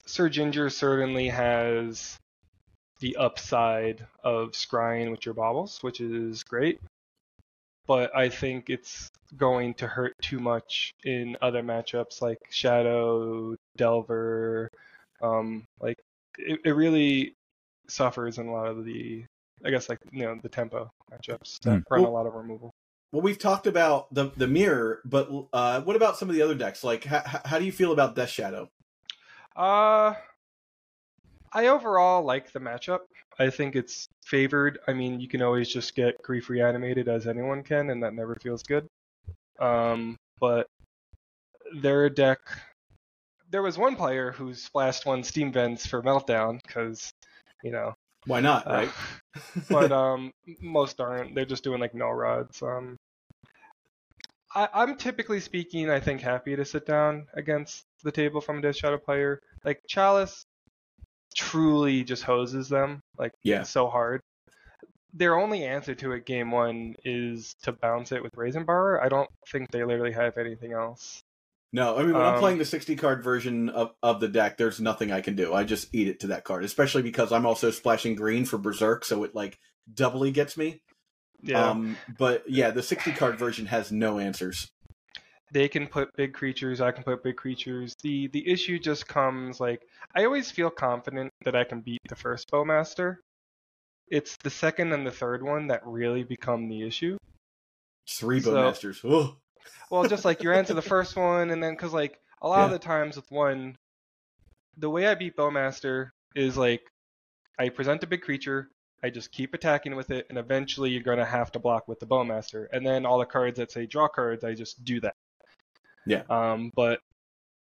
Syr 0.07 0.29
Ginger 0.29 0.69
certainly 0.71 1.29
has 1.29 2.19
the 3.01 3.17
upside 3.17 4.07
of 4.23 4.53
scrying 4.53 5.11
with 5.11 5.25
your 5.27 5.35
baubles, 5.35 5.83
which 5.83 6.01
is 6.01 6.43
great. 6.45 6.81
But 7.87 8.15
I 8.17 8.29
think 8.29 8.71
it's 8.71 9.11
going 9.37 9.75
to 9.75 9.87
hurt 9.89 10.15
too 10.23 10.39
much 10.39 10.93
in 11.05 11.37
other 11.43 11.63
matchups 11.63 12.23
like 12.23 12.39
Shadow, 12.51 13.57
Delver, 13.77 14.69
um, 15.21 15.65
like 15.81 15.99
it, 16.39 16.61
it 16.65 16.73
really 16.73 17.35
suffers 17.89 18.39
in 18.39 18.47
a 18.47 18.53
lot 18.53 18.69
of 18.69 18.85
the 18.85 19.25
I 19.64 19.70
guess 19.70 19.88
like 19.88 19.98
you 20.11 20.25
know 20.25 20.38
the 20.42 20.48
tempo 20.48 20.90
matchups 21.12 21.61
that 21.61 21.83
Hmm. 21.88 21.94
run 21.94 22.05
a 22.05 22.11
lot 22.11 22.27
of 22.27 22.35
removal. 22.35 22.70
Well, 23.12 23.22
we've 23.22 23.38
talked 23.38 23.66
about 23.66 24.12
the 24.14 24.31
the 24.37 24.46
mirror, 24.48 25.01
but 25.05 25.29
uh, 25.53 25.83
what 25.83 25.96
about 25.96 26.16
some 26.16 26.29
of 26.29 26.35
the 26.35 26.42
other 26.42 26.55
decks? 26.55 26.83
Like, 26.83 27.05
how, 27.05 27.22
how 27.44 27.59
do 27.59 27.64
you 27.64 27.72
feel 27.72 27.92
about 27.92 28.14
Death 28.16 28.31
Shadow? 28.31 28.68
Uh 29.55 30.14
I 31.53 31.66
overall 31.66 32.22
like 32.22 32.51
the 32.53 32.61
matchup. 32.61 33.01
I 33.38 33.51
think 33.51 33.77
it's 33.77 34.09
favored. 34.25 34.79
I 34.88 34.92
mean, 34.94 35.20
you 35.20 35.29
can 35.29 35.42
always 35.42 35.68
just 35.68 35.94
get 35.94 36.20
grief 36.22 36.48
reanimated 36.48 37.09
as 37.09 37.27
anyone 37.27 37.62
can, 37.62 37.90
and 37.90 38.03
that 38.03 38.14
never 38.14 38.35
feels 38.37 38.62
good. 38.62 38.87
Um, 39.59 40.16
but 40.40 40.66
their 41.75 42.09
deck, 42.09 42.40
there 43.51 43.62
was 43.62 43.77
one 43.77 43.96
player 43.96 44.33
who 44.33 44.55
splashed 44.55 45.05
one 45.05 45.22
Steam 45.22 45.53
Vents 45.53 45.87
for 45.87 46.03
Meltdown 46.03 46.59
because, 46.66 47.12
you 47.62 47.70
know, 47.70 47.94
Why 48.27 48.41
not? 48.41 48.67
uh, 48.67 48.71
Right. 48.71 48.91
but 49.71 49.93
um, 49.93 50.33
most 50.61 51.01
aren't. 51.01 51.35
They're 51.35 51.45
just 51.45 51.65
doing 51.65 51.81
like 51.81 51.95
Null 51.95 52.15
Rods. 52.15 52.63
Um, 52.63 52.97
I, 54.55 54.69
I'm 54.75 54.97
typically 54.97 55.41
speaking, 55.41 55.89
I 55.91 56.01
think, 56.01 56.21
happy 56.21 56.55
to 56.57 56.65
sit 56.65 56.87
down 56.87 57.27
against 57.35 57.85
the 58.05 58.13
table 58.13 58.41
from 58.41 58.59
a 58.59 58.63
Death 58.63 58.77
Shadow 58.77 58.99
player. 58.99 59.41
Like 59.65 59.81
Chalice 59.89 60.45
truly 61.35 62.05
just 62.05 62.23
hoses 62.25 62.69
them 62.69 63.01
like 63.19 63.33
Yeah. 63.43 63.63
so 63.63 63.89
hard. 63.89 64.21
Their 65.15 65.39
only 65.39 65.65
answer 65.65 65.95
to 65.97 66.13
it 66.13 66.27
game 66.27 66.51
one 66.51 66.95
is 67.05 67.55
to 67.63 67.73
bounce 67.73 68.13
it 68.13 68.23
with 68.23 68.33
Brazen 68.33 68.65
Borrower. 68.65 69.03
I 69.03 69.09
don't 69.09 69.29
think 69.51 69.71
they 69.71 69.85
literally 69.85 70.13
have 70.13 70.37
anything 70.39 70.73
else. 70.73 71.23
No, 71.75 71.97
I 71.97 72.03
mean 72.03 72.13
when 72.13 72.23
I'm 72.23 72.35
Um, 72.35 72.41
playing 72.41 72.59
the 72.59 72.65
60 72.67 72.97
card 72.97 73.25
version 73.25 73.69
of, 73.71 73.95
of 74.03 74.21
the 74.21 74.29
deck, 74.29 74.59
there's 74.59 74.81
nothing 74.81 75.11
I 75.11 75.21
can 75.23 75.35
do. 75.37 75.55
I 75.55 75.65
just 75.65 75.95
eat 75.95 76.07
it 76.09 76.21
to 76.21 76.27
that 76.29 76.45
card, 76.45 76.65
especially 76.65 77.03
because 77.03 77.33
I'm 77.33 77.47
also 77.47 77.71
splashing 77.71 78.15
green 78.15 78.45
for 78.45 78.59
Berserk, 78.59 79.05
so 79.05 79.25
it 79.25 79.35
like 79.35 79.59
doubly 79.93 80.31
gets 80.31 80.57
me. 80.57 80.83
Yeah. 81.43 81.71
Um, 81.71 81.97
but 82.19 82.45
yeah, 82.49 82.71
the 82.71 82.83
60 82.83 83.13
card 83.13 83.39
version 83.39 83.67
has 83.67 83.91
no 83.91 84.19
answers. 84.19 84.69
they 85.53 85.69
can 85.69 85.87
put 85.87 86.09
big 86.17 86.33
creatures 86.33 86.81
i 86.81 86.91
can 86.91 87.05
put 87.05 87.23
big 87.23 87.37
creatures 87.37 87.95
the 88.03 88.27
the 88.29 88.49
issue 88.49 88.79
just 88.79 89.07
comes 89.07 89.61
like 89.61 89.83
i 90.17 90.25
always 90.25 90.51
feel 90.51 90.71
confident 90.71 91.31
that 91.45 91.55
i 91.55 91.63
can 91.63 91.83
beat 91.83 92.01
the 92.09 92.17
first 92.17 92.51
bowmaster 92.51 93.17
it's 94.09 94.39
the 94.45 94.49
second 94.49 94.95
and 94.95 95.07
the 95.07 95.11
third 95.11 95.43
one 95.43 95.67
that 95.67 95.83
really 95.87 96.23
become 96.25 96.69
the 96.69 96.81
issue 96.87 97.19
Three 98.09 98.41
So- 98.41 98.53
Bowmasters. 98.55 99.01
Oh, 99.05 99.37
well 99.90 100.05
just 100.09 100.25
like 100.25 100.42
you 100.42 100.53
answer 100.53 100.75
the 100.75 100.83
first 100.94 101.16
one 101.16 101.51
and 101.51 101.62
then 101.62 101.72
because 101.72 101.92
like 101.92 102.18
a 102.40 102.48
lot 102.48 102.64
of 102.64 102.70
the 102.70 102.79
times 102.79 103.16
with 103.16 103.31
one 103.31 103.77
the 104.77 104.90
way 104.90 105.07
i 105.07 105.14
beat 105.14 105.37
bowmaster 105.37 106.11
is 106.35 106.57
like 106.57 106.83
i 107.59 107.68
present 107.68 108.03
a 108.03 108.07
big 108.07 108.22
creature 108.22 108.68
i 109.03 109.11
just 109.11 109.31
keep 109.33 109.55
attacking 109.55 109.96
with 109.96 110.11
it 110.11 110.27
and 110.29 110.38
eventually 110.38 110.90
you're 110.90 111.03
going 111.03 111.18
to 111.18 111.25
have 111.25 111.51
to 111.53 111.59
block 111.59 111.88
with 111.88 111.98
the 112.01 112.07
bowmaster. 112.07 112.66
And 112.72 112.87
then 112.87 113.05
all 113.05 113.18
the 113.18 113.27
cards 113.27 113.59
that 113.59 113.70
say 113.70 113.87
draw 113.87 114.09
cards 114.09 114.44
i 114.44 114.55
just 114.55 114.85
do 114.85 115.01
that. 115.01 115.14
Yeah. 116.07 116.22
um 116.31 116.72
but 116.75 117.01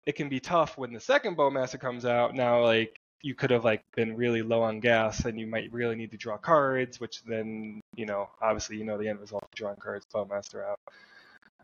it 0.06 0.16
can 0.16 0.30
be 0.30 0.40
tough 0.40 0.78
when 0.78 0.94
the 0.94 1.00
second 1.00 1.38
bowmaster 1.38 1.80
comes 1.80 2.06
out 2.06 2.34
now 2.34 2.64
like 2.64 2.96
you 3.24 3.36
could 3.36 3.52
have 3.52 3.64
like 3.64 3.84
been 3.96 4.16
really 4.16 4.42
low 4.42 4.64
on 4.64 4.80
gas 4.80 5.26
and 5.26 5.40
you 5.40 5.46
might 5.46 5.72
really 5.72 5.96
need 5.96 6.12
to 6.12 6.18
draw 6.18 6.38
cards 6.38 7.00
which 7.00 7.24
then 7.24 7.80
you 7.96 8.06
know 8.06 8.28
obviously 8.42 8.78
you 8.78 8.84
know 8.84 8.98
the 8.98 9.08
end 9.08 9.20
result 9.20 9.44
of 9.44 9.50
drawing 9.52 9.76
cards 9.78 10.06
bowmaster 10.14 10.68
out 10.68 10.80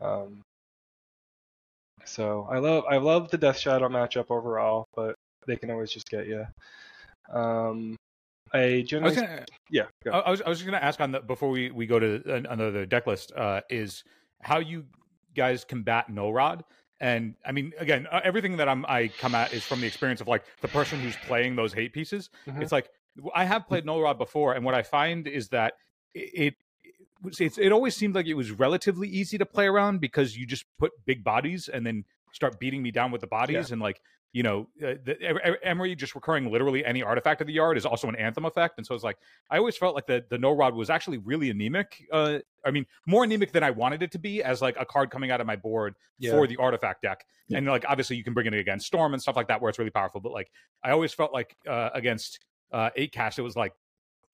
um 0.00 0.40
so 2.04 2.46
i 2.50 2.58
love 2.58 2.84
i 2.88 2.96
love 2.96 3.30
the 3.30 3.38
death 3.38 3.58
shadow 3.58 3.88
matchup 3.88 4.26
overall 4.30 4.86
but 4.94 5.14
they 5.46 5.56
can 5.56 5.70
always 5.70 5.90
just 5.90 6.08
get 6.08 6.26
you 6.26 6.46
um 7.32 7.96
i 8.52 8.84
I 8.92 8.98
was 9.00 9.14
gonna, 9.16 9.44
yeah 9.70 9.84
go. 10.04 10.10
I 10.10 10.30
was, 10.30 10.40
I 10.42 10.48
was 10.48 10.62
going 10.62 10.72
to 10.72 10.82
ask 10.82 11.00
on 11.00 11.12
the 11.12 11.20
before 11.20 11.50
we, 11.50 11.70
we 11.70 11.86
go 11.86 11.98
to 11.98 12.22
another 12.50 12.86
deck 12.86 13.06
list 13.06 13.32
uh, 13.36 13.60
is 13.68 14.04
how 14.40 14.58
you 14.58 14.86
guys 15.34 15.64
combat 15.64 16.08
Null 16.08 16.32
Rod. 16.32 16.64
And 17.00 17.34
I 17.44 17.52
mean, 17.52 17.72
again, 17.78 18.06
uh, 18.10 18.20
everything 18.24 18.56
that 18.56 18.68
I'm 18.68 18.84
I 18.86 19.08
come 19.08 19.34
at 19.34 19.52
is 19.52 19.62
from 19.62 19.80
the 19.80 19.86
experience 19.86 20.20
of 20.20 20.28
like 20.28 20.44
the 20.62 20.68
person 20.68 20.98
who's 21.00 21.16
playing 21.26 21.56
those 21.56 21.72
hate 21.72 21.92
pieces. 21.92 22.30
Mhm. 22.46 22.62
It's 22.62 22.72
like 22.72 22.90
I 23.34 23.44
have 23.44 23.68
played 23.68 23.84
Null 23.84 24.00
Rod 24.00 24.18
before, 24.18 24.54
and 24.54 24.64
what 24.64 24.74
I 24.74 24.82
find 24.82 25.28
is 25.28 25.48
that 25.50 25.74
it. 26.14 26.54
It 27.24 27.40
it's, 27.40 27.58
it 27.58 27.72
always 27.72 27.96
seemed 27.96 28.14
like 28.14 28.26
it 28.26 28.34
was 28.34 28.50
relatively 28.50 29.08
easy 29.08 29.38
to 29.38 29.46
play 29.46 29.66
around 29.66 30.00
because 30.00 30.36
you 30.36 30.46
just 30.46 30.64
put 30.78 30.92
big 31.06 31.24
bodies 31.24 31.68
and 31.68 31.86
then 31.86 32.04
start 32.32 32.60
beating 32.60 32.82
me 32.82 32.90
down 32.90 33.10
with 33.10 33.20
the 33.20 33.26
bodies 33.26 33.72
and 33.72 33.80
like 33.80 34.00
you 34.32 34.42
know, 34.42 34.68
uh, 34.82 34.92
the, 35.04 35.16
Emry 35.64 35.96
just 35.96 36.14
recurring 36.14 36.52
literally 36.52 36.84
any 36.84 37.02
artifact 37.02 37.40
of 37.40 37.46
the 37.46 37.52
yard 37.54 37.78
is 37.78 37.86
also 37.86 38.08
an 38.08 38.16
anthem 38.16 38.44
effect, 38.44 38.74
and 38.76 38.86
so 38.86 38.94
it's 38.94 39.02
like 39.02 39.16
I 39.50 39.56
always 39.56 39.76
felt 39.76 39.94
like 39.94 40.06
the 40.06 40.22
the 40.28 40.36
Null 40.36 40.54
Rod 40.54 40.74
was 40.74 40.90
actually 40.90 41.16
really 41.16 41.48
anemic. 41.48 42.04
Uh, 42.12 42.40
I 42.64 42.70
mean, 42.70 42.84
more 43.06 43.24
anemic 43.24 43.52
than 43.52 43.62
I 43.62 43.70
wanted 43.70 44.02
it 44.02 44.12
to 44.12 44.18
be 44.18 44.42
as 44.42 44.60
like 44.60 44.76
a 44.78 44.84
card 44.84 45.10
coming 45.10 45.30
out 45.30 45.40
of 45.40 45.46
my 45.46 45.56
board 45.56 45.94
Yeah. 46.18 46.32
for 46.32 46.46
the 46.46 46.58
artifact 46.58 47.02
deck, 47.02 47.24
Yeah. 47.48 47.56
and 47.58 47.66
like 47.66 47.86
obviously 47.88 48.16
you 48.16 48.22
can 48.24 48.34
bring 48.34 48.46
it 48.46 48.52
against 48.52 48.86
Storm 48.86 49.14
and 49.14 49.22
stuff 49.22 49.34
like 49.34 49.48
that 49.48 49.62
where 49.62 49.70
it's 49.70 49.78
really 49.78 49.90
powerful. 49.90 50.20
But 50.20 50.32
like 50.32 50.50
I 50.84 50.90
always 50.90 51.14
felt 51.14 51.32
like 51.32 51.56
uh, 51.66 51.88
against 51.94 52.38
uh, 52.70 52.90
eight 52.96 53.12
cast 53.12 53.38
it 53.38 53.42
was 53.42 53.56
like 53.56 53.72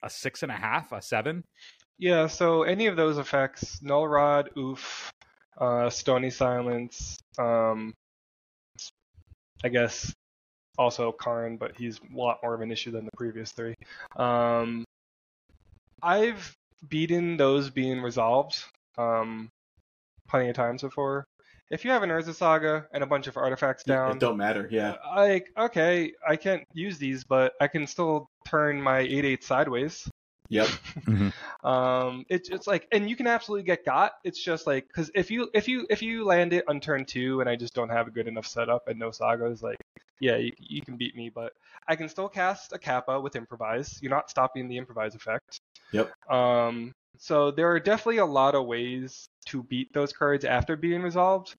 a 0.02 0.10
six 0.10 0.42
and 0.42 0.50
a 0.50 0.56
half, 0.56 0.90
a 0.90 1.00
seven. 1.00 1.44
Yeah, 1.98 2.26
so 2.26 2.64
any 2.64 2.86
of 2.86 2.96
those 2.96 3.18
effects, 3.18 3.80
Null 3.82 4.08
Rod, 4.08 4.50
Ouphe, 4.56 5.10
uh, 5.58 5.90
Stony 5.90 6.30
Silence, 6.30 7.16
um, 7.38 7.94
I 9.62 9.68
guess 9.68 10.12
also 10.76 11.12
Karn, 11.12 11.56
but 11.56 11.76
he's 11.76 11.98
a 11.98 12.16
lot 12.16 12.38
more 12.42 12.54
of 12.54 12.60
an 12.60 12.72
issue 12.72 12.90
than 12.90 13.04
the 13.04 13.10
previous 13.16 13.52
three. 13.52 13.74
Um, 14.16 14.84
I've 16.02 16.54
beaten 16.88 17.36
those 17.36 17.70
being 17.70 18.00
resolved 18.02 18.62
um, 18.98 19.48
plenty 20.28 20.50
of 20.50 20.56
times 20.56 20.82
before. 20.82 21.24
If 21.70 21.84
you 21.84 21.90
have 21.92 22.02
an 22.02 22.10
Urza 22.10 22.34
Saga 22.34 22.86
and 22.92 23.02
a 23.02 23.06
bunch 23.06 23.26
of 23.26 23.36
artifacts 23.36 23.84
down, 23.84 24.12
it 24.12 24.20
don't 24.20 24.36
matter. 24.36 24.68
Yeah. 24.70 24.96
like 25.16 25.48
okay, 25.56 26.12
I 26.26 26.36
can't 26.36 26.64
use 26.74 26.98
these, 26.98 27.24
but 27.24 27.54
I 27.60 27.68
can 27.68 27.86
still 27.86 28.28
turn 28.46 28.80
my 28.80 29.00
8-8 29.00 29.42
sideways. 29.42 30.08
Yep. 30.48 30.68
Um, 31.64 32.26
it's 32.28 32.50
it's 32.50 32.66
like, 32.66 32.86
and 32.92 33.08
you 33.08 33.16
can 33.16 33.26
absolutely 33.26 33.64
get 33.64 33.86
got. 33.86 34.12
It's 34.22 34.42
just 34.42 34.66
like, 34.66 34.86
because 34.86 35.10
if 35.14 35.30
you 35.30 35.48
if 35.54 35.66
you 35.66 35.86
if 35.88 36.02
you 36.02 36.24
land 36.24 36.52
it 36.52 36.64
on 36.68 36.78
turn 36.78 37.06
two 37.06 37.40
and 37.40 37.48
I 37.48 37.56
just 37.56 37.74
don't 37.74 37.88
have 37.88 38.06
a 38.06 38.10
good 38.10 38.28
enough 38.28 38.46
setup 38.46 38.86
and 38.86 38.98
no 38.98 39.10
sagas, 39.10 39.62
like, 39.62 39.78
yeah, 40.20 40.36
you, 40.36 40.52
you 40.58 40.82
can 40.82 40.96
beat 40.96 41.16
me, 41.16 41.30
but 41.30 41.54
I 41.88 41.96
can 41.96 42.08
still 42.08 42.28
cast 42.28 42.74
a 42.74 42.78
kappa 42.78 43.18
with 43.18 43.34
improvise. 43.34 43.98
You're 44.02 44.10
not 44.10 44.28
stopping 44.28 44.68
the 44.68 44.76
improvise 44.76 45.14
effect. 45.14 45.60
Yep. 45.92 46.12
Um, 46.30 46.92
so 47.16 47.50
there 47.50 47.70
are 47.70 47.80
definitely 47.80 48.18
a 48.18 48.26
lot 48.26 48.54
of 48.54 48.66
ways 48.66 49.26
to 49.46 49.62
beat 49.62 49.92
those 49.92 50.12
cards 50.12 50.44
after 50.44 50.76
being 50.76 51.02
resolved. 51.02 51.54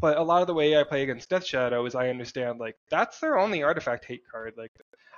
But 0.00 0.16
a 0.16 0.22
lot 0.22 0.40
of 0.40 0.46
the 0.46 0.54
way 0.54 0.76
I 0.76 0.84
play 0.84 1.02
against 1.02 1.28
Death 1.28 1.46
Shadow 1.46 1.84
is 1.86 1.94
I 1.94 2.08
understand 2.08 2.58
like 2.58 2.76
that's 2.90 3.20
their 3.20 3.38
only 3.38 3.62
artifact 3.62 4.04
hate 4.04 4.22
card. 4.30 4.54
Like 4.56 4.72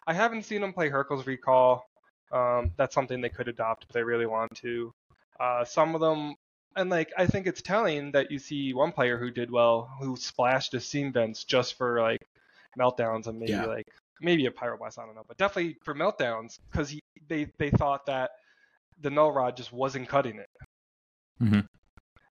I 0.06 0.12
haven't 0.12 0.44
seen 0.44 0.60
them 0.60 0.72
play 0.72 0.90
Hurkyl's 0.90 1.26
Recall. 1.26 1.84
Um, 2.32 2.72
that's 2.76 2.94
something 2.94 3.20
they 3.20 3.28
could 3.28 3.48
adopt 3.48 3.84
if 3.84 3.90
they 3.90 4.02
really 4.02 4.26
want 4.26 4.54
to. 4.56 4.92
Uh, 5.38 5.64
some 5.64 5.94
of 5.94 6.00
them, 6.00 6.34
and 6.76 6.90
like 6.90 7.12
I 7.16 7.26
think 7.26 7.46
it's 7.46 7.62
telling 7.62 8.12
that 8.12 8.30
you 8.30 8.38
see 8.38 8.72
one 8.74 8.92
player 8.92 9.18
who 9.18 9.30
did 9.30 9.50
well, 9.50 9.90
who 10.00 10.16
splashed 10.16 10.72
his 10.72 10.84
Steam 10.86 11.12
Vents 11.12 11.44
just 11.44 11.74
for 11.76 12.00
like 12.00 12.26
meltdowns 12.78 13.26
and 13.26 13.38
maybe 13.38 13.52
Yeah. 13.52 13.66
like 13.66 13.86
maybe 14.20 14.46
a 14.46 14.50
pyroblast. 14.50 14.98
I 14.98 15.06
don't 15.06 15.14
know, 15.14 15.24
but 15.26 15.36
definitely 15.36 15.76
for 15.84 15.94
meltdowns 15.94 16.58
because 16.70 16.94
they 17.28 17.46
they 17.58 17.70
thought 17.70 18.06
that 18.06 18.30
the 19.00 19.10
null 19.10 19.32
rod 19.32 19.56
just 19.56 19.72
wasn't 19.72 20.08
cutting 20.08 20.38
it. 20.38 20.48
Mm-hmm. 21.42 21.60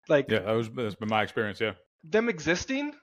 Like 0.10 0.30
Yeah, 0.30 0.40
that 0.40 0.52
was 0.54 0.70
that's 0.70 0.96
been 0.96 1.10
my 1.10 1.24
experience. 1.24 1.60
Yeah. 1.62 1.74
them 2.04 2.30
existing 2.30 2.94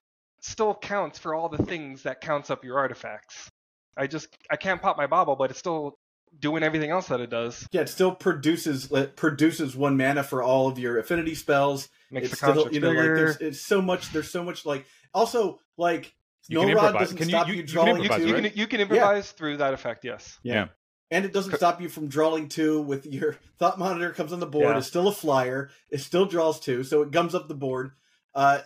still 0.41 0.75
counts 0.75 1.19
for 1.19 1.35
all 1.35 1.49
the 1.49 1.63
things 1.65 2.03
that 2.05 2.21
counts 2.21 2.51
up 2.51 2.65
your 2.65 2.79
artifacts. 2.79 3.51
I 3.97 4.07
just 4.07 4.29
I 4.51 4.57
can't 4.57 4.81
pop 4.81 4.97
my 4.97 5.07
bauble, 5.07 5.37
but 5.37 5.51
it's 5.51 5.59
still 5.59 5.99
doing 6.39 6.63
everything 6.63 6.91
else 6.91 7.09
that 7.09 7.21
it 7.21 7.31
does. 7.31 7.67
Yeah, 7.73 7.83
it 7.83 7.89
still 7.89 8.13
produces 8.15 8.91
it 8.93 9.17
produces 9.17 9.77
one 9.77 9.97
mana 9.97 10.23
for 10.23 10.43
all 10.43 10.69
of 10.69 10.79
your 10.79 10.99
affinity 10.99 11.35
spells. 11.35 11.89
Makes 12.11 12.33
it's 12.33 12.41
the 12.41 12.53
still 12.53 12.73
you 12.73 12.81
know 12.81 12.89
like 12.89 12.97
bigger. 12.99 13.17
there's 13.17 13.37
it's 13.39 13.61
so 13.61 13.81
much 13.83 14.11
there's 14.13 14.31
so 14.31 14.43
much 14.45 14.65
like 14.67 14.87
also 15.15 15.61
like 15.77 16.15
You 16.49 16.59
Null 16.65 16.75
Rod 16.75 16.93
doesn't 16.99 17.17
Can 17.17 17.29
stop 17.29 17.49
you- 17.49 17.55
you, 17.55 17.61
you 17.61 17.67
drawing 17.67 17.89
you, 17.89 17.95
improvise, 18.03 18.17
can, 18.17 18.21
two. 18.21 18.29
you, 18.29 18.35
right? 18.35 18.45
can, 18.51 18.59
you 18.59 18.67
can 18.67 18.81
improvise 18.81 19.31
through 19.33 19.59
that 19.59 19.75
effect, 19.75 20.05
yes. 20.05 20.39
Yeah. 20.43 20.69
And 21.13 21.25
it 21.25 21.33
doesn't 21.33 21.57
stop 21.57 21.81
you 21.81 21.89
from 21.89 22.07
drawing 22.07 22.49
two 22.49 22.81
with 22.83 23.05
your 23.07 23.37
thought 23.59 23.79
monitor 23.79 24.11
comes 24.13 24.33
on 24.33 24.39
the 24.41 24.47
board. 24.47 24.71
Yeah. 24.71 24.79
It's 24.79 24.87
still 24.87 25.09
a 25.09 25.13
flyer. 25.13 25.71
It 25.91 25.99
still 26.01 26.25
draws 26.27 26.61
two, 26.61 26.85
so 26.85 27.03
it 27.03 27.11
gums 27.11 27.35
up 27.35 27.49
the 27.49 27.55
board. 27.55 27.91
Uh, 28.33 28.61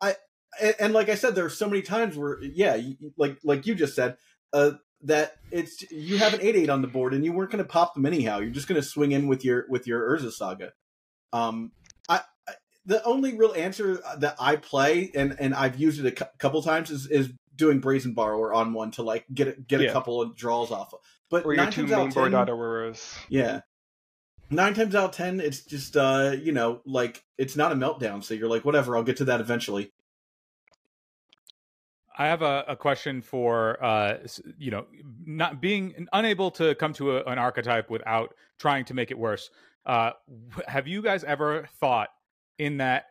I, 0.00 0.08
I 0.08 0.14
and, 0.60 0.74
and 0.80 0.92
like 0.94 1.10
I 1.10 1.14
said, 1.14 1.34
there 1.34 1.44
are 1.44 1.50
so 1.50 1.68
many 1.68 1.82
times 1.82 2.16
where 2.16 2.42
yeah, 2.42 2.74
you, 2.74 2.96
like 3.18 3.36
like 3.44 3.66
you 3.66 3.74
just 3.74 3.94
said, 3.94 4.16
uh, 4.54 4.72
that 5.02 5.36
it's 5.50 5.90
you 5.90 6.18
have 6.18 6.34
an 6.34 6.40
eight 6.42 6.56
eight 6.56 6.68
on 6.70 6.82
the 6.82 6.88
board 6.88 7.14
and 7.14 7.24
you 7.24 7.32
weren't 7.32 7.50
going 7.50 7.64
to 7.64 7.68
pop 7.68 7.94
them 7.94 8.06
anyhow. 8.06 8.38
You're 8.38 8.50
just 8.50 8.68
going 8.68 8.80
to 8.80 8.86
swing 8.86 9.12
in 9.12 9.28
with 9.28 9.44
your 9.44 9.66
with 9.68 9.86
your 9.86 10.08
Urza 10.16 10.32
Saga. 10.32 10.72
Um, 11.32 11.72
I, 12.08 12.20
I 12.48 12.52
the 12.84 13.02
only 13.04 13.36
real 13.36 13.52
answer 13.52 14.00
that 14.18 14.36
I 14.38 14.56
play 14.56 15.10
and 15.14 15.36
and 15.38 15.54
I've 15.54 15.78
used 15.78 16.00
it 16.00 16.06
a 16.06 16.12
cou- 16.12 16.30
couple 16.38 16.62
times 16.62 16.90
is 16.90 17.06
is 17.06 17.30
doing 17.54 17.78
Brazen 17.78 18.14
Borrower 18.14 18.52
on 18.52 18.72
one 18.72 18.90
to 18.92 19.02
like 19.02 19.26
get 19.32 19.48
a, 19.48 19.52
get 19.52 19.80
a 19.82 19.92
couple 19.92 20.20
of 20.22 20.36
draws 20.36 20.70
off. 20.70 20.92
of. 20.94 21.00
But 21.30 21.44
Or 21.44 21.54
nine 21.54 21.70
times 21.70 21.92
out 21.92 21.98
main 21.98 22.08
of 22.08 22.14
board 22.14 22.32
10 22.32 22.48
auroras. 22.48 23.14
yeah. 23.28 23.60
Nine 24.52 24.74
times 24.74 24.96
out 24.96 25.10
of 25.10 25.12
ten, 25.12 25.38
it's 25.38 25.64
just 25.64 25.96
uh, 25.96 26.34
you 26.42 26.50
know, 26.50 26.80
like 26.84 27.22
it's 27.38 27.54
not 27.56 27.70
a 27.70 27.76
meltdown, 27.76 28.24
so 28.24 28.34
you're 28.34 28.48
like, 28.48 28.64
whatever, 28.64 28.96
I'll 28.96 29.04
get 29.04 29.18
to 29.18 29.26
that 29.26 29.40
eventually. 29.40 29.92
I 32.20 32.26
have 32.26 32.42
a, 32.42 32.64
a 32.68 32.76
question 32.76 33.22
for 33.22 33.82
uh, 33.82 34.18
you 34.58 34.70
know, 34.70 34.84
not 35.24 35.62
being 35.62 36.06
unable 36.12 36.50
to 36.52 36.74
come 36.74 36.92
to 36.94 37.16
a, 37.16 37.24
an 37.24 37.38
archetype 37.38 37.88
without 37.88 38.34
trying 38.58 38.84
to 38.84 38.94
make 38.94 39.10
it 39.10 39.18
worse. 39.18 39.48
Uh, 39.86 40.10
have 40.68 40.86
you 40.86 41.00
guys 41.00 41.24
ever 41.24 41.66
thought 41.80 42.10
in 42.58 42.76
that 42.76 43.06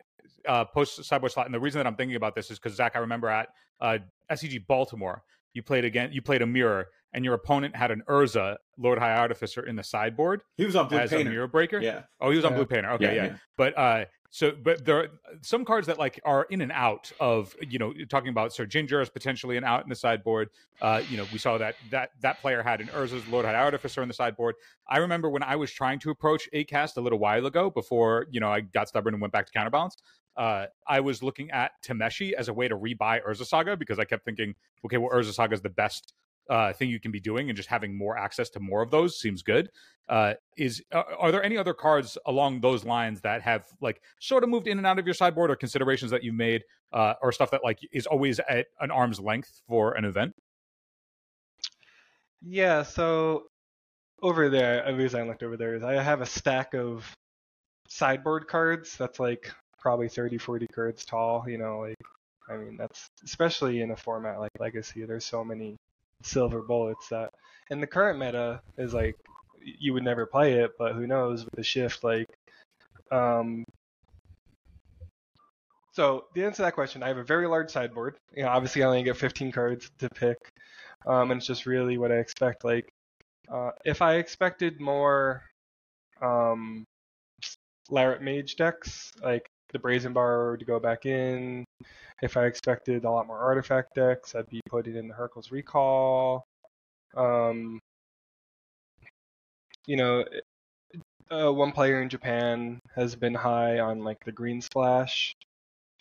uh, 0.46 0.64
post 0.64 1.02
sideboard 1.04 1.32
slot? 1.32 1.46
And 1.46 1.54
the 1.54 1.58
reason 1.58 1.80
that 1.80 1.88
I'm 1.88 1.96
thinking 1.96 2.14
about 2.14 2.36
this 2.36 2.52
is 2.52 2.60
because 2.60 2.76
Zach, 2.76 2.92
I 2.94 3.00
remember 3.00 3.28
at 3.28 3.48
uh, 3.80 3.98
SCG 4.30 4.64
Baltimore, 4.68 5.24
you 5.54 5.62
played 5.64 5.84
again, 5.84 6.10
you 6.12 6.22
played 6.22 6.42
a 6.42 6.46
mirror, 6.46 6.86
and 7.12 7.24
your 7.24 7.34
opponent 7.34 7.74
had 7.74 7.90
an 7.90 8.04
Urza 8.08 8.58
Lord 8.78 9.00
High 9.00 9.16
Artificer 9.16 9.66
in 9.66 9.74
the 9.74 9.82
sideboard 9.82 10.42
He 10.56 10.64
was 10.64 10.76
on 10.76 10.86
Blue 10.86 10.98
as 10.98 11.10
a 11.12 11.16
Painter. 11.16 11.30
mirror 11.32 11.48
breaker. 11.48 11.80
Yeah. 11.80 12.02
Oh, 12.20 12.30
he 12.30 12.36
was 12.36 12.44
on 12.44 12.52
Yeah. 12.52 12.56
Blue 12.58 12.66
Painter. 12.66 12.90
Okay, 12.92 13.04
Yeah, 13.06 13.12
yeah. 13.12 13.24
yeah. 13.32 13.36
But 13.56 13.76
uh, 13.76 14.04
so 14.30 14.52
but 14.62 14.84
there 14.84 14.98
are 14.98 15.08
some 15.42 15.64
cards 15.64 15.88
that 15.88 15.98
like 15.98 16.20
are 16.24 16.46
in 16.50 16.60
and 16.60 16.70
out 16.70 17.10
of 17.18 17.54
you 17.68 17.78
know 17.78 17.92
talking 18.08 18.28
about 18.28 18.52
Syr 18.52 18.64
Ginger 18.64 19.00
is 19.00 19.10
potentially 19.10 19.56
an 19.56 19.64
out 19.64 19.82
in 19.82 19.88
the 19.88 19.96
sideboard. 19.96 20.50
Uh, 20.80 21.02
you 21.10 21.16
know 21.16 21.26
we 21.32 21.38
saw 21.38 21.58
that 21.58 21.74
that 21.90 22.10
that 22.20 22.40
player 22.40 22.62
had 22.62 22.80
an 22.80 22.86
Urza's 22.88 23.26
Lord 23.28 23.44
High 23.44 23.54
Artificer 23.54 24.02
in 24.02 24.08
the 24.08 24.14
sideboard. 24.14 24.54
I 24.88 24.98
remember 24.98 25.28
when 25.28 25.42
I 25.42 25.56
was 25.56 25.72
trying 25.72 25.98
to 26.00 26.10
approach 26.10 26.48
8 26.52 26.68
cast 26.68 26.96
a 26.96 27.00
little 27.00 27.18
while 27.18 27.44
ago 27.44 27.70
before 27.70 28.26
you 28.30 28.38
know 28.38 28.50
I 28.50 28.60
got 28.60 28.88
stubborn 28.88 29.14
and 29.14 29.20
went 29.20 29.32
back 29.32 29.46
to 29.46 29.52
counterbalance. 29.52 29.96
Uh, 30.36 30.66
I 30.86 31.00
was 31.00 31.22
looking 31.24 31.50
at 31.50 31.72
Tameshi 31.84 32.32
as 32.32 32.48
a 32.48 32.54
way 32.54 32.68
to 32.68 32.76
rebuy 32.76 33.20
Urza 33.26 33.44
Saga 33.44 33.76
because 33.76 33.98
I 33.98 34.04
kept 34.04 34.24
thinking, 34.24 34.54
okay, 34.84 34.96
well 34.96 35.10
Urza 35.10 35.32
Saga 35.32 35.54
is 35.54 35.60
the 35.60 35.70
best 35.70 36.14
uh, 36.50 36.72
thing 36.72 36.90
you 36.90 37.00
can 37.00 37.12
be 37.12 37.20
doing, 37.20 37.48
and 37.48 37.56
just 37.56 37.68
having 37.68 37.96
more 37.96 38.18
access 38.18 38.50
to 38.50 38.60
more 38.60 38.82
of 38.82 38.90
those 38.90 39.18
seems 39.18 39.42
good. 39.42 39.70
Uh, 40.08 40.34
is 40.56 40.82
are, 40.92 41.30
there 41.30 41.44
any 41.44 41.56
other 41.56 41.72
cards 41.72 42.18
along 42.26 42.60
those 42.60 42.84
lines 42.84 43.20
that 43.20 43.40
have 43.40 43.64
like 43.80 44.02
sort 44.20 44.42
of 44.42 44.50
moved 44.50 44.66
in 44.66 44.76
and 44.76 44.86
out 44.86 44.98
of 44.98 45.06
your 45.06 45.14
sideboard, 45.14 45.50
or 45.50 45.56
considerations 45.56 46.10
that 46.10 46.24
you've 46.24 46.34
made, 46.34 46.62
uh, 46.92 47.14
or 47.22 47.30
stuff 47.30 47.52
that 47.52 47.62
like 47.62 47.78
is 47.92 48.06
always 48.06 48.40
at 48.40 48.66
an 48.80 48.90
arm's 48.90 49.20
length 49.20 49.62
for 49.68 49.92
an 49.92 50.04
event? 50.04 50.34
Yeah, 52.42 52.82
so 52.82 53.44
over 54.22 54.48
there, 54.48 54.84
at 54.84 54.98
least 54.98 55.14
I 55.14 55.22
looked 55.22 55.44
over 55.44 55.56
there, 55.56 55.76
is 55.76 55.84
I 55.84 56.02
have 56.02 56.20
a 56.20 56.26
stack 56.26 56.74
of 56.74 57.08
sideboard 57.88 58.48
cards 58.48 58.96
that's 58.96 59.20
like 59.20 59.52
probably 59.78 60.08
30, 60.08 60.38
40 60.38 60.66
cards 60.74 61.04
tall. 61.04 61.44
You 61.46 61.58
know, 61.58 61.78
like, 61.80 61.96
I 62.48 62.56
mean, 62.56 62.76
that's 62.76 63.06
especially 63.24 63.82
in 63.82 63.92
a 63.92 63.96
format 63.96 64.40
like 64.40 64.50
Legacy, 64.58 65.04
there's 65.04 65.24
so 65.24 65.44
many 65.44 65.76
silver 66.22 66.62
bullets 66.62 67.08
that, 67.08 67.30
and 67.70 67.82
the 67.82 67.86
current 67.86 68.18
meta 68.18 68.60
is 68.78 68.94
like, 68.94 69.16
you 69.62 69.92
would 69.92 70.02
never 70.02 70.26
play 70.26 70.54
it, 70.54 70.72
but 70.78 70.94
who 70.94 71.06
knows 71.06 71.44
with 71.44 71.54
the 71.54 71.62
shift, 71.62 72.02
like, 72.02 72.28
um, 73.10 73.64
so 75.92 76.26
the 76.34 76.44
answer 76.44 76.56
to 76.56 76.62
that 76.62 76.74
question, 76.74 77.02
I 77.02 77.08
have 77.08 77.18
a 77.18 77.24
very 77.24 77.46
large 77.46 77.70
sideboard. 77.70 78.16
You 78.34 78.44
know, 78.44 78.48
obviously 78.48 78.82
I 78.82 78.86
only 78.86 79.02
get 79.02 79.16
15 79.16 79.52
cards 79.52 79.90
to 79.98 80.08
pick, 80.10 80.38
um, 81.06 81.30
and 81.30 81.38
it's 81.38 81.46
just 81.46 81.66
really 81.66 81.98
what 81.98 82.12
I 82.12 82.16
expect. 82.16 82.64
Like, 82.64 82.88
uh, 83.50 83.72
if 83.84 84.00
I 84.00 84.14
expected 84.14 84.80
more 84.80 85.42
um, 86.22 86.84
Larret 87.90 88.22
Mage 88.22 88.56
decks, 88.56 89.12
like 89.22 89.48
the 89.72 89.78
Brazen 89.78 90.12
Borrower 90.12 90.56
to 90.56 90.64
go 90.64 90.78
back 90.78 91.06
in, 91.06 91.64
if 92.22 92.36
I 92.36 92.44
expected 92.46 93.04
a 93.04 93.10
lot 93.10 93.26
more 93.26 93.38
artifact 93.38 93.94
decks, 93.94 94.34
I'd 94.34 94.48
be 94.48 94.60
putting 94.68 94.96
in 94.96 95.08
the 95.08 95.14
Hurkyl's 95.14 95.50
Recall. 95.50 96.46
Um, 97.16 97.80
you 99.86 99.96
know, 99.96 100.24
uh, 101.30 101.52
one 101.52 101.72
player 101.72 102.02
in 102.02 102.08
Japan 102.08 102.80
has 102.94 103.16
been 103.16 103.34
high 103.34 103.78
on 103.78 104.00
like 104.00 104.22
the 104.24 104.32
Green 104.32 104.60
Splash, 104.60 105.34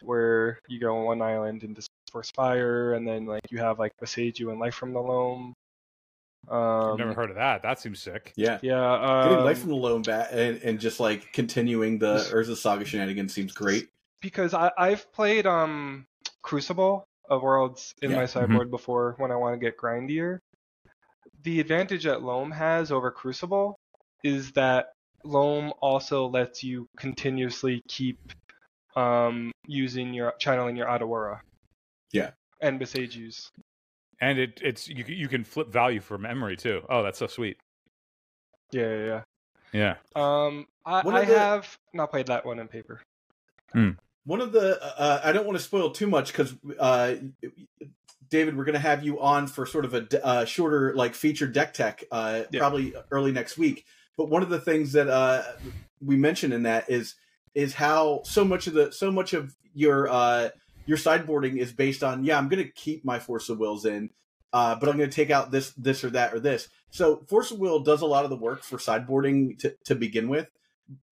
where 0.02 0.60
you 0.68 0.80
go 0.80 0.98
on 0.98 1.06
one 1.06 1.22
island 1.22 1.64
and 1.64 1.76
disperse 1.76 2.32
fire, 2.36 2.94
and 2.94 3.08
then 3.08 3.26
like 3.26 3.44
you 3.50 3.60
have 3.60 3.80
like 3.80 3.94
Boseiju 4.02 4.52
and 4.52 4.60
Life 4.60 4.76
from 4.76 4.94
the 4.94 5.00
Loam. 5.00 5.54
Um, 6.48 6.92
I've 6.94 6.98
never 6.98 7.14
heard 7.14 7.30
of 7.30 7.36
that. 7.36 7.62
That 7.62 7.80
seems 7.80 8.00
sick. 8.00 8.34
Yeah. 8.36 8.60
Yeah, 8.62 8.94
um, 8.94 9.30
Getting 9.30 9.46
life 9.46 9.60
from 9.60 9.70
the 9.70 9.76
loam 9.76 10.02
bat 10.02 10.32
and, 10.32 10.60
and 10.64 10.80
just 10.80 11.00
like 11.00 11.32
continuing 11.34 12.00
the 12.00 12.16
Urza 12.16 12.56
Saga 12.56 12.86
shenanigans 12.86 13.34
seems 13.34 13.52
great. 13.52 13.90
because 14.22 14.54
I, 14.54 14.72
I've 14.78 15.12
played 15.12 15.46
um 15.46 16.06
Crucible 16.42 17.04
of 17.30 17.42
Worlds 17.44 17.94
in 18.02 18.12
Yeah. 18.12 18.18
my 18.18 18.26
sideboard 18.26 18.72
before 18.72 19.14
when 19.18 19.32
I 19.32 19.36
want 19.36 19.54
to 19.54 19.60
get 19.60 19.78
grindier. 19.78 20.40
The 21.44 21.60
advantage 21.60 22.04
that 22.06 22.22
Loam 22.24 22.52
has 22.52 22.92
over 22.92 23.12
Crucible 23.12 23.76
is 24.24 24.52
that 24.54 24.88
Loam 25.24 25.72
also 25.82 26.28
lets 26.28 26.64
you 26.64 26.88
continuously 26.98 27.82
keep 27.88 28.18
um 28.96 29.52
using 29.68 30.14
your 30.14 30.34
channeling 30.40 30.76
your 30.76 30.88
Otawara. 30.88 31.42
Yeah. 32.12 32.32
And 32.62 32.80
Boseiju's. 32.80 33.50
And 34.20 34.40
it 34.40 34.60
it's 34.64 34.88
you 34.88 35.06
you 35.08 35.28
can 35.28 35.44
flip 35.44 35.70
value 35.70 36.02
for 36.02 36.18
memory 36.18 36.58
too. 36.58 36.82
Oh, 36.90 37.04
that's 37.04 37.20
so 37.20 37.28
sweet. 37.28 37.58
Yeah, 38.72 38.90
yeah, 38.90 39.06
Yeah. 39.06 39.22
yeah. 39.74 39.96
Um, 40.16 40.66
I, 40.86 41.02
One 41.04 41.16
I 41.16 41.26
the- 41.26 41.38
have 41.40 41.78
not 41.94 42.10
played 42.12 42.28
that 42.28 42.46
one 42.46 42.60
in 42.60 42.68
paper. 42.68 43.02
One 44.26 44.42
of 44.42 44.52
the 44.52 44.80
uh, 44.82 45.22
I 45.24 45.32
don't 45.32 45.46
want 45.46 45.58
to 45.58 45.64
spoil 45.64 45.92
too 45.92 46.08
much 46.08 46.32
because 46.32 46.56
uh, 46.80 47.16
David, 48.30 48.58
we're 48.58 48.66
going 48.66 48.74
to 48.74 48.80
have 48.80 49.04
you 49.04 49.20
on 49.20 49.48
for 49.48 49.66
sort 49.66 49.86
of 49.86 49.94
a 49.94 50.26
uh, 50.26 50.46
shorter 50.46 50.94
like 50.96 51.16
feature 51.16 51.48
deck 51.48 51.74
tech 51.74 52.04
uh, 52.12 52.44
Yeah. 52.52 52.60
probably 52.60 52.94
early 53.12 53.32
next 53.32 53.58
week. 53.58 53.86
But 54.18 54.30
one 54.30 54.44
of 54.44 54.50
the 54.50 54.60
things 54.60 54.94
that 54.94 55.08
uh, 55.08 55.44
we 56.02 56.16
mentioned 56.16 56.54
in 56.54 56.64
that 56.64 56.90
is 56.90 57.16
is 57.56 57.74
how 57.74 58.22
so 58.26 58.46
much 58.46 58.68
of 58.68 58.74
the 58.74 58.92
so 58.92 59.12
much 59.12 59.34
of 59.34 59.56
your 59.74 60.08
uh, 60.10 60.50
your 60.86 60.98
sideboarding 60.98 61.58
is 61.58 61.72
based 61.72 62.04
on 62.04 62.24
yeah 62.24 62.38
I'm 62.38 62.50
going 62.50 62.64
to 62.64 62.72
keep 62.72 63.04
my 63.04 63.20
force 63.20 63.50
of 63.50 63.58
wills 63.58 63.86
in, 63.86 64.10
uh, 64.54 64.76
but 64.76 64.90
I'm 64.90 64.98
going 64.98 65.10
to 65.10 65.16
take 65.16 65.32
out 65.32 65.52
this 65.52 65.72
this 65.72 66.04
or 66.04 66.10
that 66.12 66.34
or 66.34 66.40
this. 66.40 66.68
So 66.92 67.24
force 67.30 67.52
of 67.52 67.60
will 67.60 67.80
does 67.80 68.02
a 68.02 68.06
lot 68.06 68.24
of 68.26 68.30
the 68.30 68.36
work 68.36 68.64
for 68.64 68.78
sideboarding 68.78 69.58
to, 69.60 69.76
to 69.86 69.96
begin 69.96 70.28
with 70.28 70.50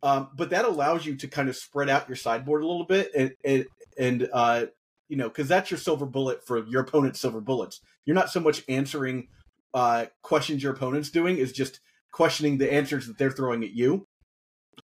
um, 0.04 0.30
but 0.36 0.50
that 0.50 0.66
allows 0.66 1.06
you 1.06 1.16
to 1.16 1.28
kind 1.28 1.50
of 1.50 1.56
spread 1.56 1.90
out 1.90 2.08
your 2.10 2.16
sideboard 2.16 2.64
a 2.64 2.68
little 2.68 2.86
bit 2.86 3.12
and 3.16 3.34
and, 3.44 3.66
and 3.98 4.30
uh, 4.34 4.66
you 5.08 5.18
know 5.18 5.28
because 5.28 5.48
that's 5.48 5.72
your 5.72 5.78
silver 5.78 6.06
bullet 6.06 6.46
for 6.46 6.66
your 6.66 6.82
opponent's 6.82 7.20
silver 7.20 7.42
bullets. 7.42 7.82
You're 8.06 8.16
not 8.16 8.30
so 8.30 8.40
much 8.40 8.64
answering 8.68 9.28
uh, 9.74 10.06
questions 10.22 10.64
your 10.64 10.74
opponent's 10.74 11.10
doing 11.10 11.38
is 11.38 11.52
just 11.52 11.80
questioning 12.12 12.58
the 12.58 12.72
answers 12.72 13.08
that 13.08 13.18
they're 13.18 13.32
throwing 13.32 13.64
at 13.64 13.72
you. 13.72 14.08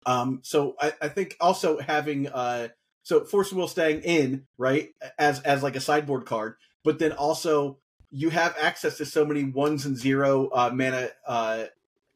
Um, 0.06 0.42
so 0.44 0.76
I, 0.80 0.94
I 1.02 1.08
think 1.08 1.38
also 1.40 1.80
having 1.80 2.28
uh, 2.28 2.70
so 3.04 3.26
force 3.26 3.52
will 3.52 3.68
staying 3.68 4.02
in 4.02 4.46
right 4.58 4.90
as 5.20 5.40
as 5.42 5.62
like 5.62 5.76
a 5.76 5.82
sideboard 5.82 6.26
card 6.26 6.56
but 6.84 7.00
then 7.00 7.12
also 7.12 7.78
you 8.10 8.30
have 8.30 8.56
access 8.60 8.98
to 8.98 9.06
so 9.06 9.26
many 9.26 9.44
ones 9.44 9.86
and 9.86 9.98
zero 9.98 10.50
uh, 10.54 10.72
mana 10.74 11.10
uh, 11.28 11.66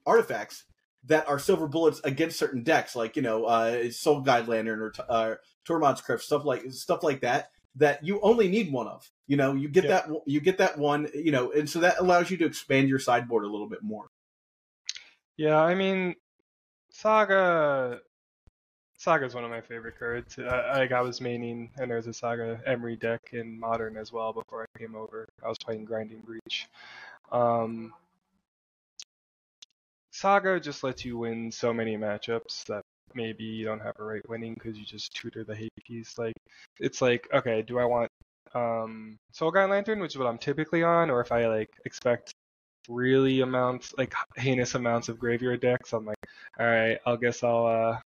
artifacts 0.06 0.64
that 1.08 1.28
are 1.28 1.40
silver 1.40 1.68
bullets 1.68 2.00
against 2.04 2.38
certain 2.40 2.64
decks, 2.64 2.96
like 2.96 3.16
you 3.16 3.22
know, 3.22 3.46
uh, 3.46 3.90
Soul 3.92 4.22
Guide 4.22 4.48
Lantern 4.48 4.80
or 4.82 4.94
uh, 5.10 5.36
Tormod's 5.68 6.02
Crypt, 6.02 6.22
stuff 6.24 6.46
like 6.46 6.72
stuff 6.72 7.04
like 7.04 7.22
that. 7.22 7.50
that 7.76 8.04
you 8.04 8.20
only 8.22 8.48
need 8.48 8.72
one 8.72 8.88
of. 8.88 9.08
You 9.28 9.38
know, 9.38 9.54
you 9.54 9.70
get 9.70 9.84
Yeah. 9.84 9.90
that 10.08 10.10
you 10.26 10.40
get 10.42 10.58
that 10.58 10.78
one, 10.78 11.10
you 11.14 11.32
know, 11.32 11.52
and 11.52 11.70
so 11.70 11.80
that 11.82 12.00
allows 12.00 12.32
you 12.32 12.38
to 12.38 12.46
expand 12.46 12.90
your 12.90 13.00
sideboard 13.00 13.44
a 13.44 13.48
little 13.48 13.70
bit 13.70 13.84
more. 13.84 14.08
Yeah, 15.38 15.62
I 15.62 15.76
mean, 15.76 16.16
Saga. 16.90 18.00
Saga 18.98 19.26
is 19.26 19.36
one 19.36 19.44
of 19.44 19.52
my 19.52 19.62
favorite 19.62 20.00
cards. 20.00 20.40
I, 20.40 20.80
like 20.80 20.92
I 20.92 21.02
was 21.02 21.20
maining, 21.20 21.70
and 21.78 21.92
there's 21.92 22.08
a 22.08 22.14
Saga 22.14 22.60
Emry 22.68 23.00
deck 23.00 23.30
in 23.34 23.60
Modern 23.60 23.96
as 23.96 24.12
well 24.12 24.34
before 24.34 24.66
I 24.66 24.80
came 24.80 24.96
over. 24.96 25.28
I 25.46 25.48
was 25.48 25.58
playing 25.60 25.86
Grinding 25.86 26.22
Breach. 26.22 26.68
Um, 27.32 27.94
Saga 30.18 30.60
just 30.60 30.84
lets 30.84 31.06
you 31.06 31.20
win 31.20 31.52
so 31.52 31.72
many 31.72 31.96
matchups 31.96 32.66
that 32.66 32.82
maybe 33.14 33.44
you 33.44 33.66
don't 33.66 33.80
have 33.80 33.94
a 34.00 34.04
right 34.04 34.28
winning 34.28 34.56
because 34.56 34.76
you 34.76 34.84
just 34.84 35.14
tutor 35.14 35.44
the 35.44 35.56
hate 35.56 35.72
piece. 35.86 36.18
Like 36.18 36.34
it's 36.80 37.04
like, 37.04 37.28
okay, 37.32 37.62
do 37.62 37.78
I 37.78 37.86
want 37.86 38.10
um 38.56 39.20
Soul 39.32 39.52
Guide 39.52 39.70
Lantern, 39.70 40.00
which 40.00 40.14
is 40.14 40.18
what 40.18 40.28
I'm 40.28 40.40
typically 40.40 40.82
on, 40.82 41.12
or 41.12 41.22
if 41.22 41.32
I 41.32 41.46
like 41.46 41.70
expect 41.86 42.34
really 42.90 43.42
amounts 43.42 43.94
like 43.96 44.12
heinous 44.36 44.74
amounts 44.74 45.08
of 45.08 45.20
graveyard 45.20 45.62
decks, 45.62 45.94
I'm 45.94 46.08
like, 46.08 46.18
all 46.60 46.66
right, 46.66 46.98
I'll 47.06 47.18
guess 47.18 47.44
I'll 47.44 47.68
uh 47.68 48.00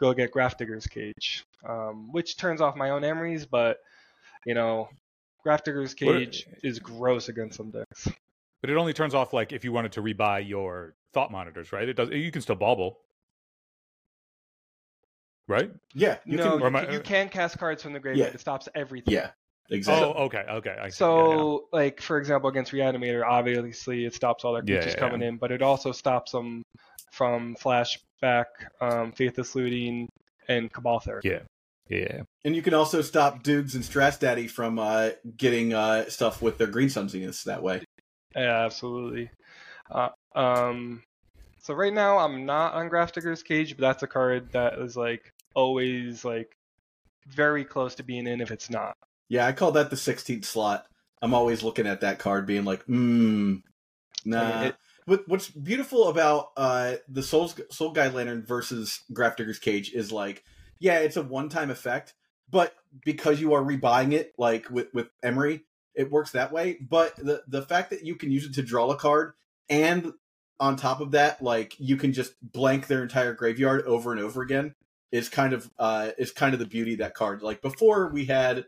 go 0.00 0.12
get 0.14 0.32
Grafdigger's 0.32 0.88
Cage, 0.88 1.44
um, 1.64 2.10
which 2.10 2.36
turns 2.36 2.60
off 2.60 2.74
my 2.74 2.90
own 2.90 3.02
Emrys, 3.02 3.46
but 3.48 3.78
you 4.46 4.54
know, 4.54 4.88
Grafdigger's 5.46 5.94
Cage 5.94 6.48
is 6.64 6.80
gross 6.80 7.28
against 7.28 7.56
some 7.58 7.70
decks. 7.70 8.08
But 8.64 8.70
it 8.70 8.78
only 8.78 8.94
turns 8.94 9.14
off 9.14 9.34
like 9.34 9.52
if 9.52 9.62
you 9.62 9.72
wanted 9.72 9.92
to 9.92 10.00
rebuy 10.00 10.48
your 10.48 10.94
thought 11.12 11.30
monitors, 11.30 11.70
right? 11.70 11.86
It 11.86 11.98
does. 11.98 12.08
You 12.08 12.32
can 12.32 12.40
still 12.40 12.54
bauble, 12.54 12.98
right? 15.48 15.70
Yeah, 15.92 16.16
you 16.24 16.38
no, 16.38 16.52
can. 16.52 16.60
you, 16.60 16.70
my- 16.70 16.84
can, 16.86 16.94
you 16.94 17.00
can 17.00 17.28
cast 17.28 17.58
cards 17.58 17.82
from 17.82 17.92
the 17.92 18.00
graveyard. 18.00 18.30
Yeah. 18.30 18.34
It 18.34 18.40
stops 18.40 18.66
everything. 18.74 19.12
Yeah, 19.12 19.32
exactly. 19.68 20.06
Oh, 20.16 20.24
okay, 20.24 20.46
okay. 20.48 20.78
I 20.80 20.88
see. 20.88 20.94
So, 20.94 21.66
Yeah, 21.74 21.78
yeah. 21.78 21.84
like 21.84 22.00
for 22.00 22.16
example, 22.16 22.48
against 22.48 22.72
Reanimator, 22.72 23.22
obviously 23.22 24.06
it 24.06 24.14
stops 24.14 24.46
all 24.46 24.54
their 24.54 24.62
creatures 24.62 24.94
yeah, 24.94 24.98
coming 24.98 25.20
in, 25.20 25.36
but 25.36 25.52
it 25.52 25.60
also 25.60 25.92
stops 25.92 26.32
them 26.32 26.62
from 27.12 27.56
flashback, 27.56 28.46
um, 28.80 29.12
faithless 29.12 29.54
looting, 29.54 30.08
and 30.48 30.72
cabal 30.72 31.00
therapy. 31.00 31.28
Yeah. 31.28 31.40
yeah. 31.90 32.22
And 32.46 32.56
you 32.56 32.62
can 32.62 32.72
also 32.72 33.02
stop 33.02 33.42
dudes 33.42 33.74
and 33.74 33.84
Strass 33.84 34.16
Daddy 34.16 34.48
from 34.48 34.78
uh, 34.78 35.10
getting 35.36 35.74
uh, 35.74 36.08
stuff 36.08 36.40
with 36.40 36.56
their 36.56 36.68
green 36.68 36.88
sunsiness 36.88 37.44
that 37.44 37.62
way. 37.62 37.83
Yeah, 38.34 38.64
absolutely. 38.64 39.30
Uh, 39.90 40.08
um, 40.34 41.02
so 41.58 41.74
right 41.74 41.92
now 41.92 42.18
I'm 42.18 42.46
not 42.46 42.74
on 42.74 42.90
Grafdigger's 42.90 43.42
Cage, 43.42 43.76
but 43.76 43.82
that's 43.82 44.02
a 44.02 44.06
card 44.06 44.52
that 44.52 44.78
is 44.78 44.96
like 44.96 45.32
always 45.54 46.24
like 46.24 46.56
very 47.26 47.64
close 47.64 47.94
to 47.96 48.02
being 48.02 48.26
in 48.26 48.40
if 48.40 48.50
it's 48.50 48.70
not. 48.70 48.96
Yeah, 49.28 49.46
I 49.46 49.52
call 49.52 49.72
that 49.72 49.90
the 49.90 49.96
16th 49.96 50.44
slot. 50.44 50.86
I'm 51.22 51.32
always 51.32 51.62
looking 51.62 51.86
at 51.86 52.02
that 52.02 52.18
card, 52.18 52.46
being 52.46 52.64
like, 52.64 52.82
hmm, 52.84 53.56
nah. 54.24 54.64
it- 54.64 54.76
what, 55.06 55.28
what's 55.28 55.50
beautiful 55.50 56.08
about 56.08 56.48
uh, 56.56 56.94
the 57.08 57.22
Soul 57.22 57.52
Soul 57.70 57.90
Guide 57.90 58.14
Lantern 58.14 58.44
versus 58.46 59.00
Grafdigger's 59.12 59.58
Cage 59.58 59.92
is 59.92 60.10
like, 60.10 60.42
yeah, 60.78 60.98
it's 61.00 61.16
a 61.18 61.22
one 61.22 61.50
time 61.50 61.70
effect, 61.70 62.14
but 62.50 62.74
because 63.04 63.38
you 63.38 63.52
are 63.52 63.62
rebuying 63.62 64.12
it, 64.12 64.32
like 64.38 64.70
with 64.70 64.88
with 64.94 65.08
Emry, 65.22 65.62
it 65.94 66.10
works 66.10 66.32
that 66.32 66.52
way. 66.52 66.78
But 66.80 67.16
the 67.16 67.42
the 67.48 67.62
fact 67.62 67.90
that 67.90 68.04
you 68.04 68.16
can 68.16 68.30
use 68.30 68.44
it 68.46 68.54
to 68.54 68.62
draw 68.62 68.90
a 68.90 68.96
card, 68.96 69.34
and 69.68 70.12
on 70.60 70.76
top 70.76 71.00
of 71.00 71.12
that, 71.12 71.42
like 71.42 71.74
you 71.78 71.96
can 71.96 72.12
just 72.12 72.34
blank 72.42 72.86
their 72.86 73.02
entire 73.02 73.34
graveyard 73.34 73.82
over 73.86 74.12
and 74.12 74.20
over 74.20 74.42
again, 74.42 74.74
is 75.12 75.28
kind 75.28 75.52
of 75.52 75.70
uh 75.78 76.10
is 76.18 76.30
kind 76.32 76.54
of 76.54 76.60
the 76.60 76.66
beauty 76.66 76.92
of 76.92 76.98
that 76.98 77.14
card. 77.14 77.42
Like 77.42 77.62
before, 77.62 78.08
we 78.08 78.24
had 78.26 78.66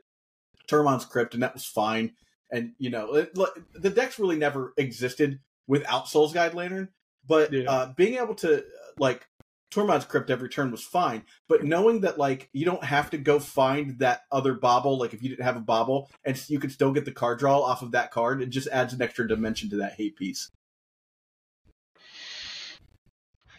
Tormod's 0.68 1.04
Crypt, 1.04 1.34
and 1.34 1.42
that 1.42 1.54
was 1.54 1.64
fine. 1.64 2.12
And 2.50 2.72
you 2.78 2.90
know, 2.90 3.14
it, 3.14 3.34
the 3.34 3.90
decks 3.90 4.18
really 4.18 4.36
never 4.36 4.72
existed 4.76 5.40
without 5.66 6.08
Soul's 6.08 6.32
Guide 6.32 6.54
Lantern. 6.54 6.88
But 7.26 7.52
Yeah. 7.52 7.70
uh, 7.70 7.92
being 7.94 8.14
able 8.18 8.36
to 8.36 8.64
like 8.98 9.26
Tormod's 9.70 10.04
Crypt 10.04 10.30
every 10.30 10.48
turn 10.48 10.70
was 10.70 10.84
fine. 10.84 11.24
But 11.48 11.64
knowing 11.64 12.00
that 12.02 12.18
like 12.18 12.48
you 12.52 12.64
don't 12.64 12.84
have 12.84 13.10
to 13.10 13.18
go 13.18 13.38
find 13.38 13.98
that 13.98 14.22
other 14.30 14.54
bauble, 14.54 14.98
like 14.98 15.14
if 15.14 15.22
you 15.22 15.28
didn't 15.28 15.44
have 15.44 15.56
a 15.56 15.60
bauble, 15.60 16.10
and 16.24 16.40
you 16.48 16.58
could 16.58 16.72
still 16.72 16.92
get 16.92 17.04
the 17.04 17.12
card 17.12 17.38
draw 17.38 17.60
off 17.60 17.82
of 17.82 17.92
that 17.92 18.10
card, 18.10 18.42
it 18.42 18.50
just 18.50 18.68
adds 18.68 18.92
an 18.92 19.02
extra 19.02 19.26
dimension 19.26 19.70
to 19.70 19.76
that 19.76 19.94
hate 19.94 20.16
piece. 20.16 20.50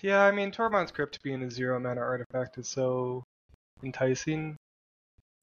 Yeah, 0.01 0.24
I 0.24 0.32
mean 0.32 0.51
Tormod's 0.51 0.91
Crypt 0.91 1.22
being 1.24 1.43
a 1.43 1.49
zero 1.49 1.80
mana 1.80 2.01
artifact 2.01 2.58
is 2.58 2.68
so 2.68 3.24
enticing, 3.84 4.55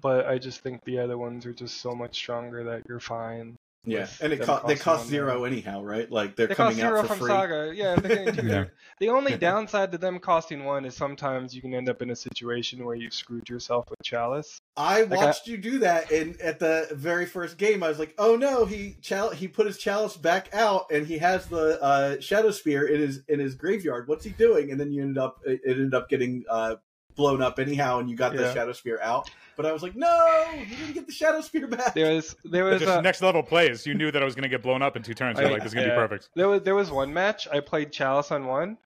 but 0.01 0.27
I 0.27 0.39
just 0.39 0.61
think 0.61 0.85
the 0.85 0.99
other 0.99 1.19
ones 1.19 1.45
are 1.45 1.53
just 1.53 1.79
so 1.81 1.95
much 1.95 2.15
stronger 2.15 2.65
that 2.65 2.83
you're 2.89 3.01
fine. 3.01 3.57
Yeah, 3.87 4.07
and 4.21 4.33
it 4.33 4.37
them 4.41 4.47
co- 4.47 4.67
they 4.67 4.77
cost 4.77 5.09
zero 5.09 5.35
mana. 5.41 5.47
anyhow, 5.53 5.83
right? 5.83 6.11
Like 6.11 6.37
they're 6.37 6.47
They 6.47 6.55
coming 6.55 6.73
cost 6.73 6.81
zero 6.81 6.99
out 7.01 7.03
for 7.03 7.09
from 7.09 7.19
free. 7.19 7.29
Saga. 7.29 7.73
Yeah, 7.75 7.97
they're 7.97 8.25
getting 8.25 8.35
two. 8.45 8.47
Yeah. 8.49 8.65
The 9.01 9.09
only 9.09 9.37
downside 9.37 9.93
to 9.93 9.99
them 9.99 10.19
costing 10.21 10.65
one 10.65 10.85
is 10.85 10.95
sometimes 10.97 11.55
you 11.55 11.61
can 11.61 11.75
end 11.75 11.89
up 11.89 12.01
in 12.01 12.11
a 12.11 12.17
situation 12.17 12.85
where 12.85 12.95
you've 12.95 13.13
screwed 13.13 13.49
yourself 13.49 13.91
with 13.91 14.01
Chalice. 14.03 14.61
I 14.77 15.03
Like 15.03 15.19
I- 15.21 15.25
watched 15.27 15.47
you 15.49 15.57
do 15.59 15.81
that, 15.81 16.11
and 16.11 16.41
at 16.41 16.59
the 16.61 16.89
very 16.93 17.27
first 17.27 17.59
game, 17.59 17.83
I 17.83 17.89
was 17.89 17.99
like, 17.99 18.15
"Oh 18.19 18.37
no!" 18.37 18.65
He 18.65 18.97
chal- 19.03 19.31
he 19.31 19.49
put 19.49 19.67
his 19.67 19.79
chalice 19.79 20.17
back 20.17 20.49
out, 20.55 20.87
and 20.91 21.07
he 21.07 21.19
has 21.19 21.47
the 21.47 21.83
uh, 21.83 22.21
shadow 22.21 22.51
spear 22.53 22.87
in 22.87 23.01
his 23.01 23.23
in 23.29 23.39
his 23.41 23.55
graveyard. 23.55 24.09
What's 24.09 24.25
he 24.25 24.31
doing? 24.31 24.71
And 24.71 24.81
then 24.81 24.91
you 24.93 25.03
ended 25.03 25.19
up 25.19 25.41
it 25.45 25.61
it 25.65 25.73
ended 25.73 25.95
up 25.95 26.09
getting 26.09 26.45
uh, 26.49 26.77
blown 27.17 27.43
up 27.43 27.59
anyhow, 27.59 27.99
and 27.99 28.11
you 28.11 28.17
got 28.17 28.35
the 28.35 28.53
shadow 28.53 28.73
spear 28.73 28.99
out. 29.03 29.31
But 29.57 29.67
I 29.67 29.73
was 29.73 29.83
like, 29.83 29.95
"No, 29.95 30.45
you 30.57 30.77
didn't 30.77 30.95
get 30.95 31.07
the 31.07 31.13
shadow 31.13 31.41
spear 31.41 31.67
back." 31.67 31.95
There 31.95 32.15
was 32.15 32.37
there 32.45 32.65
was 32.65 32.81
Just 32.81 32.99
a, 32.99 33.03
next 33.03 33.23
level 33.23 33.43
plays. 33.43 33.87
You 33.87 33.95
knew 33.95 34.11
that 34.11 34.21
I 34.21 34.25
was 34.25 34.35
going 34.35 34.43
to 34.43 34.49
get 34.49 34.63
blown 34.63 34.83
up 34.83 34.97
in 34.97 35.03
two 35.03 35.15
turns. 35.15 35.39
You're 35.39 35.49
I- 35.49 35.53
like, 35.53 35.63
this 35.63 35.71
is 35.71 35.75
going 35.75 35.87
to 35.87 35.95
yeah. 35.95 36.01
be 36.01 36.09
perfect. 36.09 36.29
There 36.35 36.49
was 36.49 36.63
there 36.63 36.75
was 36.75 36.91
one 36.91 37.13
match 37.13 37.47
I 37.51 37.61
played 37.61 37.93
Chalice 37.93 38.31
on 38.33 38.47
one, 38.47 38.79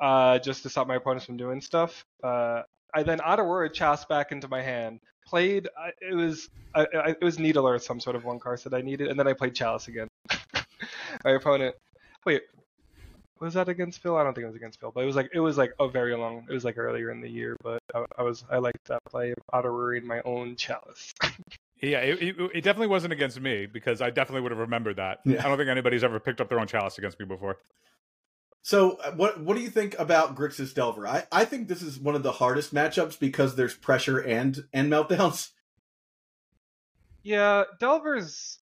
uh, 0.00 0.38
just 0.40 0.62
to 0.64 0.68
stop 0.68 0.86
my 0.86 0.96
opponents 0.96 1.26
from 1.26 1.36
doing 1.36 1.60
stuff. 1.60 2.04
Uh, 2.22 2.62
I 2.92 3.02
then 3.02 3.20
out 3.24 3.40
of 3.40 3.46
word 3.46 3.74
Chalice 3.74 4.04
back 4.04 4.32
into 4.32 4.48
my 4.48 4.62
hand. 4.62 5.00
Played 5.26 5.68
I 5.78 5.90
it 6.00 6.14
was 6.14 6.50
I, 6.74 6.82
I, 6.82 7.08
it 7.10 7.22
was 7.22 7.38
Needle 7.38 7.66
or 7.66 7.78
some 7.78 8.00
sort 8.00 8.16
of 8.16 8.24
one 8.24 8.38
card 8.38 8.60
that 8.64 8.74
I 8.74 8.82
needed, 8.82 9.08
and 9.08 9.18
then 9.18 9.26
I 9.26 9.32
played 9.32 9.54
Chalice 9.54 9.88
again. 9.88 10.08
my 11.24 11.32
opponent, 11.32 11.74
wait, 12.26 12.42
was 13.44 13.54
that 13.54 13.68
against 13.68 14.02
Phil? 14.02 14.16
I 14.16 14.24
don't 14.24 14.34
think 14.34 14.44
it 14.44 14.48
was 14.48 14.56
against 14.56 14.80
Phil, 14.80 14.90
but 14.92 15.02
it 15.02 15.06
was 15.06 15.16
like 15.16 15.30
it 15.32 15.40
was 15.40 15.56
like 15.56 15.72
a 15.78 15.88
very 15.88 16.16
long. 16.16 16.46
It 16.48 16.52
was 16.52 16.64
like 16.64 16.78
earlier 16.78 17.10
in 17.10 17.20
the 17.20 17.28
year, 17.28 17.56
but 17.62 17.80
I, 17.94 18.04
I 18.18 18.22
was 18.22 18.44
I 18.50 18.58
liked 18.58 18.88
that 18.88 19.04
play 19.04 19.30
of 19.30 19.38
out 19.52 19.66
of 19.66 19.72
worrying 19.72 20.06
my 20.06 20.20
own 20.24 20.56
Chalice. 20.56 21.12
Yeah, 21.82 21.98
it, 21.98 22.22
it, 22.22 22.36
it 22.38 22.60
definitely 22.62 22.86
wasn't 22.86 23.12
against 23.12 23.38
me 23.38 23.66
because 23.66 24.00
I 24.00 24.08
definitely 24.08 24.40
would 24.42 24.52
have 24.52 24.60
remembered 24.60 24.96
that. 24.96 25.18
Yeah. 25.26 25.44
I 25.44 25.48
don't 25.48 25.58
think 25.58 25.68
anybody's 25.68 26.02
ever 26.02 26.18
picked 26.18 26.40
up 26.40 26.48
their 26.48 26.58
own 26.58 26.66
chalice 26.66 26.96
against 26.96 27.18
me 27.20 27.26
before. 27.26 27.58
So, 28.62 28.92
uh, 29.04 29.10
what 29.12 29.40
what 29.40 29.54
do 29.54 29.62
you 29.62 29.68
think 29.68 29.98
about 29.98 30.34
Grixis 30.34 30.72
Delver? 30.72 31.06
I, 31.06 31.24
I 31.30 31.44
think 31.44 31.68
this 31.68 31.82
is 31.82 31.98
one 31.98 32.14
of 32.14 32.22
the 32.22 32.32
hardest 32.32 32.72
matchups 32.72 33.18
because 33.18 33.56
there's 33.56 33.74
pressure 33.74 34.18
and 34.18 34.64
and 34.72 34.90
meltdowns. 34.90 35.50
Yeah, 37.26 37.64
Delver's 37.80 38.58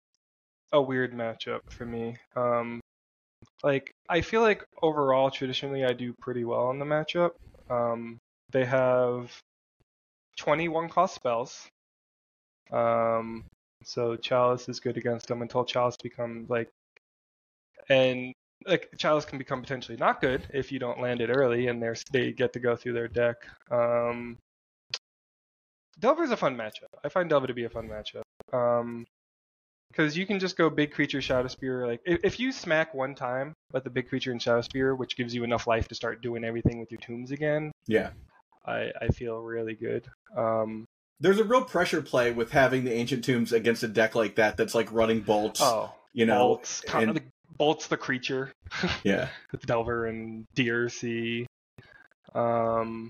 a 0.71 0.79
weird 0.79 1.13
matchup 1.13 1.61
for 1.71 1.83
me. 1.83 2.17
Um, 2.35 2.79
like 3.63 3.93
I 4.09 4.21
feel 4.21 4.41
like 4.41 4.63
overall, 4.81 5.29
traditionally, 5.29 5.85
I 5.85 5.93
do 5.93 6.13
pretty 6.19 6.43
well 6.43 6.65
on 6.67 6.79
the 6.79 6.85
matchup. 6.85 7.31
Um, 7.69 8.19
they 8.51 8.65
have 8.65 9.31
21 10.37 10.89
cost 10.89 11.15
spells. 11.15 11.67
Um, 12.71 13.43
so 13.83 14.15
Chalice 14.15 14.69
is 14.69 14.79
good 14.79 14.97
against 14.97 15.27
them 15.27 15.41
until 15.41 15.65
Chalice 15.65 15.97
becomes 16.01 16.49
like, 16.49 16.69
and 17.89 18.33
like 18.65 18.89
Chalice 18.97 19.25
can 19.25 19.37
become 19.37 19.61
potentially 19.61 19.97
not 19.97 20.21
good 20.21 20.43
if 20.53 20.71
you 20.71 20.79
don't 20.79 21.01
land 21.01 21.21
it 21.21 21.29
early, 21.29 21.67
and 21.67 21.81
they're 21.81 21.95
they 22.11 22.31
get 22.31 22.53
to 22.53 22.59
go 22.59 22.75
through 22.75 22.93
their 22.93 23.07
deck. 23.07 23.37
Um, 23.69 24.37
Delver's 25.99 26.31
a 26.31 26.37
fun 26.37 26.55
matchup. 26.55 26.89
I 27.03 27.09
find 27.09 27.29
Delver 27.29 27.47
to 27.47 27.53
be 27.53 27.65
a 27.65 27.69
fun 27.69 27.87
matchup. 27.87 28.23
Um, 28.53 29.05
because 29.91 30.17
you 30.17 30.25
can 30.25 30.39
just 30.39 30.57
go 30.57 30.69
big 30.69 30.91
creature 30.91 31.21
Shadow 31.21 31.47
Spear. 31.47 31.85
Like 31.85 32.01
if, 32.05 32.19
if 32.23 32.39
you 32.39 32.51
smack 32.51 32.93
one 32.93 33.13
time 33.13 33.53
with 33.71 33.83
the 33.83 33.89
big 33.89 34.09
creature 34.09 34.31
and 34.31 34.41
Shadow 34.41 34.61
Spear, 34.61 34.95
which 34.95 35.15
gives 35.15 35.35
you 35.35 35.43
enough 35.43 35.67
life 35.67 35.87
to 35.89 35.95
start 35.95 36.21
doing 36.21 36.43
everything 36.43 36.79
with 36.79 36.91
your 36.91 36.99
tombs 36.99 37.31
again, 37.31 37.71
Yeah, 37.87 38.11
I 38.65 38.91
I 38.99 39.07
feel 39.09 39.37
really 39.39 39.75
good. 39.75 40.07
Um, 40.35 40.85
there's 41.19 41.39
a 41.39 41.43
real 41.43 41.63
pressure 41.63 42.01
play 42.01 42.31
with 42.31 42.51
having 42.51 42.83
the 42.83 42.93
ancient 42.93 43.23
tombs 43.23 43.53
against 43.53 43.83
a 43.83 43.87
deck 43.87 44.15
like 44.15 44.35
that. 44.35 44.57
That's 44.57 44.73
like 44.73 44.91
running 44.91 45.21
bolts. 45.21 45.61
oh, 45.61 45.93
you 46.13 46.25
know, 46.25 46.39
bolts, 46.39 46.83
and- 46.93 47.15
the, 47.15 47.23
bolts 47.57 47.87
the 47.87 47.97
creature 47.97 48.51
yeah. 49.03 49.27
with 49.51 49.65
Delver 49.65 50.07
and 50.07 50.45
DRC. 50.55 51.45
Um, 52.33 53.09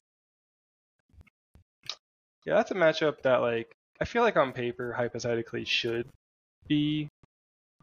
yeah, 2.46 2.56
that's 2.56 2.72
a 2.72 2.76
matchup 2.76 3.22
that 3.22 3.38
like 3.38 3.72
I 4.02 4.06
feel 4.06 4.24
like 4.24 4.36
on 4.36 4.52
paper 4.52 4.94
hypothetically 4.94 5.64
should 5.64 6.08
be 6.72 7.10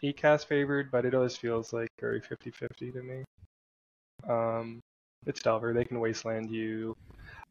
8CAST 0.03 0.47
favored, 0.47 0.91
but 0.91 1.05
it 1.05 1.15
always 1.15 1.37
feels 1.37 1.75
like 1.75 1.89
very 2.01 2.23
50-50 2.23 2.93
to 2.93 3.03
me. 3.03 3.25
Um, 4.27 4.81
it's 5.27 5.43
Delver; 5.43 5.75
they 5.75 5.85
can 5.85 6.01
wasteland 6.01 6.51
you. 6.51 6.95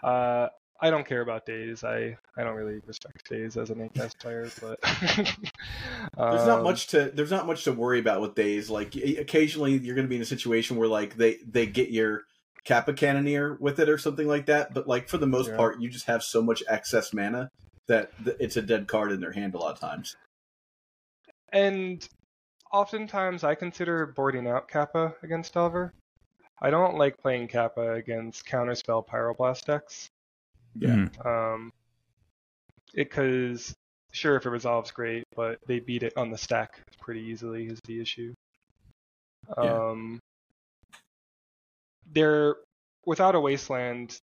Uh, 0.03 0.47
I 0.81 0.89
don't 0.89 1.07
care 1.07 1.21
about 1.21 1.45
days. 1.45 1.83
I, 1.83 2.17
I 2.37 2.43
don't 2.43 2.55
really 2.55 2.79
respect 2.87 3.29
days 3.29 3.55
as 3.57 3.69
an 3.69 3.87
8CAST 3.89 4.17
player, 4.21 4.49
but 4.61 4.79
there's 6.17 6.47
not 6.47 6.57
um, 6.57 6.63
much 6.63 6.87
to 6.87 7.11
there's 7.13 7.31
not 7.31 7.45
much 7.45 7.65
to 7.65 7.71
worry 7.71 7.99
about 7.99 8.21
with 8.21 8.33
days. 8.33 8.69
Like 8.69 8.95
occasionally 8.95 9.77
you're 9.77 9.95
going 9.95 10.07
to 10.07 10.09
be 10.09 10.15
in 10.15 10.21
a 10.21 10.25
situation 10.25 10.77
where 10.77 10.87
like 10.87 11.17
they 11.17 11.37
they 11.47 11.67
get 11.67 11.89
your 11.89 12.23
Kappa 12.65 12.93
Cannoneer 12.93 13.57
with 13.59 13.79
it 13.79 13.89
or 13.89 13.97
something 13.97 14.27
like 14.27 14.47
that, 14.47 14.73
but 14.73 14.87
like 14.87 15.07
for 15.07 15.17
the 15.17 15.27
most 15.27 15.49
Yeah. 15.49 15.57
part 15.57 15.81
you 15.81 15.89
just 15.89 16.07
have 16.07 16.23
so 16.23 16.41
much 16.41 16.63
excess 16.67 17.13
mana 17.13 17.49
that 17.87 18.11
it's 18.39 18.57
a 18.57 18.61
dead 18.61 18.87
card 18.87 19.11
in 19.11 19.21
their 19.21 19.31
hand 19.31 19.53
a 19.55 19.57
lot 19.57 19.73
of 19.73 19.79
times. 19.79 20.15
And 21.51 22.07
oftentimes 22.71 23.43
I 23.43 23.55
consider 23.55 24.05
boarding 24.07 24.47
out 24.47 24.67
Kappa 24.67 25.15
against 25.23 25.53
Delver. 25.53 25.93
I 26.61 26.69
don't 26.69 26.97
like 26.97 27.17
playing 27.17 27.47
Kappa 27.47 27.93
against 27.93 28.45
counterspell 28.45 29.07
Pyroblast 29.07 29.65
decks. 29.65 30.09
Yeah. 30.75 30.95
Mhm. 30.95 31.25
Um, 31.25 31.71
because 32.93 33.75
sure, 34.11 34.35
if 34.35 34.45
it 34.45 34.49
resolves, 34.49 34.91
great, 34.91 35.23
but 35.35 35.59
they 35.67 35.79
beat 35.79 36.03
it 36.03 36.13
on 36.17 36.31
the 36.31 36.37
stack 36.37 36.81
pretty 36.99 37.21
easily. 37.21 37.67
Is 37.67 37.79
the 37.85 38.01
issue. 38.01 38.33
Yeah. 39.61 39.89
Um, 39.89 40.19
they're 42.11 42.55
without 43.05 43.35
a 43.35 43.39
wasteland. 43.39 44.17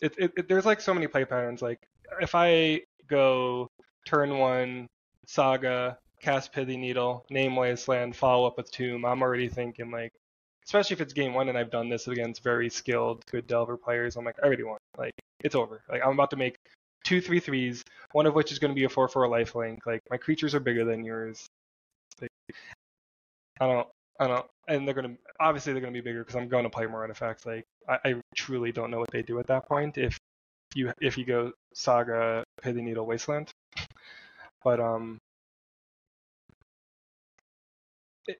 It, 0.00 0.14
it, 0.18 0.32
it 0.36 0.48
there's 0.48 0.66
like 0.66 0.80
so 0.80 0.94
many 0.94 1.06
play 1.06 1.24
patterns. 1.24 1.62
Like 1.62 1.80
if 2.20 2.34
I 2.34 2.82
go 3.08 3.68
turn 4.06 4.38
one, 4.38 4.88
saga, 5.26 5.98
cast 6.20 6.52
pithy 6.52 6.76
needle, 6.76 7.24
name 7.30 7.56
wasteland, 7.56 8.16
follow 8.16 8.46
up 8.46 8.56
with 8.56 8.70
tomb, 8.70 9.04
I'm 9.04 9.22
already 9.22 9.48
thinking 9.48 9.90
like, 9.90 10.12
especially 10.66 10.94
if 10.94 11.00
it's 11.00 11.12
game 11.12 11.34
one 11.34 11.48
and 11.48 11.56
I've 11.56 11.70
done 11.70 11.88
this 11.88 12.08
against 12.08 12.42
very 12.42 12.68
skilled, 12.68 13.24
good 13.30 13.46
Delver 13.46 13.76
players. 13.76 14.16
I'm 14.16 14.24
like, 14.24 14.36
I 14.42 14.46
already 14.46 14.64
won. 14.64 14.78
Like 14.96 15.14
it's 15.40 15.54
over. 15.54 15.82
Like 15.88 16.02
I'm 16.04 16.12
about 16.12 16.30
to 16.30 16.36
make 16.36 16.56
two 17.04 17.20
three 17.20 17.40
threes, 17.40 17.84
one 18.12 18.26
of 18.26 18.34
which 18.34 18.52
is 18.52 18.58
going 18.58 18.70
to 18.70 18.74
be 18.74 18.84
a 18.84 18.88
four 18.88 19.08
four 19.08 19.26
lifelink. 19.28 19.78
Like 19.86 20.02
my 20.10 20.16
creatures 20.16 20.54
are 20.54 20.60
bigger 20.60 20.84
than 20.84 21.04
yours. 21.04 21.46
Like, 22.20 22.30
I 23.60 23.66
don't, 23.66 23.88
I 24.20 24.26
don't, 24.26 24.46
and 24.68 24.86
they're 24.86 24.94
going 24.94 25.08
to 25.08 25.16
obviously 25.40 25.72
they're 25.72 25.82
going 25.82 25.92
to 25.92 26.00
be 26.00 26.04
bigger 26.04 26.24
because 26.24 26.36
I'm 26.36 26.48
going 26.48 26.64
to 26.64 26.70
play 26.70 26.86
more 26.86 27.00
artifacts. 27.00 27.46
Like 27.46 27.64
I, 27.88 27.98
I 28.04 28.14
truly 28.36 28.72
don't 28.72 28.90
know 28.90 28.98
what 28.98 29.10
they 29.10 29.22
do 29.22 29.38
at 29.38 29.46
that 29.46 29.66
point 29.66 29.98
if 29.98 30.18
you 30.74 30.92
if 31.00 31.16
you 31.16 31.24
go 31.24 31.52
Saga, 31.74 32.44
Pithy 32.60 32.82
Needle, 32.82 33.06
Wasteland. 33.06 33.50
But 34.62 34.80
um, 34.80 35.18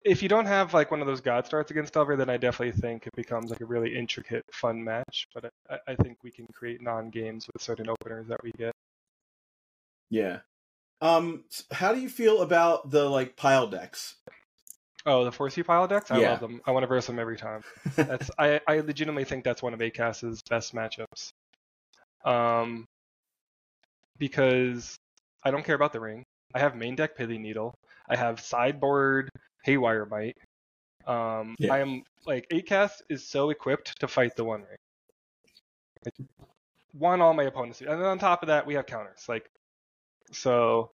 if 0.05 0.23
you 0.23 0.29
don't 0.29 0.47
have 0.47 0.75
like 0.75 0.91
one 0.91 1.01
of 1.01 1.07
those 1.07 1.21
God 1.21 1.47
starts 1.47 1.71
against 1.71 1.95
Delver, 1.95 2.17
then 2.17 2.29
I 2.31 2.37
definitely 2.37 2.79
think 2.81 3.07
it 3.07 3.17
becomes 3.17 3.51
like 3.51 3.61
a 3.61 3.67
really 3.67 3.97
intricate, 3.97 4.45
fun 4.53 4.83
match. 4.85 5.27
But 5.35 5.53
I, 5.71 5.79
I 5.89 5.95
think 5.97 6.19
we 6.23 6.31
can 6.31 6.47
create 6.53 6.83
non-games 6.83 7.47
with 7.53 7.63
certain 7.63 7.89
openers 7.89 8.29
that 8.29 8.43
we 8.43 8.53
get. 8.53 8.73
Yeah. 10.11 10.41
Um 11.01 11.45
how 11.71 11.95
do 11.95 12.01
you 12.01 12.09
feel 12.09 12.43
about 12.43 12.91
the 12.91 13.09
like 13.09 13.37
pile 13.37 13.67
decks? 13.69 14.17
Oh, 15.07 15.25
the 15.25 15.31
4C 15.33 15.65
pile 15.65 15.87
decks, 15.87 16.11
I 16.11 16.19
Yeah. 16.19 16.31
love 16.31 16.41
them. 16.41 16.61
I 16.67 16.71
want 16.73 16.83
to 16.83 16.87
verse 16.89 17.07
them 17.07 17.19
every 17.19 17.37
time. 17.37 17.63
That's 17.97 18.31
I, 18.39 18.61
I 18.67 18.81
legitimately 18.81 19.25
think 19.25 19.45
that's 19.45 19.63
one 19.63 19.73
of 19.73 19.81
8CAST's 19.81 20.43
best 20.43 20.75
matchups. 20.75 21.31
Um, 22.25 22.85
because 24.19 24.97
I 25.45 25.51
don't 25.51 25.65
care 25.65 25.77
about 25.77 25.93
the 25.93 26.01
ring. 26.01 26.25
I 26.55 26.59
have 26.59 26.77
main 26.77 26.97
deck 26.97 27.17
Pithy 27.17 27.39
Needle. 27.39 27.75
I 28.09 28.17
have 28.17 28.41
sideboard 28.41 29.31
Haywire 29.69 30.07
Mite. 30.07 30.37
Um, 31.07 31.55
Yeah. 31.59 31.75
I 31.75 31.81
am 31.81 32.03
like 32.27 32.49
8CAST 32.51 33.03
is 33.11 33.27
so 33.27 33.51
equipped 33.51 34.01
to 34.01 34.09
fight 34.09 34.35
the 34.35 34.45
One 34.45 34.61
Ring. 34.63 34.79
Like, 36.05 36.15
one 36.93 37.21
all 37.21 37.35
my 37.35 37.43
opponents, 37.45 37.81
and 37.81 37.91
then 37.91 38.03
on 38.03 38.19
top 38.19 38.43
of 38.43 38.47
that 38.47 38.67
we 38.67 38.75
have 38.75 38.87
counters. 38.87 39.29
Like, 39.29 39.51
so, 40.33 40.91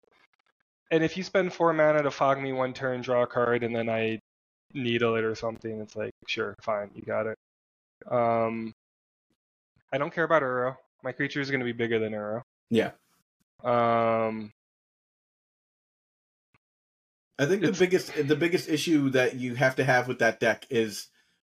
and 0.92 1.04
if 1.04 1.18
you 1.18 1.24
spend 1.24 1.52
four 1.52 1.74
mana 1.74 2.04
to 2.04 2.12
fog 2.12 2.40
me 2.40 2.52
one 2.54 2.74
turn, 2.74 3.02
draw 3.02 3.24
a 3.24 3.28
card, 3.28 3.64
and 3.64 3.76
then 3.76 3.90
I 3.90 4.20
needle 4.74 5.16
it 5.16 5.24
or 5.24 5.34
something, 5.34 5.82
it's 5.82 5.96
like 5.96 6.12
sure, 6.28 6.54
fine, 6.62 6.92
you 6.94 7.02
got 7.02 7.26
it. 7.26 7.38
Um, 8.08 8.74
I 9.92 9.98
don't 9.98 10.14
care 10.14 10.26
about 10.26 10.44
Uro. 10.44 10.76
My 11.04 11.12
creature 11.12 11.42
is 11.42 11.50
going 11.50 11.62
to 11.62 11.66
be 11.66 11.72
bigger 11.72 11.98
than 11.98 12.14
Uro. 12.14 12.42
yeah. 12.70 12.92
Um, 13.64 14.52
I 17.40 17.46
think 17.46 17.62
the 17.62 17.72
biggest 17.72 18.12
the 18.28 18.36
biggest 18.36 18.68
issue 18.68 19.10
that 19.12 19.36
you 19.36 19.56
have 19.56 19.78
to 19.78 19.84
have 19.86 20.08
with 20.10 20.20
that 20.20 20.42
deck 20.42 20.68
is 20.70 21.08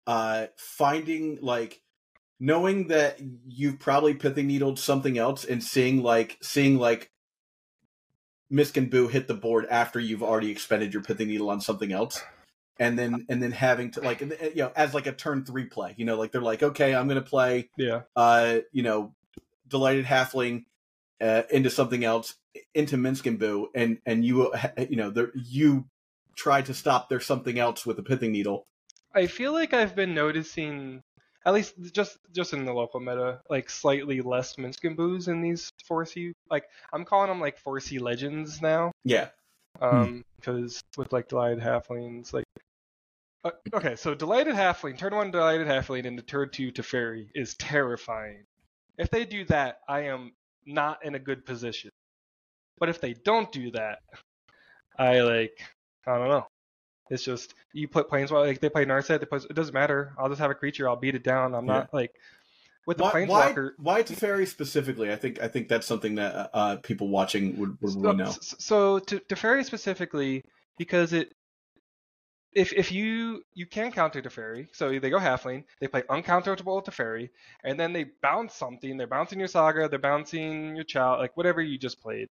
uh 0.05 0.47
finding 0.55 1.39
like 1.41 1.81
knowing 2.39 2.87
that 2.87 3.19
you've 3.47 3.79
probably 3.79 4.13
pithy 4.13 4.43
needled 4.43 4.79
something 4.79 5.17
else 5.17 5.43
and 5.43 5.63
seeing 5.63 6.03
like 6.03 6.37
seeing 6.41 6.77
like 6.77 7.11
Minsc 8.51 8.77
and 8.77 8.91
Boo 8.91 9.07
hit 9.07 9.27
the 9.27 9.33
board 9.33 9.65
after 9.71 9.99
you've 9.99 10.23
already 10.23 10.51
expended 10.51 10.93
your 10.93 11.03
pithy 11.03 11.25
needle 11.25 11.49
on 11.49 11.61
something 11.61 11.91
else. 11.91 12.21
And 12.79 12.97
then 12.97 13.25
and 13.29 13.41
then 13.41 13.51
having 13.51 13.91
to 13.91 14.01
like 14.01 14.21
you 14.21 14.53
know 14.55 14.71
as 14.75 14.93
like 14.93 15.07
a 15.07 15.11
turn 15.11 15.45
three 15.45 15.65
play, 15.65 15.93
you 15.97 16.05
know, 16.05 16.15
like 16.15 16.31
they're 16.31 16.41
like, 16.41 16.61
okay, 16.61 16.93
I'm 16.93 17.07
gonna 17.07 17.21
play 17.21 17.69
yeah, 17.77 18.01
uh, 18.15 18.59
you 18.71 18.83
know, 18.83 19.13
delighted 19.67 20.05
halfling 20.05 20.65
uh, 21.21 21.43
into 21.49 21.69
something 21.69 22.03
else, 22.03 22.35
into 22.73 22.97
Minsc 22.97 23.25
and 23.25 23.39
Boo, 23.39 23.69
and 23.75 23.99
and 24.05 24.25
you 24.25 24.53
you 24.89 24.95
know 24.95 25.09
there 25.11 25.31
you 25.35 25.85
try 26.35 26.61
to 26.61 26.73
stop 26.73 27.09
their 27.09 27.19
something 27.19 27.59
else 27.59 27.85
with 27.85 27.99
a 27.99 28.03
pithing 28.03 28.31
needle. 28.31 28.65
I 29.13 29.27
feel 29.27 29.51
like 29.51 29.73
I've 29.73 29.95
been 29.95 30.15
noticing, 30.15 31.01
at 31.45 31.53
least 31.53 31.75
just 31.91 32.17
just 32.33 32.53
in 32.53 32.65
the 32.65 32.73
local 32.73 32.99
meta, 32.99 33.41
like 33.49 33.69
slightly 33.69 34.21
less 34.21 34.55
Minsc 34.55 34.83
and 34.83 34.95
Boos 34.97 35.27
in 35.27 35.41
these 35.41 35.71
4C. 35.89 36.31
Like 36.49 36.65
I'm 36.93 37.05
calling 37.05 37.27
them 37.29 37.41
like 37.41 37.61
4C 37.61 38.01
legends 38.01 38.61
now. 38.61 38.91
Yeah, 39.03 39.29
Um, 39.79 40.23
because 40.37 40.81
with 40.97 41.11
like 41.13 41.27
delighted 41.27 41.59
halflings, 41.59 42.33
like. 42.33 42.45
Uh, 43.43 43.51
okay, 43.73 43.95
so 43.95 44.13
delighted 44.13 44.53
halfling, 44.53 44.97
turn 44.97 45.15
one 45.15 45.31
delighted 45.31 45.65
halfling 45.65 46.05
into 46.05 46.21
turn 46.21 46.49
two 46.51 46.71
Teferi 46.71 47.27
is 47.33 47.55
terrifying. 47.55 48.45
If 48.99 49.09
they 49.09 49.25
do 49.25 49.45
that, 49.45 49.79
I 49.89 50.01
am 50.01 50.33
not 50.65 51.03
in 51.05 51.15
a 51.15 51.19
good 51.19 51.45
position. 51.45 51.91
But 52.79 52.89
if 52.89 52.99
they 52.99 53.13
don't 53.13 53.51
do 53.51 53.71
that, 53.71 53.99
I 54.97 55.21
like 55.21 55.61
I 56.07 56.17
don't 56.17 56.29
know. 56.29 56.47
It's 57.09 57.23
just 57.23 57.53
you 57.73 57.87
put 57.87 58.09
planeswalker 58.09 58.47
like 58.47 58.59
they 58.59 58.69
play 58.69 58.85
Narset, 58.85 59.19
they 59.19 59.25
play, 59.25 59.39
it 59.39 59.55
doesn't 59.55 59.73
matter. 59.73 60.13
I'll 60.17 60.29
just 60.29 60.39
have 60.39 60.51
a 60.51 60.55
creature, 60.55 60.87
I'll 60.87 60.95
beat 60.95 61.15
it 61.15 61.23
down. 61.23 61.53
I'm 61.53 61.65
not 61.65 61.93
like 61.93 62.11
with 62.87 62.97
the 62.97 63.03
why 63.03 63.25
why, 63.25 63.51
planeswalker. 63.51 63.71
why 63.77 64.03
Teferi 64.03 64.47
specifically? 64.47 65.11
I 65.11 65.15
think 65.15 65.41
I 65.41 65.47
think 65.47 65.67
that's 65.67 65.85
something 65.85 66.15
that 66.15 66.49
uh, 66.53 66.77
people 66.77 67.09
watching 67.09 67.57
would 67.59 67.77
would 67.81 68.01
to 68.01 68.13
know. 68.13 68.31
So, 68.31 68.55
so 68.59 68.99
to 68.99 69.19
Teferi 69.19 69.65
specifically, 69.65 70.43
because 70.77 71.13
it 71.13 71.33
if 72.53 72.73
if 72.73 72.91
you 72.91 73.43
you 73.53 73.65
can 73.65 73.91
counter 73.91 74.21
Teferi, 74.21 74.67
so 74.73 74.99
they 74.99 75.09
go 75.09 75.19
halfling, 75.19 75.63
they 75.79 75.87
play 75.87 76.01
uncounterable 76.03 76.83
Teferi, 76.83 77.29
and 77.63 77.79
then 77.79 77.93
they 77.93 78.05
bounce 78.21 78.55
something. 78.55 78.97
They're 78.97 79.07
bouncing 79.07 79.39
your 79.39 79.47
Saga, 79.47 79.87
they're 79.87 79.99
bouncing 79.99 80.75
your 80.75 80.83
Chow, 80.83 81.17
like 81.17 81.35
whatever 81.37 81.61
you 81.61 81.77
just 81.77 82.01
played. 82.01 82.27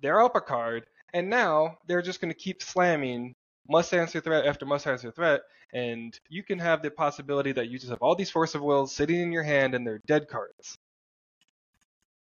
They're 0.00 0.22
up 0.22 0.36
a 0.36 0.40
card, 0.40 0.86
and 1.12 1.30
now 1.30 1.78
they're 1.86 2.02
just 2.02 2.20
going 2.20 2.32
to 2.32 2.38
keep 2.38 2.62
slamming 2.62 3.34
must 3.68 3.94
answer 3.94 4.20
threat 4.20 4.46
after 4.46 4.66
must 4.66 4.86
answer 4.86 5.10
threat, 5.10 5.42
and 5.72 6.18
you 6.28 6.42
can 6.42 6.58
have 6.58 6.82
the 6.82 6.90
possibility 6.90 7.52
that 7.52 7.68
you 7.68 7.78
just 7.78 7.90
have 7.90 8.02
all 8.02 8.14
these 8.14 8.30
Force 8.30 8.54
of 8.54 8.62
Wills 8.62 8.94
sitting 8.94 9.20
in 9.20 9.32
your 9.32 9.42
hand 9.42 9.74
and 9.74 9.86
they're 9.86 10.00
dead 10.06 10.28
cards. 10.28 10.76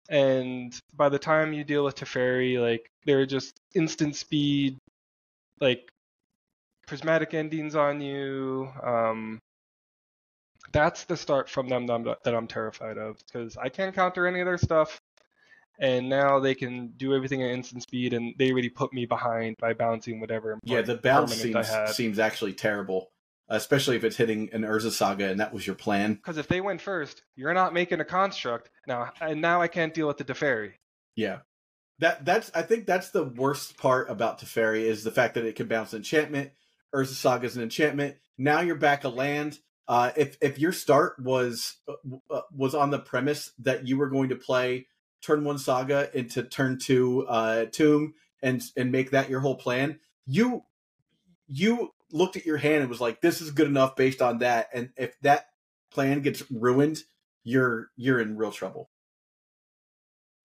And 0.09 0.79
by 0.95 1.09
the 1.09 1.19
time 1.19 1.53
you 1.53 1.65
deal 1.65 1.85
with 1.85 1.97
Teferi, 1.97 2.61
like 2.61 2.91
they're 3.07 3.27
just 3.27 3.57
instant 3.75 4.15
speed, 4.17 4.77
like 5.61 5.91
prismatic 6.93 7.33
endings 7.33 7.75
on 7.75 8.03
you. 8.03 8.69
Um, 8.85 9.39
that's 10.73 11.05
the 11.05 11.17
start 11.17 11.49
from 11.49 11.67
them 11.67 11.87
that 11.87 11.95
I'm, 11.95 12.05
that 12.05 12.35
I'm 12.35 12.47
terrified 12.47 12.99
of 12.99 13.17
because 13.25 13.57
I 13.57 13.71
can't 13.71 13.95
counter 13.95 14.27
any 14.27 14.41
of 14.41 14.45
their 14.47 14.59
stuff, 14.59 15.01
and 15.79 16.11
now 16.11 16.39
they 16.39 16.55
can 16.55 16.89
do 16.99 17.15
everything 17.15 17.43
at 17.43 17.51
instant 17.51 17.83
speed, 17.83 18.13
and 18.13 18.35
they 18.39 18.53
really 18.53 18.69
put 18.69 18.93
me 18.93 19.07
behind 19.07 19.57
by 19.59 19.73
bouncing 19.73 20.21
whatever. 20.21 20.59
Yeah, 20.65 20.83
the 20.83 20.97
bounce 20.97 21.35
seems 21.35 21.67
seems 21.95 22.19
actually 22.19 22.53
terrible, 22.53 23.11
especially 23.49 23.97
if 23.97 24.05
it's 24.05 24.17
hitting 24.17 24.51
an 24.53 24.61
Urza 24.61 24.91
Saga 24.91 25.31
and 25.31 25.41
that 25.41 25.55
was 25.55 25.67
your 25.67 25.77
plan. 25.77 26.17
Because 26.17 26.37
if 26.37 26.47
they 26.47 26.61
went 26.61 26.83
first, 26.83 27.23
you're 27.37 27.55
not 27.55 27.73
making 27.73 28.01
a 28.01 28.05
construct 28.05 28.69
now, 28.87 29.13
and 29.23 29.41
now 29.41 29.63
I 29.63 29.69
can't 29.69 29.95
deal 29.95 30.09
with 30.09 30.19
the 30.19 30.25
Teferi. 30.25 30.73
Yeah. 31.17 31.39
That 32.01 32.27
that's 32.27 32.51
I 32.55 32.61
think 32.61 32.85
that's 32.85 33.11
the 33.11 33.25
worst 33.25 33.79
part 33.79 34.11
about 34.11 34.41
Teferi 34.41 34.83
is 34.83 35.05
the 35.05 35.11
fact 35.11 35.35
that 35.35 35.47
it 35.47 35.57
can 35.57 35.69
bounce 35.69 35.95
enchantment. 35.95 36.51
Urza 36.95 37.15
Saga 37.15 37.47
is 37.47 37.57
an 37.57 37.63
enchantment. 37.63 38.17
Now 38.39 38.61
you're 38.61 38.77
back 38.77 39.05
a 39.05 39.09
land. 39.09 39.59
Uh, 39.89 40.13
if 40.17 40.37
if 40.41 40.59
your 40.59 40.73
start 40.73 41.19
was 41.19 41.77
uh, 41.89 42.41
was 42.53 42.75
on 42.75 42.91
the 42.91 42.99
premise 42.99 43.53
that 43.59 43.87
you 43.87 43.97
were 43.99 44.09
going 44.09 44.29
to 44.29 44.37
play 44.37 44.87
turn 45.23 45.45
one 45.45 45.59
Saga 45.59 46.11
into 46.17 46.43
turn 46.43 46.79
two 46.79 47.27
uh, 47.29 47.67
Tomb 47.67 48.15
and 48.43 48.63
and 48.77 48.93
make 48.93 49.13
that 49.13 49.31
your 49.31 49.41
whole 49.41 49.57
plan, 49.57 50.01
you 50.27 50.63
you 51.47 51.93
looked 52.11 52.37
at 52.37 52.45
your 52.45 52.59
hand 52.59 52.83
and 52.83 52.91
was 52.91 53.01
like, 53.01 53.21
"This 53.21 53.41
is 53.41 53.51
good 53.51 53.69
enough 53.69 53.97
based 53.97 54.21
on 54.21 54.39
that." 54.39 54.69
And 54.75 54.91
if 54.97 55.19
that 55.23 55.47
plan 55.91 56.21
gets 56.21 56.43
ruined, 56.51 56.99
you're 57.45 57.91
you're 57.97 58.21
in 58.21 58.37
real 58.37 58.53
trouble. 58.53 58.91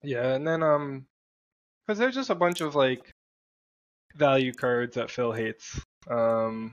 Yeah, 0.03 0.33
and 0.33 0.47
then 0.47 0.63
um, 0.63 1.07
because 1.85 1.99
there's 1.99 2.15
just 2.15 2.29
a 2.29 2.35
bunch 2.35 2.61
of 2.61 2.75
like 2.75 3.11
value 4.15 4.53
cards 4.53 4.95
that 4.95 5.11
Phil 5.11 5.31
hates. 5.31 5.81
Um, 6.09 6.71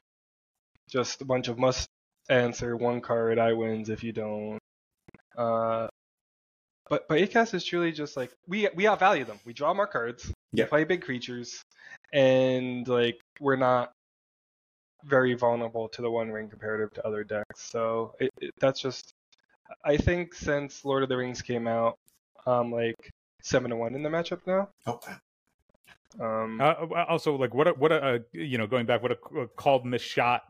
just 0.89 1.23
a 1.23 1.25
bunch 1.25 1.49
of 1.49 1.59
must 1.59 1.89
answer 2.29 2.77
one 2.77 3.01
card. 3.01 3.39
I 3.39 3.53
wins 3.53 3.91
if 3.91 4.05
you 4.05 4.13
don't. 4.13 4.59
Uh, 5.37 5.89
but 6.89 7.09
but 7.09 7.19
8CAST 7.19 7.55
is 7.55 7.65
truly 7.65 7.93
just 7.93 8.17
like 8.17 8.31
we 8.47 8.69
we 8.75 8.85
outvalue 8.85 9.27
them. 9.27 9.39
We 9.45 9.53
draw 9.53 9.75
more 9.75 9.87
cards. 9.87 10.31
Yeah. 10.53 10.65
We 10.65 10.69
play 10.69 10.85
big 10.85 11.03
creatures, 11.03 11.63
and 12.13 12.87
like 12.87 13.21
we're 13.41 13.57
not 13.57 13.93
very 15.05 15.35
vulnerable 15.35 15.89
to 15.89 16.03
the 16.03 16.11
One 16.11 16.31
Ring 16.31 16.49
comparative 16.49 16.93
to 16.95 17.07
other 17.07 17.25
decks. 17.25 17.63
So 17.63 18.15
it, 18.21 18.31
it, 18.41 18.51
that's 18.61 18.81
just. 18.81 19.13
I 19.85 19.97
think 19.97 20.35
since 20.35 20.85
Lord 20.85 21.03
of 21.03 21.09
the 21.09 21.17
Rings 21.17 21.41
came 21.41 21.67
out, 21.67 21.97
um, 22.47 22.71
like 22.71 23.11
seven 23.43 23.71
to 23.71 23.77
one 23.77 23.95
in 23.95 24.03
the 24.03 24.11
matchup 24.11 24.41
now. 24.47 24.69
Oh, 24.87 25.01
Um, 26.21 26.61
Uh, 26.61 26.75
also, 27.09 27.37
like 27.37 27.55
what 27.55 27.69
a, 27.69 27.71
what 27.73 27.93
a 27.93 28.03
uh, 28.03 28.19
you 28.33 28.59
know 28.59 28.67
going 28.67 28.87
back, 28.87 29.03
what 29.03 29.13
a, 29.13 29.39
a 29.41 29.49
called 29.49 29.85
missed 29.85 30.05
shot. 30.07 30.43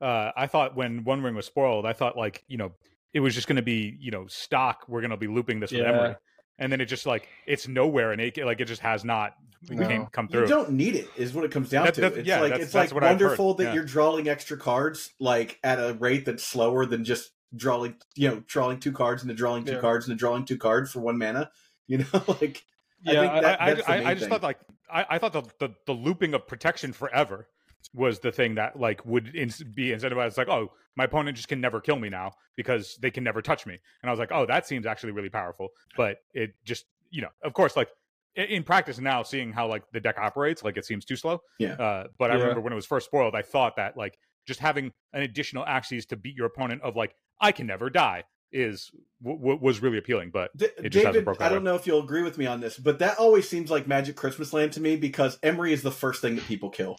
Uh, 0.00 0.30
I 0.36 0.46
thought 0.46 0.76
when 0.76 1.04
One 1.04 1.22
Ring 1.22 1.34
was 1.34 1.46
spoiled, 1.46 1.84
I 1.86 1.92
thought 1.92 2.16
like 2.16 2.44
you 2.48 2.56
know 2.56 2.72
it 3.12 3.20
was 3.20 3.34
just 3.34 3.46
going 3.48 3.56
to 3.56 3.62
be 3.62 3.96
you 4.00 4.10
know 4.10 4.26
stock. 4.28 4.84
We're 4.88 5.00
going 5.00 5.10
to 5.10 5.16
be 5.16 5.26
looping 5.26 5.60
this 5.60 5.72
with 5.72 5.82
Emry, 5.82 6.16
and 6.58 6.70
then 6.72 6.80
it 6.80 6.86
just 6.86 7.06
like 7.06 7.28
it's 7.46 7.66
nowhere 7.68 8.12
and 8.12 8.20
AK. 8.20 8.38
Like 8.38 8.60
it 8.60 8.66
just 8.66 8.82
has 8.82 9.04
not 9.04 9.34
No. 9.68 9.86
came, 9.86 10.06
come 10.06 10.26
you 10.30 10.38
through. 10.40 10.46
don't 10.46 10.70
need 10.72 10.94
it, 10.96 11.08
is 11.16 11.34
what 11.34 11.44
it 11.44 11.50
comes 11.50 11.68
down 11.70 11.84
That- 11.86 11.94
to. 11.94 12.00
that- 12.02 12.16
it's 12.18 12.28
yeah, 12.28 12.40
like 12.40 12.50
that's- 12.50 12.64
it's 12.66 12.72
that's 12.72 12.92
like 12.92 13.02
what 13.02 13.08
wonderful 13.08 13.54
that 13.54 13.64
yeah. 13.64 13.74
you're 13.74 13.84
drawing 13.84 14.28
extra 14.28 14.56
cards 14.56 15.10
like 15.18 15.58
at 15.64 15.78
a 15.78 15.94
rate 15.94 16.24
that's 16.24 16.44
slower 16.44 16.86
than 16.86 17.04
just 17.04 17.32
drawing, 17.54 17.96
you 18.14 18.28
know, 18.28 18.42
drawing 18.46 18.78
two 18.80 18.92
cards 18.92 19.22
into 19.22 19.34
drawing 19.34 19.64
two 19.64 19.72
Yeah. 19.72 19.80
cards 19.80 20.06
into 20.06 20.16
drawing 20.16 20.44
two 20.46 20.56
cards 20.56 20.92
for 20.92 21.00
one 21.00 21.18
mana. 21.18 21.50
You 21.88 21.98
know, 21.98 22.06
like 22.40 22.62
I 23.06 23.12
yeah, 23.12 23.20
think 23.20 23.32
I- 23.32 23.40
that- 23.42 23.60
I, 23.60 23.74
that's 23.74 23.86
the 23.86 23.92
I, 23.92 23.96
I 23.96 24.14
just 24.14 24.20
thing. 24.20 24.28
thought 24.30 24.42
like 24.44 24.60
I, 24.92 25.06
I 25.10 25.18
thought 25.18 25.32
the, 25.32 25.42
the 25.58 25.74
the 25.86 25.92
looping 25.92 26.34
of 26.34 26.46
protection 26.46 26.92
forever 26.92 27.48
was 27.94 28.18
the 28.20 28.30
thing 28.30 28.54
that 28.56 28.78
like 28.78 29.04
would 29.06 29.34
ins- 29.34 29.62
be 29.62 29.88
incentivized. 29.88 30.28
It's 30.28 30.38
like, 30.38 30.48
oh, 30.48 30.72
my 30.96 31.04
opponent 31.04 31.36
just 31.36 31.48
can 31.48 31.60
never 31.60 31.80
kill 31.80 31.98
me 31.98 32.08
now 32.10 32.32
because 32.56 32.98
they 33.00 33.10
can 33.10 33.24
never 33.24 33.40
touch 33.40 33.66
me. 33.66 33.78
And 34.02 34.10
I 34.10 34.12
was 34.12 34.18
like, 34.20 34.30
oh, 34.32 34.44
that 34.46 34.66
seems 34.66 34.84
actually 34.86 35.12
really 35.12 35.30
powerful. 35.30 35.68
But 35.96 36.18
it 36.34 36.50
just, 36.64 36.84
you 37.10 37.22
know, 37.22 37.30
of 37.42 37.54
course, 37.54 37.76
like 37.76 37.88
i- 38.36 38.42
in 38.42 38.62
practice 38.64 38.98
now, 38.98 39.22
seeing 39.22 39.52
how 39.52 39.66
like 39.66 39.82
the 39.92 40.00
deck 40.00 40.18
operates, 40.18 40.62
like 40.62 40.76
it 40.76 40.84
seems 40.84 41.04
too 41.04 41.16
slow. 41.16 41.40
Yeah. 41.58 41.72
Uh, 41.74 42.04
but 42.18 42.30
I 42.30 42.34
Yeah. 42.34 42.40
remember 42.42 42.60
when 42.60 42.72
it 42.72 42.76
was 42.76 42.86
first 42.86 43.06
spoiled, 43.06 43.34
I 43.34 43.42
thought 43.42 43.76
that 43.76 43.96
like 43.96 44.18
just 44.46 44.60
having 44.60 44.92
an 45.12 45.22
additional 45.22 45.64
axes 45.64 46.04
to 46.06 46.16
beat 46.16 46.36
your 46.36 46.46
opponent 46.46 46.82
of 46.82 46.96
like 46.96 47.14
I 47.40 47.52
can 47.52 47.66
never 47.66 47.88
die 47.88 48.24
is 48.52 48.90
w- 49.22 49.38
w- 49.38 49.58
was 49.60 49.80
really 49.80 49.98
appealing. 49.98 50.30
But 50.30 50.56
D- 50.56 50.66
It 50.78 50.90
just 50.90 51.06
hasn't 51.06 51.24
David, 51.26 51.40
I 51.42 51.48
don't 51.48 51.58
way. 51.58 51.64
know 51.64 51.74
if 51.76 51.86
you'll 51.86 52.02
agree 52.02 52.22
with 52.22 52.38
me 52.38 52.46
on 52.46 52.60
this, 52.60 52.76
but 52.78 52.98
that 53.00 53.18
always 53.18 53.48
seems 53.48 53.70
like 53.70 53.86
Magic 53.86 54.16
Christmas 54.16 54.52
Land 54.52 54.72
to 54.72 54.80
me 54.80 54.96
because 54.96 55.38
Emry 55.38 55.70
is 55.72 55.82
the 55.82 55.90
first 55.90 56.20
thing 56.22 56.36
that 56.36 56.46
people 56.46 56.70
kill. 56.70 56.98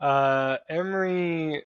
uh, 0.00 0.58
Emry. 0.70 1.62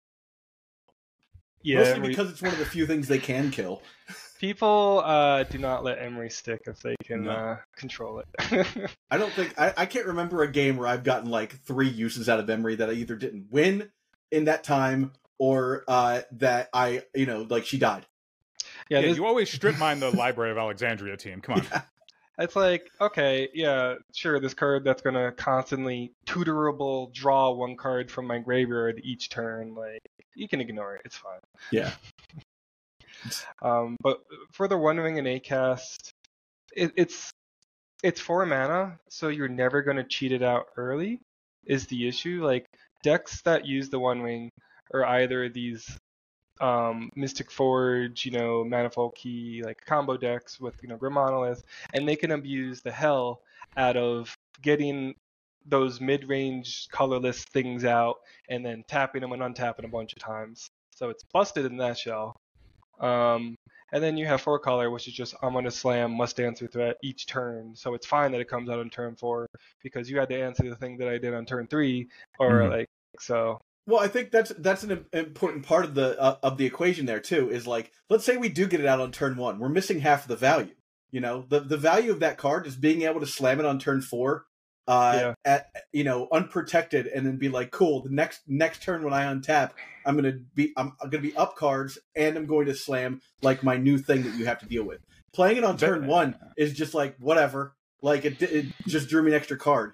Yeah, 1.62 1.78
Mostly 1.78 1.98
Emry- 2.00 2.06
because 2.08 2.30
it's 2.30 2.42
one 2.42 2.52
of 2.52 2.58
the 2.58 2.66
few 2.66 2.86
things 2.86 3.08
they 3.08 3.18
can 3.18 3.50
kill. 3.50 3.80
people 4.38 5.00
uh, 5.04 5.44
do 5.44 5.56
not 5.58 5.82
let 5.84 5.98
Emry 5.98 6.30
stick 6.30 6.62
if 6.66 6.80
they 6.82 6.94
can 7.04 7.24
No. 7.24 7.30
uh, 7.30 7.56
control 7.76 8.18
it. 8.20 8.90
I 9.10 9.16
don't 9.16 9.32
think 9.32 9.58
I, 9.58 9.72
I 9.76 9.86
can't 9.86 10.06
remember 10.06 10.42
a 10.42 10.50
game 10.52 10.76
where 10.76 10.86
I've 10.88 11.04
gotten 11.04 11.30
like 11.30 11.58
three 11.64 11.88
uses 11.88 12.28
out 12.28 12.40
of 12.40 12.46
Emry 12.46 12.76
that 12.76 12.90
I 12.90 12.92
either 12.94 13.16
didn't 13.16 13.46
win 13.50 13.90
in 14.30 14.44
that 14.44 14.64
time 14.64 15.12
or 15.38 15.84
uh, 15.88 16.20
that 16.32 16.68
I 16.74 17.04
you 17.14 17.24
know 17.24 17.46
like 17.48 17.64
she 17.64 17.78
died. 17.78 18.04
Yeah, 18.88 19.00
yeah, 19.00 19.06
this- 19.08 19.16
you 19.16 19.26
always 19.26 19.50
strip 19.50 19.78
mine 19.78 20.00
the 20.00 20.10
Library 20.10 20.50
of 20.50 20.58
Alexandria 20.58 21.16
team. 21.16 21.40
Come 21.40 21.56
on. 21.56 21.82
It's 22.36 22.56
like, 22.56 22.90
okay, 23.00 23.48
yeah, 23.54 23.94
sure, 24.12 24.40
this 24.40 24.54
card 24.54 24.82
that's 24.82 25.02
gonna 25.02 25.30
constantly 25.30 26.10
tutorable 26.26 27.12
draw 27.14 27.52
one 27.52 27.76
card 27.76 28.10
from 28.10 28.26
my 28.26 28.38
graveyard 28.38 29.00
each 29.04 29.28
turn, 29.28 29.76
like 29.76 30.00
you 30.34 30.48
can 30.48 30.60
ignore 30.60 30.96
it, 30.96 31.02
it's 31.04 31.16
fine. 31.16 31.38
Yeah. 31.70 31.92
Um, 33.62 33.96
but 34.02 34.22
for 34.52 34.68
the 34.68 34.76
One 34.76 34.98
Ring 34.98 35.18
and 35.18 35.26
8CAST, 35.26 36.10
it, 36.76 36.92
it's 36.96 37.30
it's 38.02 38.20
four 38.20 38.44
mana, 38.44 38.98
so 39.08 39.28
you're 39.28 39.48
never 39.48 39.80
gonna 39.82 40.04
cheat 40.04 40.32
it 40.32 40.42
out 40.42 40.66
early. 40.76 41.20
Is 41.64 41.86
the 41.86 42.06
issue 42.06 42.44
like 42.44 42.66
decks 43.02 43.40
that 43.42 43.64
use 43.64 43.88
the 43.88 43.98
One 43.98 44.20
Ring 44.20 44.50
are 44.92 45.06
either 45.06 45.48
these 45.48 45.96
um, 46.60 47.10
Mystic 47.16 47.50
Forge, 47.50 48.24
you 48.24 48.32
know, 48.32 48.64
Manifold 48.64 49.14
Key, 49.14 49.62
like 49.64 49.84
combo 49.84 50.16
decks 50.16 50.60
with 50.60 50.74
you 50.82 50.88
know 50.88 50.96
Grim 50.96 51.14
Monolith, 51.14 51.62
and 51.92 52.08
they 52.08 52.16
can 52.16 52.32
abuse 52.32 52.80
the 52.80 52.92
hell 52.92 53.42
out 53.76 53.96
of 53.96 54.34
getting 54.62 55.14
those 55.66 56.00
mid-range 56.00 56.88
colorless 56.90 57.44
things 57.44 57.84
out 57.84 58.16
and 58.48 58.64
then 58.64 58.84
tapping 58.88 59.22
them 59.22 59.32
and 59.32 59.42
untapping 59.42 59.84
a 59.84 59.88
bunch 59.88 60.12
of 60.12 60.18
times. 60.18 60.68
So 60.94 61.08
it's 61.10 61.24
busted 61.32 61.64
in 61.66 61.76
that 61.78 61.98
shell. 61.98 62.36
Um, 63.00 63.56
and 63.92 64.02
then 64.02 64.16
you 64.16 64.26
have 64.26 64.40
four 64.42 64.58
color, 64.58 64.90
which 64.90 65.08
is 65.08 65.14
just 65.14 65.34
I'm 65.42 65.52
gonna 65.54 65.70
slam 65.70 66.12
must 66.12 66.40
answer 66.40 66.66
threat 66.66 66.96
each 67.02 67.26
turn. 67.26 67.74
So 67.76 67.94
it's 67.94 68.06
fine 68.06 68.32
that 68.32 68.40
it 68.40 68.48
comes 68.48 68.68
out 68.70 68.78
on 68.80 68.90
turn 68.90 69.16
four 69.16 69.46
because 69.82 70.10
you 70.10 70.18
had 70.18 70.28
to 70.30 70.40
answer 70.40 70.68
the 70.68 70.76
thing 70.76 70.96
that 70.98 71.08
I 71.08 71.18
did 71.18 71.34
on 71.34 71.46
turn 71.46 71.66
three, 71.66 72.08
or 72.38 72.68
Mhm. 72.68 72.70
like 72.70 72.88
so. 73.18 73.60
Well, 73.86 74.00
I 74.00 74.08
think 74.08 74.30
that's 74.30 74.50
that's 74.58 74.82
an 74.82 75.04
important 75.12 75.66
part 75.66 75.84
of 75.84 75.94
the 75.94 76.18
uh, 76.20 76.36
of 76.42 76.56
the 76.56 76.64
equation 76.64 77.06
there 77.06 77.20
too. 77.20 77.50
Is 77.50 77.66
like, 77.66 77.92
let's 78.08 78.24
say 78.24 78.36
we 78.36 78.48
do 78.48 78.66
get 78.66 78.80
it 78.80 78.86
out 78.86 79.00
on 79.00 79.12
turn 79.12 79.36
one, 79.36 79.58
we're 79.58 79.68
missing 79.68 80.00
half 80.00 80.22
of 80.22 80.28
the 80.28 80.36
value. 80.36 80.74
You 81.10 81.20
know, 81.20 81.44
the 81.48 81.60
the 81.60 81.76
value 81.76 82.10
of 82.10 82.20
that 82.20 82.38
card 82.38 82.66
is 82.66 82.76
being 82.76 83.02
able 83.02 83.20
to 83.20 83.26
slam 83.26 83.60
it 83.60 83.66
on 83.66 83.78
turn 83.78 84.00
four, 84.00 84.46
uh, 84.88 85.34
at 85.44 85.70
you 85.92 86.04
know 86.04 86.28
unprotected, 86.32 87.06
and 87.06 87.26
then 87.26 87.36
be 87.36 87.48
like, 87.48 87.70
cool. 87.70 88.02
The 88.02 88.10
next 88.10 88.40
next 88.46 88.82
turn 88.82 89.02
when 89.02 89.12
I 89.12 89.24
untap, 89.24 89.72
I'm 90.06 90.16
gonna 90.16 90.38
be 90.54 90.72
I'm, 90.76 90.92
I'm 91.02 91.10
gonna 91.10 91.22
be 91.22 91.36
up 91.36 91.56
cards, 91.56 91.98
and 92.16 92.36
I'm 92.36 92.46
going 92.46 92.66
to 92.66 92.74
slam 92.74 93.20
like 93.42 93.62
my 93.62 93.76
new 93.76 93.98
thing 93.98 94.22
that 94.22 94.34
you 94.34 94.46
have 94.46 94.60
to 94.60 94.66
deal 94.66 94.84
with. 94.84 95.00
Playing 95.34 95.58
it 95.58 95.64
on 95.64 95.76
turn 95.76 96.06
one 96.06 96.36
is 96.56 96.72
just 96.72 96.94
like 96.94 97.16
whatever. 97.18 97.74
Like 98.02 98.24
it, 98.24 98.40
it 98.42 98.66
just 98.86 99.08
drew 99.08 99.22
me 99.22 99.30
an 99.30 99.36
extra 99.36 99.56
card. 99.56 99.92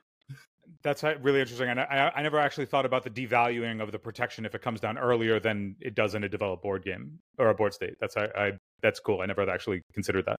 That's 0.82 1.04
uh, 1.04 1.14
really 1.20 1.40
interesting, 1.40 1.68
and 1.68 1.78
I, 1.78 2.10
I 2.14 2.22
never 2.22 2.38
actually 2.38 2.66
thought 2.66 2.86
about 2.86 3.04
the 3.04 3.10
devaluing 3.10 3.82
of 3.82 3.92
the 3.92 3.98
protection 3.98 4.46
if 4.46 4.54
it 4.54 4.62
comes 4.62 4.80
down 4.80 4.96
earlier 4.96 5.38
than 5.38 5.76
it 5.80 5.94
does 5.94 6.14
in 6.14 6.24
a 6.24 6.28
developed 6.28 6.62
board 6.62 6.84
game 6.84 7.18
or 7.38 7.50
a 7.50 7.54
board 7.54 7.74
state. 7.74 7.96
That's 8.00 8.16
I, 8.16 8.28
I 8.34 8.52
that's 8.82 8.98
cool. 8.98 9.20
I 9.20 9.26
never 9.26 9.48
actually 9.50 9.82
considered 9.92 10.24
that 10.26 10.36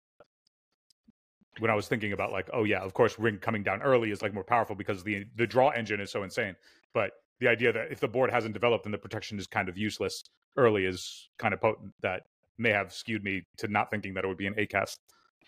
when 1.59 1.70
I 1.70 1.74
was 1.74 1.88
thinking 1.88 2.12
about 2.12 2.32
like, 2.32 2.49
oh 2.53 2.64
yeah, 2.64 2.80
of 2.80 2.95
course, 2.95 3.18
ring 3.18 3.38
coming 3.38 3.62
down 3.62 3.82
early 3.82 4.11
is 4.11 4.22
like 4.22 4.32
more 4.32 4.45
powerful 4.45 4.74
because 4.74 5.05
the 5.05 5.24
the 5.36 5.47
draw 5.47 5.70
engine 5.70 6.01
is 6.01 6.11
so 6.11 6.22
insane. 6.22 6.57
But 6.95 7.12
the 7.38 7.49
idea 7.49 7.72
that 7.72 7.91
if 7.91 8.01
the 8.01 8.09
board 8.09 8.30
hasn't 8.30 8.55
developed 8.55 8.84
and 8.84 8.95
the 8.95 8.99
protection 8.99 9.38
is 9.38 9.47
kind 9.47 9.68
of 9.68 9.76
useless 9.76 10.22
early 10.57 10.84
is 10.84 11.28
kind 11.38 11.55
of 11.55 11.61
potent. 11.61 11.93
That 12.03 12.22
may 12.59 12.70
have 12.70 12.93
skewed 12.93 13.24
me 13.24 13.43
to 13.59 13.68
not 13.68 13.91
thinking 13.91 14.14
that 14.14 14.24
it 14.24 14.28
would 14.28 14.36
be 14.36 14.47
an 14.47 14.55
8 14.57 14.70
cast 14.70 14.99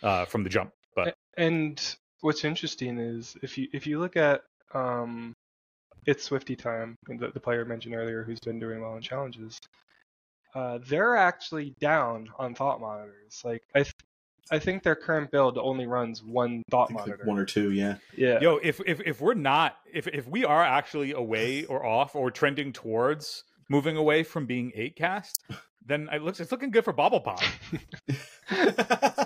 uh, 0.02 0.24
from 0.24 0.44
the 0.44 0.50
jump. 0.50 0.72
But 0.94 1.14
And 1.36 1.80
what's 2.20 2.44
interesting 2.44 2.98
is 2.98 3.36
if 3.42 3.58
you 3.58 3.68
if 3.72 3.86
you 3.86 3.98
look 3.98 4.16
at 4.16 4.42
um, 4.74 5.34
it's 6.06 6.24
Swifty 6.24 6.56
time, 6.56 6.96
the, 7.06 7.30
the 7.32 7.40
player 7.40 7.64
mentioned 7.64 7.94
earlier 7.94 8.24
who's 8.24 8.40
been 8.40 8.58
doing 8.58 8.80
well 8.80 8.96
in 8.96 9.02
challenges. 9.02 9.58
Uh, 10.54 10.78
they're 10.88 11.16
actually 11.16 11.74
down 11.80 12.28
on 12.38 12.54
thought 12.54 12.80
monitors. 12.80 13.40
Like 13.44 13.62
I, 13.74 13.84
th- 13.84 13.94
I 14.50 14.58
think 14.58 14.82
their 14.82 14.96
current 14.96 15.30
build 15.30 15.56
only 15.56 15.86
runs 15.86 16.22
one 16.22 16.62
I 16.68 16.70
thought 16.70 16.88
think 16.88 17.00
like 17.00 17.08
monitor. 17.08 17.24
one 17.26 17.38
or 17.38 17.46
two, 17.46 17.70
yeah. 17.70 17.96
yeah. 18.16 18.38
Yo, 18.40 18.56
if 18.56 18.80
if 18.84 19.00
if 19.00 19.20
we're 19.20 19.34
not 19.34 19.76
if 19.92 20.06
if 20.08 20.28
we 20.28 20.44
are 20.44 20.62
actually 20.62 21.12
away 21.12 21.64
or 21.64 21.86
off 21.86 22.14
or 22.14 22.30
trending 22.30 22.72
towards 22.72 23.44
moving 23.70 23.96
away 23.96 24.24
from 24.24 24.44
being 24.44 24.72
eight 24.74 24.96
cast, 24.96 25.40
then 25.86 26.08
it 26.12 26.22
looks 26.22 26.40
it's 26.40 26.52
looking 26.52 26.70
good 26.70 26.84
for 26.84 26.92
Bobble 26.92 27.20
Pop. 27.20 27.40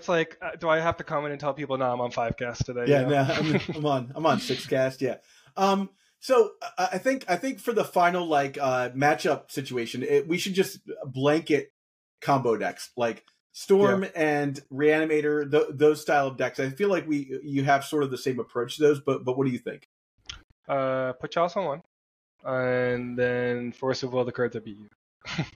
It's 0.00 0.08
like, 0.08 0.38
uh, 0.40 0.56
do 0.58 0.66
I 0.66 0.80
have 0.80 0.96
to 0.96 1.04
come 1.04 1.26
in 1.26 1.30
and 1.30 1.38
tell 1.38 1.52
people, 1.52 1.76
no, 1.76 1.92
I'm 1.92 2.00
on 2.00 2.10
five 2.10 2.38
cast 2.38 2.64
today? 2.64 2.84
yeah, 2.86 3.02
you 3.02 3.06
know? 3.08 3.22
no, 3.22 3.34
I'm, 3.34 3.60
I'm 3.76 3.86
on. 3.86 4.12
I'm 4.14 4.24
on 4.24 4.40
six 4.40 4.66
cast. 4.66 5.02
Yeah. 5.02 5.16
Um. 5.58 5.90
So 6.20 6.52
I 6.78 6.88
I 6.92 6.98
think 6.98 7.26
I 7.28 7.36
think 7.36 7.60
for 7.60 7.74
the 7.74 7.84
final 7.84 8.26
like 8.26 8.56
uh 8.58 8.88
matchup 8.90 9.50
situation, 9.50 10.02
it, 10.02 10.26
we 10.26 10.38
should 10.38 10.54
just 10.54 10.78
blanket 11.04 11.72
combo 12.22 12.56
decks 12.56 12.92
like 12.96 13.24
Storm 13.52 14.06
and 14.16 14.58
Reanimator, 14.72 15.50
th- 15.50 15.66
those 15.70 16.00
style 16.00 16.28
of 16.28 16.38
decks. 16.38 16.58
I 16.58 16.70
feel 16.70 16.88
like 16.88 17.06
we 17.06 17.38
you 17.44 17.64
have 17.64 17.84
sort 17.84 18.02
of 18.02 18.10
the 18.10 18.16
same 18.16 18.40
approach 18.40 18.76
to 18.76 18.82
those, 18.82 19.00
but 19.00 19.22
but 19.22 19.36
what 19.36 19.46
do 19.46 19.52
you 19.52 19.58
think? 19.58 19.86
Uh, 20.66 21.12
put 21.12 21.30
Chalice 21.30 21.56
on 21.56 21.64
one, 21.66 21.82
and 22.42 23.18
then 23.18 23.72
Force 23.72 24.02
of 24.02 24.14
Will 24.14 24.24
the 24.24 24.32
cards 24.32 24.54
that 24.54 24.64
beat 24.64 24.78
you. 24.78 24.88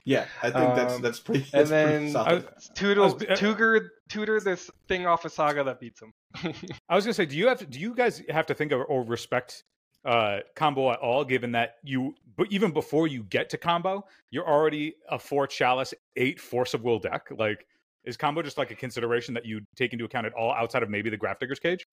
Yeah, 0.03 0.25
I 0.43 0.51
think 0.51 0.75
that's 0.75 0.93
Um, 0.95 1.01
that's 1.01 1.19
pretty. 1.19 1.41
and 1.53 1.67
That's 1.67 1.69
pretty 1.69 1.87
then 2.05 2.11
solid. 2.11 2.47
tutor, 2.75 3.01
I 3.01 3.03
was- 3.05 3.13
uh, 3.23 3.35
tutor, 3.35 3.91
tutor 4.09 4.39
this 4.39 4.69
thing 4.87 5.07
off 5.07 5.25
a 5.25 5.29
saga 5.29 5.63
that 5.63 5.79
beats 5.79 6.01
him. 6.01 6.13
I 6.89 6.95
was 6.95 7.03
gonna 7.05 7.13
say, 7.15 7.25
do 7.25 7.35
you 7.35 7.47
have 7.47 7.67
do 7.69 7.79
you 7.79 7.95
guys 7.95 8.21
have 8.29 8.45
to 8.47 8.53
think 8.53 8.71
of 8.71 8.81
or 8.87 9.03
respect 9.03 9.63
uh 10.05 10.39
combo 10.55 10.91
at 10.91 10.99
all, 10.99 11.25
given 11.25 11.51
that 11.53 11.77
you 11.83 12.13
but 12.37 12.51
even 12.51 12.71
before 12.71 13.07
you 13.07 13.23
get 13.23 13.49
to 13.49 13.57
combo, 13.57 14.05
you're 14.29 14.47
already 14.47 14.95
a 15.09 15.17
four 15.17 15.47
chalice, 15.47 15.93
eight 16.15 16.39
force 16.39 16.73
of 16.75 16.83
will 16.83 16.99
deck. 16.99 17.27
Like 17.35 17.65
is 18.03 18.17
combo 18.17 18.43
just 18.43 18.59
like 18.59 18.69
a 18.69 18.75
consideration 18.75 19.33
that 19.33 19.45
you 19.47 19.61
take 19.75 19.93
into 19.93 20.05
account 20.05 20.27
at 20.27 20.33
all 20.33 20.51
outside 20.53 20.83
of 20.83 20.91
maybe 20.91 21.09
the 21.09 21.17
Grafdigger's 21.17 21.59
Cage? 21.59 21.87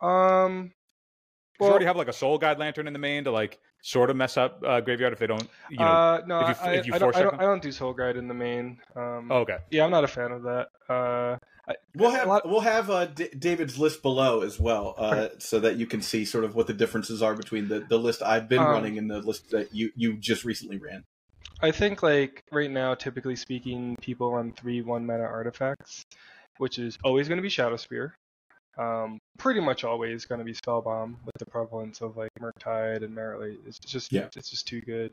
Um, 0.00 0.72
'Cause 1.58 1.66
you 1.66 1.70
already 1.70 1.86
have 1.86 1.96
like 1.96 2.08
a 2.08 2.12
Soul 2.12 2.38
Guide 2.38 2.58
Lantern 2.58 2.86
in 2.86 2.92
the 2.92 2.98
main 2.98 3.24
to 3.24 3.30
like 3.32 3.58
sort 3.82 4.10
of 4.10 4.16
mess 4.16 4.36
up 4.36 4.62
uh, 4.66 4.80
graveyard 4.80 5.12
if 5.12 5.18
they 5.18 5.26
don't, 5.26 5.48
you 5.70 5.78
know. 5.78 5.84
uh, 5.84 6.22
no, 6.26 6.40
if 6.48 6.60
you- 6.60 6.66
I, 6.68 6.72
if 6.74 6.86
you 6.86 6.94
I, 6.94 6.98
don't, 6.98 7.06
force 7.12 7.16
I, 7.16 7.22
don't. 7.22 7.34
I 7.40 7.42
don't 7.42 7.62
do 7.62 7.72
Soul 7.72 7.92
Guide 7.94 8.16
in 8.16 8.28
the 8.28 8.34
main. 8.34 8.78
Um, 8.96 9.28
oh, 9.32 9.38
okay. 9.40 9.58
yeah, 9.70 9.84
I'm 9.84 9.90
not 9.90 10.04
a 10.04 10.08
fan 10.08 10.30
of 10.32 10.42
that. 10.44 10.68
Uh, 10.88 11.36
I, 11.68 11.74
We'll 11.96 12.12
have 12.12 12.28
lot- 12.28 12.48
we'll 12.48 12.60
have 12.60 12.88
uh, 12.90 13.06
D- 13.06 13.28
David's 13.38 13.78
list 13.78 14.02
below 14.02 14.42
as 14.42 14.58
well, 14.58 14.94
uh, 14.96 15.28
so 15.38 15.60
that 15.60 15.76
you 15.76 15.86
can 15.86 16.00
see 16.00 16.24
sort 16.24 16.44
of 16.44 16.54
what 16.54 16.66
the 16.66 16.72
differences 16.72 17.20
are 17.22 17.34
between 17.34 17.68
the, 17.68 17.80
the 17.80 17.98
list 17.98 18.22
I've 18.22 18.48
been 18.48 18.60
Um, 18.60 18.68
running 18.68 18.96
and 18.96 19.10
the 19.10 19.18
list 19.18 19.50
that 19.50 19.74
you 19.74 19.90
you 19.96 20.16
just 20.16 20.44
recently 20.44 20.78
ran. 20.78 21.04
I 21.60 21.72
think 21.72 22.02
like 22.04 22.44
right 22.52 22.70
now, 22.70 22.94
typically 22.94 23.34
speaking, 23.36 23.96
people 24.00 24.32
run 24.32 24.52
three 24.52 24.80
one 24.80 25.04
mana 25.04 25.24
artifacts, 25.24 26.04
which 26.58 26.78
is 26.78 26.96
always 27.04 27.26
going 27.28 27.38
to 27.38 27.42
be 27.42 27.48
Shadow 27.50 27.76
Spear. 27.76 28.14
Um, 28.78 29.18
pretty 29.38 29.60
much 29.60 29.82
always 29.84 30.24
going 30.24 30.38
to 30.38 30.44
be 30.44 30.52
Spellbomb 30.54 31.16
with 31.24 31.34
the 31.38 31.46
prevalence 31.46 32.00
of 32.00 32.16
like 32.16 32.30
Murktide 32.40 33.02
and 33.02 33.14
Merit. 33.14 33.58
It's 33.66 33.78
just 33.80 34.12
Yeah. 34.12 34.28
it's 34.36 34.50
just 34.50 34.68
too 34.68 34.80
good. 34.80 35.12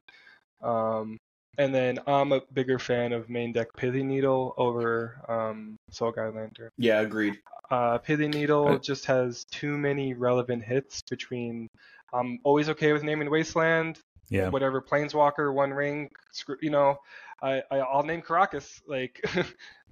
Um, 0.61 1.17
and 1.57 1.73
then 1.73 1.99
I'm 2.05 2.31
a 2.31 2.41
bigger 2.53 2.77
fan 2.79 3.13
of 3.13 3.29
main 3.29 3.53
deck 3.53 3.67
Pithy 3.77 4.03
Needle 4.03 4.53
over 4.57 5.19
um, 5.27 5.77
Soul 5.89 6.11
Guide 6.11 6.35
Lantern. 6.35 6.69
Yeah, 6.77 6.99
agreed. 7.01 7.39
Uh, 7.71 7.97
Pithy 7.97 8.27
Needle 8.27 8.67
Uh, 8.67 8.77
just 8.77 9.05
has 9.05 9.45
too 9.45 9.77
many 9.77 10.13
relevant 10.13 10.63
hits 10.63 11.01
between. 11.09 11.67
I'm 12.13 12.39
always 12.43 12.69
okay 12.69 12.93
with 12.93 13.03
naming 13.03 13.29
Wasteland, 13.29 13.99
Yeah. 14.29 14.49
whatever 14.49 14.81
Planeswalker, 14.81 15.53
One 15.53 15.71
Ring, 15.73 16.09
screw, 16.31 16.57
you 16.61 16.69
know, 16.69 16.97
I, 17.41 17.63
I 17.71 17.77
I'll 17.79 18.03
name 18.03 18.21
Karakas. 18.21 18.81
Like, 18.87 19.23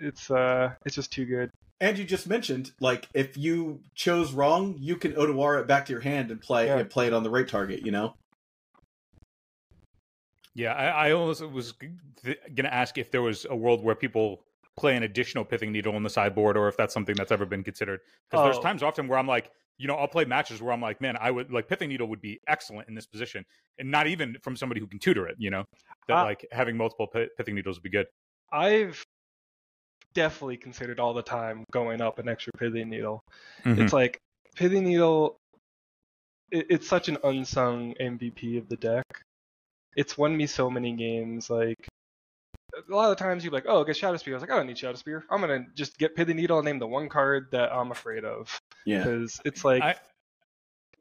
it's 0.00 0.30
uh 0.30 0.72
it's 0.84 0.94
just 0.94 1.12
too 1.12 1.24
good. 1.24 1.50
And 1.80 1.98
you 1.98 2.04
just 2.04 2.26
mentioned 2.28 2.72
like 2.80 3.08
if 3.14 3.36
you 3.36 3.80
chose 3.94 4.32
wrong, 4.32 4.76
you 4.78 4.96
can 4.96 5.12
Otawara 5.12 5.60
it 5.60 5.66
back 5.66 5.86
to 5.86 5.92
your 5.92 6.00
hand 6.02 6.30
and 6.30 6.40
play 6.40 6.66
Yeah. 6.66 6.78
and 6.78 6.88
play 6.90 7.06
it 7.06 7.12
on 7.12 7.22
the 7.22 7.30
right 7.30 7.46
target. 7.48 7.84
You 7.84 7.92
know. 7.92 8.14
Yeah, 10.54 10.72
I, 10.72 11.08
I 11.08 11.12
almost 11.12 11.42
was 11.48 11.74
th- 12.22 12.38
gonna 12.54 12.68
ask 12.68 12.96
if 12.96 13.10
there 13.10 13.22
was 13.22 13.44
a 13.50 13.56
world 13.56 13.82
where 13.82 13.94
people 13.96 14.44
play 14.76 14.96
an 14.96 15.02
additional 15.02 15.44
pithing 15.44 15.72
needle 15.72 15.94
on 15.96 16.02
the 16.02 16.10
sideboard, 16.10 16.56
or 16.56 16.68
if 16.68 16.76
that's 16.76 16.94
something 16.94 17.14
that's 17.16 17.32
ever 17.32 17.44
been 17.46 17.64
considered. 17.64 18.00
Because 18.30 18.44
there's 18.44 18.58
Oh. 18.58 18.62
times 18.62 18.82
often 18.82 19.08
where 19.08 19.18
I'm 19.18 19.26
like, 19.26 19.50
you 19.78 19.88
know, 19.88 19.94
I'll 19.96 20.06
play 20.08 20.24
matches 20.24 20.62
where 20.62 20.72
I'm 20.72 20.80
like, 20.80 21.00
man, 21.00 21.16
I 21.20 21.30
would 21.32 21.50
like 21.52 21.66
pithing 21.68 21.88
needle 21.88 22.06
would 22.08 22.20
be 22.20 22.40
excellent 22.46 22.88
in 22.88 22.94
this 22.94 23.06
position, 23.06 23.44
and 23.78 23.90
not 23.90 24.06
even 24.06 24.36
from 24.42 24.54
somebody 24.56 24.80
who 24.80 24.86
can 24.86 25.00
tutor 25.00 25.26
it. 25.26 25.34
You 25.38 25.50
know, 25.50 25.64
that 26.06 26.14
Ah. 26.14 26.22
like 26.22 26.46
having 26.52 26.76
multiple 26.76 27.08
pi- 27.08 27.28
pithing 27.36 27.56
needles 27.56 27.76
would 27.76 27.82
be 27.82 27.90
good. 27.90 28.06
I've 28.52 29.04
definitely 30.14 30.56
considered 30.56 31.00
all 31.00 31.14
the 31.14 31.22
time 31.22 31.64
going 31.72 32.00
up 32.00 32.18
an 32.18 32.28
extra 32.28 32.52
Pithy 32.58 32.84
Needle. 32.84 33.20
Mm-hmm. 33.64 33.82
It's 33.82 33.92
like 33.92 34.18
Pithy 34.54 34.80
Needle. 34.80 35.36
It, 36.50 36.66
it's 36.70 36.88
such 36.88 37.08
an 37.08 37.18
unsung 37.24 37.94
MVP 38.00 38.58
of 38.58 38.68
the 38.68 38.76
deck. 38.76 39.04
It's 39.96 40.18
won 40.18 40.36
me 40.36 40.46
so 40.46 40.70
many 40.70 40.92
games. 40.92 41.50
Like 41.50 41.86
a 42.76 42.94
lot 42.94 43.10
of 43.10 43.16
times, 43.16 43.44
you're 43.44 43.52
like, 43.52 43.66
"Oh, 43.68 43.84
get 43.84 43.96
Shadow 43.96 44.16
Spear." 44.16 44.34
I 44.34 44.36
was 44.36 44.42
like, 44.42 44.50
"I 44.50 44.56
don't 44.56 44.66
need 44.66 44.78
Shadow 44.78 44.96
Spear. 44.96 45.24
I'm 45.30 45.40
gonna 45.40 45.66
just 45.74 45.98
get 45.98 46.16
Pithy 46.16 46.34
Needle 46.34 46.58
and 46.58 46.66
name 46.66 46.78
the 46.78 46.86
one 46.86 47.08
card 47.08 47.48
that 47.52 47.72
I'm 47.72 47.90
afraid 47.90 48.24
of." 48.24 48.58
Yeah. 48.84 48.98
Because 48.98 49.40
it's 49.44 49.64
like, 49.64 49.82
I- 49.82 49.96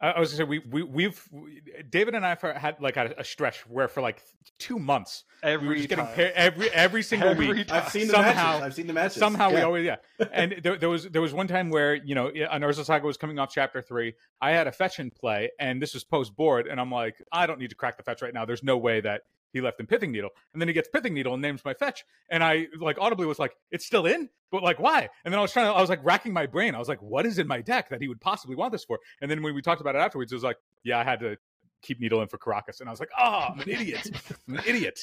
I, 0.04 0.20
was 0.20 0.32
gonna 0.32 0.38
say 0.38 0.44
we 0.44 0.60
we 0.60 0.84
we've 0.84 1.28
we, 1.32 1.62
David 1.90 2.14
and 2.16 2.26
I 2.26 2.38
had 2.58 2.76
like 2.82 2.98
a, 2.98 3.14
a 3.18 3.24
stretch 3.24 3.60
where 3.70 3.88
for 3.88 4.02
like 4.02 4.22
two 4.60 4.78
months 4.78 5.24
every 5.42 5.68
we 5.68 5.74
were 5.74 5.76
just 5.78 5.90
getting 5.90 6.06
time. 6.06 6.14
pair 6.16 6.32
every 6.36 6.70
every 6.72 7.04
single 7.04 7.30
Every 7.30 7.48
week. 7.48 7.68
time. 7.68 7.84
I've 7.84 7.90
seen 7.92 8.08
the 8.08 8.14
Somehow- 8.14 8.34
matches. 8.34 8.62
I've 8.64 8.74
seen 8.74 8.88
the 8.88 8.94
matches. 8.94 9.18
Somehow 9.18 9.52
we 9.52 9.62
always 9.62 9.86
yeah. 9.86 9.96
And 10.34 10.56
there, 10.62 10.78
there 10.78 10.90
was 10.90 11.06
there 11.10 11.22
was 11.22 11.34
one 11.34 11.48
time 11.48 11.70
where 11.70 11.96
you 11.96 12.16
know 12.16 12.28
an 12.28 12.62
Urza 12.62 12.84
Saga 12.86 13.06
was 13.06 13.18
coming 13.18 13.40
off 13.40 13.52
chapter 13.54 13.82
three. 13.82 14.14
I 14.42 14.52
had 14.52 14.68
a 14.68 14.72
fetch 14.72 15.00
in 15.00 15.10
play, 15.10 15.52
and 15.60 15.82
this 15.82 15.94
was 15.94 16.04
post 16.04 16.36
board, 16.36 16.68
and 16.68 16.80
I'm 16.82 16.92
like, 16.92 17.16
I 17.32 17.48
don't 17.48 17.60
need 17.60 17.70
to 17.70 17.76
crack 17.76 17.98
the 17.98 18.04
fetch 18.04 18.22
right 18.22 18.34
now. 18.34 18.44
There's 18.46 18.64
no 18.64 18.78
way 18.78 19.00
that 19.02 19.22
he 19.54 19.62
left 19.62 19.80
in 19.80 19.88
Pithing 19.88 20.12
Needle, 20.12 20.32
and 20.52 20.62
then 20.62 20.68
he 20.68 20.74
gets 20.74 20.90
Pithing 20.90 21.14
Needle 21.14 21.34
and 21.34 21.42
names 21.42 21.64
my 21.64 21.74
fetch, 21.74 22.04
and 22.30 22.44
I 22.44 22.68
like 22.80 22.98
audibly 23.00 23.26
was 23.26 23.40
like, 23.40 23.56
it's 23.72 23.86
still 23.86 24.06
in, 24.06 24.30
but 24.52 24.64
like 24.64 24.80
why? 24.80 25.08
And 25.24 25.32
then 25.32 25.40
I 25.40 25.42
was 25.42 25.54
trying 25.54 25.68
to, 25.68 25.72
I 25.72 25.82
was 25.82 25.90
like 25.90 26.04
racking 26.04 26.34
my 26.34 26.46
brain. 26.46 26.76
I 26.76 26.80
was 26.80 26.90
like, 26.90 27.02
what 27.02 27.26
is 27.26 27.40
in 27.40 27.48
my 27.48 27.62
deck 27.62 27.90
that 27.90 28.02
he 28.02 28.08
would 28.08 28.20
possibly 28.20 28.56
want 28.56 28.72
this 28.72 28.84
for? 28.84 29.00
And 29.22 29.32
then 29.32 29.42
when 29.42 29.56
we 29.56 29.62
talked 29.62 29.82
about 29.82 29.96
it 29.96 30.00
afterwards, 30.00 30.32
it 30.32 30.36
was 30.36 30.44
like, 30.44 30.58
yeah, 30.84 31.00
I 31.00 31.04
had 31.04 31.20
to 31.22 31.38
keep 31.82 32.00
Needle 32.00 32.22
in 32.22 32.28
for 32.28 32.38
Karakas, 32.38 32.80
and 32.80 32.90
I 32.90 32.92
was 32.92 33.00
like, 33.00 33.12
oh, 33.18 33.48
I'm 33.54 33.60
an 33.60 33.70
idiot, 33.70 34.10
I'm 34.48 34.56
an 34.56 34.64
idiot. 34.66 35.00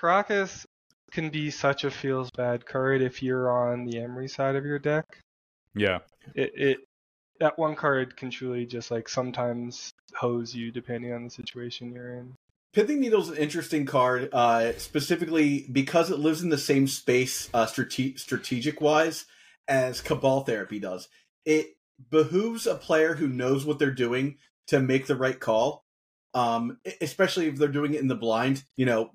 Karakas 0.00 0.66
can 1.10 1.30
be 1.30 1.50
such 1.50 1.84
a 1.84 1.90
feels 1.90 2.30
bad 2.30 2.66
card 2.66 3.02
if 3.02 3.22
you're 3.22 3.50
on 3.50 3.84
the 3.84 3.98
Emry 3.98 4.30
side 4.30 4.56
of 4.56 4.64
your 4.64 4.78
deck. 4.78 5.04
Yeah. 5.74 5.98
It, 6.34 6.52
it 6.54 6.78
that 7.40 7.58
one 7.58 7.76
card 7.76 8.16
can 8.16 8.30
truly 8.30 8.66
just 8.66 8.90
like 8.90 9.08
sometimes 9.08 9.92
hose 10.14 10.54
you 10.54 10.70
depending 10.70 11.12
on 11.12 11.24
the 11.24 11.30
situation 11.30 11.92
you're 11.92 12.14
in. 12.14 12.34
Pithing 12.78 13.00
Needle's 13.00 13.28
an 13.28 13.36
interesting 13.36 13.86
card, 13.86 14.28
uh, 14.32 14.72
specifically 14.78 15.66
because 15.72 16.12
it 16.12 16.20
lives 16.20 16.42
in 16.42 16.48
the 16.48 16.56
same 16.56 16.86
space, 16.86 17.50
uh, 17.52 17.66
strate- 17.66 18.20
strategic 18.20 18.80
wise, 18.80 19.24
as 19.66 20.00
Cabal 20.00 20.42
Therapy 20.42 20.78
does. 20.78 21.08
It 21.44 21.76
behooves 22.08 22.68
a 22.68 22.76
player 22.76 23.16
who 23.16 23.26
knows 23.26 23.64
what 23.64 23.80
they're 23.80 23.90
doing 23.90 24.38
to 24.68 24.78
make 24.78 25.08
the 25.08 25.16
right 25.16 25.40
call, 25.40 25.86
um, 26.34 26.78
especially 27.00 27.48
if 27.48 27.56
they're 27.56 27.66
doing 27.66 27.94
it 27.94 28.00
in 28.00 28.06
the 28.06 28.14
blind. 28.14 28.62
You 28.76 28.86
know, 28.86 29.10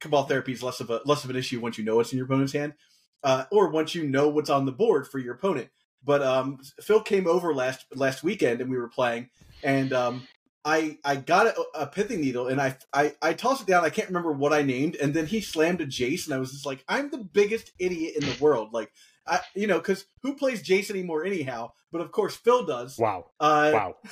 Cabal 0.00 0.24
Therapy 0.24 0.50
is 0.50 0.64
less 0.64 0.80
of 0.80 0.90
a 0.90 1.00
less 1.04 1.22
of 1.22 1.30
an 1.30 1.36
issue 1.36 1.60
once 1.60 1.78
you 1.78 1.84
know 1.84 1.94
what's 1.94 2.10
in 2.10 2.16
your 2.16 2.26
opponent's 2.26 2.52
hand, 2.52 2.74
uh, 3.22 3.44
or 3.52 3.70
once 3.70 3.94
you 3.94 4.08
know 4.08 4.28
what's 4.28 4.50
on 4.50 4.66
the 4.66 4.72
board 4.72 5.06
for 5.06 5.20
your 5.20 5.34
opponent. 5.34 5.68
But 6.02 6.20
um, 6.22 6.58
Phil 6.80 7.00
came 7.00 7.28
over 7.28 7.54
last 7.54 7.86
last 7.94 8.24
weekend 8.24 8.60
and 8.60 8.68
we 8.68 8.76
were 8.76 8.88
playing, 8.88 9.30
and 9.62 9.92
um, 9.92 10.26
I 10.64 10.98
I 11.04 11.16
got 11.16 11.46
a, 11.46 11.62
a 11.74 11.86
pithing 11.86 12.20
needle 12.20 12.48
and 12.48 12.60
I, 12.60 12.76
I 12.92 13.12
I 13.20 13.32
tossed 13.34 13.62
it 13.62 13.66
down. 13.66 13.84
I 13.84 13.90
can't 13.90 14.08
remember 14.08 14.32
what 14.32 14.52
I 14.52 14.62
named, 14.62 14.96
and 14.96 15.12
then 15.12 15.26
he 15.26 15.40
slammed 15.40 15.80
a 15.80 15.86
Jace, 15.86 16.24
and 16.26 16.34
I 16.34 16.38
was 16.38 16.52
just 16.52 16.64
like, 16.66 16.84
I'm 16.88 17.10
the 17.10 17.18
biggest 17.18 17.72
idiot 17.78 18.14
in 18.16 18.22
the 18.28 18.36
world. 18.40 18.72
Like, 18.72 18.90
I 19.26 19.40
you 19.54 19.66
know, 19.66 19.78
because 19.78 20.06
who 20.22 20.34
plays 20.36 20.62
Jace 20.62 20.90
anymore 20.90 21.24
anyhow? 21.24 21.72
But 21.92 22.00
of 22.00 22.12
course, 22.12 22.34
Phil 22.34 22.64
does. 22.64 22.98
Wow. 22.98 23.26
Uh, 23.38 23.70
Wow. 23.74 23.96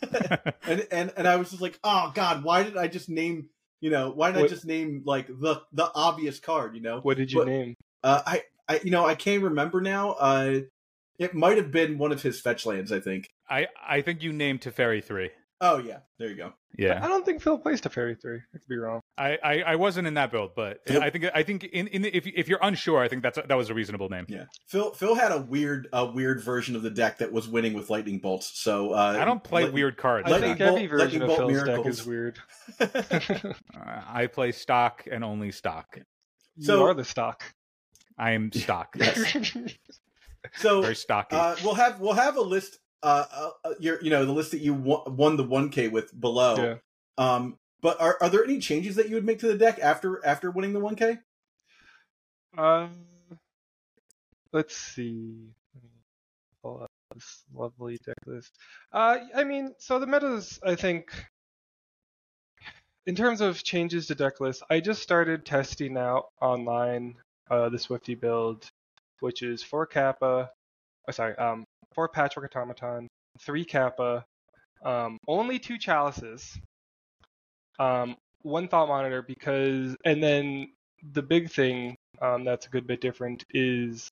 and 0.64 0.86
and 0.92 1.12
and 1.16 1.26
I 1.28 1.36
was 1.36 1.50
just 1.50 1.62
like, 1.62 1.78
oh 1.82 2.12
god, 2.14 2.44
why 2.44 2.62
did 2.62 2.76
I 2.76 2.86
just 2.86 3.08
name? 3.08 3.48
You 3.80 3.90
know, 3.90 4.10
why 4.10 4.32
did 4.32 4.44
I 4.44 4.48
just 4.48 4.64
name 4.64 5.02
like 5.04 5.26
the 5.26 5.62
the 5.72 5.90
obvious 5.94 6.40
card? 6.40 6.74
You 6.74 6.82
know, 6.82 7.00
What 7.00 7.16
did 7.16 7.32
you 7.32 7.40
But- 7.40 7.48
name? 7.48 7.74
uh, 8.02 8.22
I 8.24 8.42
I 8.68 8.80
you 8.84 8.90
know 8.90 9.04
I 9.04 9.14
can't 9.14 9.42
remember 9.42 9.80
now. 9.80 10.12
Uh, 10.12 10.60
it 11.18 11.34
might 11.34 11.56
have 11.56 11.72
been 11.72 11.98
one 11.98 12.12
of 12.12 12.22
his 12.22 12.40
fetch 12.40 12.64
lands. 12.64 12.92
I 12.92 13.00
think. 13.00 13.26
I 13.50 13.66
I 13.84 14.00
think 14.02 14.22
you 14.22 14.32
named 14.32 14.60
Teferi 14.60 15.02
three. 15.02 15.30
Oh 15.60 15.78
yeah, 15.78 15.98
there 16.20 16.28
you 16.28 16.36
go. 16.36 16.52
Yeah. 16.76 17.04
I 17.04 17.08
don't 17.08 17.24
think 17.26 17.42
Phil 17.42 17.58
plays 17.58 17.80
Teferi 17.80 18.14
three. 18.22 18.36
I 18.54 18.58
could 18.58 18.68
be 18.68 18.76
wrong. 18.76 19.00
I, 19.16 19.36
I, 19.42 19.62
I 19.62 19.74
wasn't 19.74 20.06
in 20.06 20.14
that 20.14 20.30
build, 20.30 20.50
but 20.54 20.78
Yep. 20.88 21.02
I 21.02 21.10
think 21.10 21.24
I 21.34 21.42
think 21.42 21.64
in, 21.64 21.88
in 21.88 22.02
the, 22.02 22.16
if 22.16 22.26
if 22.28 22.48
you're 22.48 22.60
unsure, 22.62 23.00
I 23.00 23.08
think 23.08 23.24
that's 23.24 23.38
a, 23.38 23.42
that 23.48 23.56
was 23.56 23.68
a 23.68 23.74
reasonable 23.74 24.08
name. 24.08 24.26
Yeah, 24.28 24.44
Phil. 24.68 24.92
Phil 24.92 25.16
had 25.16 25.32
a 25.32 25.40
weird, 25.40 25.88
a 25.92 26.06
weird 26.06 26.40
version 26.44 26.76
of 26.76 26.82
the 26.82 26.90
deck 26.90 27.18
that 27.18 27.32
was 27.32 27.48
winning 27.48 27.72
with 27.74 27.90
lightning 27.90 28.20
bolts. 28.20 28.52
So 28.62 28.92
uh, 28.92 29.16
I 29.20 29.24
don't 29.24 29.42
play 29.42 29.64
Light- 29.64 29.72
weird 29.72 29.96
cards. 29.96 30.28
I 30.28 30.32
Lightning 30.32 30.50
think 30.56 30.60
every 30.60 30.86
bolt- 30.86 31.00
version 31.00 31.22
of 31.22 31.28
bolt 31.28 31.38
Phil's 31.50 31.64
deck 31.64 31.86
is 31.86 32.06
weird. 32.06 32.38
Uh, 32.80 32.86
I 34.08 34.28
play 34.28 34.52
stock 34.52 35.04
and 35.10 35.24
only 35.24 35.50
stock. 35.50 35.98
So- 36.60 36.78
you 36.78 36.84
are 36.84 36.94
the 36.94 37.04
stock. 37.04 37.42
I 38.16 38.32
am 38.32 38.52
stock. 38.52 38.94
Yes. 38.96 39.36
So 40.54 40.80
Very 40.82 40.94
stocky. 40.94 41.34
uh, 41.36 41.56
we'll 41.64 41.74
have 41.74 42.00
we'll 42.00 42.12
have 42.14 42.36
a 42.36 42.40
list. 42.40 42.78
Uh, 43.02 43.24
uh, 43.32 43.50
uh, 43.64 43.74
your 43.78 44.02
you 44.02 44.10
know 44.10 44.24
the 44.24 44.32
list 44.32 44.50
that 44.50 44.60
you 44.60 44.74
won, 44.74 45.16
won 45.16 45.36
the 45.36 45.44
one 45.44 45.70
K 45.70 45.88
with 45.88 46.18
below. 46.18 46.56
Yeah. 46.56 46.74
Um, 47.16 47.58
but 47.80 48.00
are 48.00 48.18
are 48.20 48.28
there 48.28 48.42
any 48.42 48.58
changes 48.58 48.96
that 48.96 49.08
you 49.08 49.14
would 49.14 49.24
make 49.24 49.38
to 49.40 49.46
the 49.46 49.56
deck 49.56 49.78
after 49.78 50.24
after 50.26 50.50
winning 50.50 50.72
the 50.72 50.80
one 50.80 50.96
K? 50.96 51.18
Uh, 52.56 52.88
let's 54.52 54.76
see. 54.76 55.52
Pull 56.62 56.82
up 56.82 56.90
this 57.14 57.44
lovely 57.54 57.98
deck 58.04 58.16
list. 58.26 58.52
Uh, 58.92 59.18
I 59.34 59.44
mean, 59.44 59.74
so 59.78 60.00
the 60.00 60.06
metas, 60.06 60.58
I 60.64 60.74
think, 60.74 61.10
in 63.06 63.14
terms 63.14 63.40
of 63.40 63.62
changes 63.62 64.08
to 64.08 64.14
deck 64.16 64.40
list, 64.40 64.62
I 64.68 64.80
just 64.80 65.02
started 65.02 65.46
testing 65.46 65.96
out 65.96 66.30
online 66.40 67.14
uh, 67.50 67.68
the 67.68 67.78
Swifty 67.78 68.14
build, 68.14 68.68
which 69.20 69.42
is 69.42 69.62
four 69.62 69.86
Kappa, 69.86 70.50
oh, 71.08 71.12
sorry, 71.12 71.36
um, 71.36 71.64
four 71.98 72.08
Patchwork 72.08 72.54
Automaton, 72.54 73.08
three 73.40 73.64
Kappa, 73.64 74.24
um, 74.84 75.18
only 75.26 75.58
two 75.58 75.76
Chalices, 75.76 76.56
um, 77.80 78.14
one 78.42 78.68
Thought 78.68 78.86
Monitor 78.86 79.20
because, 79.22 79.96
and 80.04 80.22
then 80.22 80.68
the 81.12 81.22
big 81.22 81.50
thing 81.50 81.96
um, 82.22 82.44
that's 82.44 82.66
a 82.66 82.68
good 82.68 82.86
bit 82.86 83.00
different 83.00 83.42
is 83.50 84.08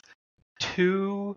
two 0.59 1.37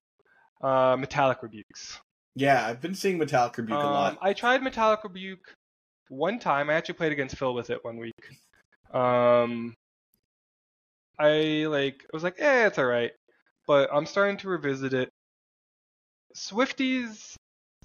uh, 0.63 0.97
Metallic 0.99 1.43
Rebukes. 1.43 1.99
Yeah, 2.33 2.65
I've 2.65 2.81
been 2.81 2.95
seeing 2.95 3.19
Metallic 3.19 3.55
Rebuke 3.55 3.77
a 3.77 3.85
Um, 3.85 3.93
lot. 3.93 4.17
I 4.19 4.33
tried 4.33 4.63
Metallic 4.63 5.03
Rebuke 5.03 5.53
one 6.07 6.39
time. 6.39 6.71
I 6.71 6.73
actually 6.73 6.95
played 6.95 7.11
against 7.11 7.37
Phil 7.37 7.53
with 7.53 7.69
it 7.69 7.85
one 7.85 7.97
week. 7.97 8.13
Um, 8.91 9.75
I 11.19 11.67
like 11.69 12.03
I 12.05 12.09
was 12.11 12.23
like, 12.23 12.37
eh, 12.39 12.65
it's 12.65 12.79
all 12.79 12.85
right, 12.85 13.11
but 13.67 13.87
I'm 13.93 14.07
starting 14.07 14.37
to 14.37 14.49
revisit 14.49 14.95
it. 14.95 15.09
Swifty's 16.33 17.35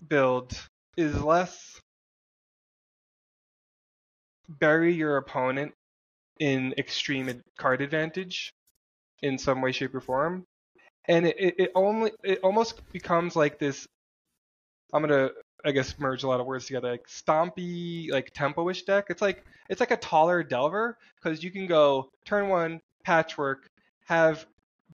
build 0.07 0.53
is 0.97 1.23
less 1.23 1.81
bury 4.49 4.93
your 4.93 5.17
opponent 5.17 5.73
in 6.41 6.75
extreme 6.77 7.43
card 7.57 7.81
advantage 7.81 8.53
in 9.23 9.39
some 9.39 9.63
way, 9.63 9.73
shape, 9.73 9.95
or 9.95 10.01
form, 10.01 10.45
and 11.07 11.27
it, 11.27 11.55
it, 11.59 11.71
only 11.75 12.13
it 12.23 12.41
almost 12.43 12.81
becomes 12.93 13.37
like 13.37 13.59
this. 13.59 13.87
I'm 14.93 15.03
gonna 15.03 15.31
I 15.65 15.73
guess 15.73 15.99
merge 15.99 16.25
a 16.25 16.29
lot 16.29 16.41
of 16.41 16.47
words 16.47 16.67
together, 16.67 16.91
like 16.91 17.07
stompy, 17.09 18.11
like 18.11 18.33
tempo-ish 18.35 18.83
deck. 18.83 19.07
It's 19.09 19.23
like 19.23 19.45
it's 19.71 19.81
like 19.81 19.91
a 19.91 19.97
taller 19.97 20.43
Delver 20.43 20.99
because 21.17 21.43
you 21.43 21.51
can 21.51 21.67
go 21.67 22.11
turn 22.27 22.49
one 22.49 22.81
patchwork, 23.05 23.67
have 24.07 24.47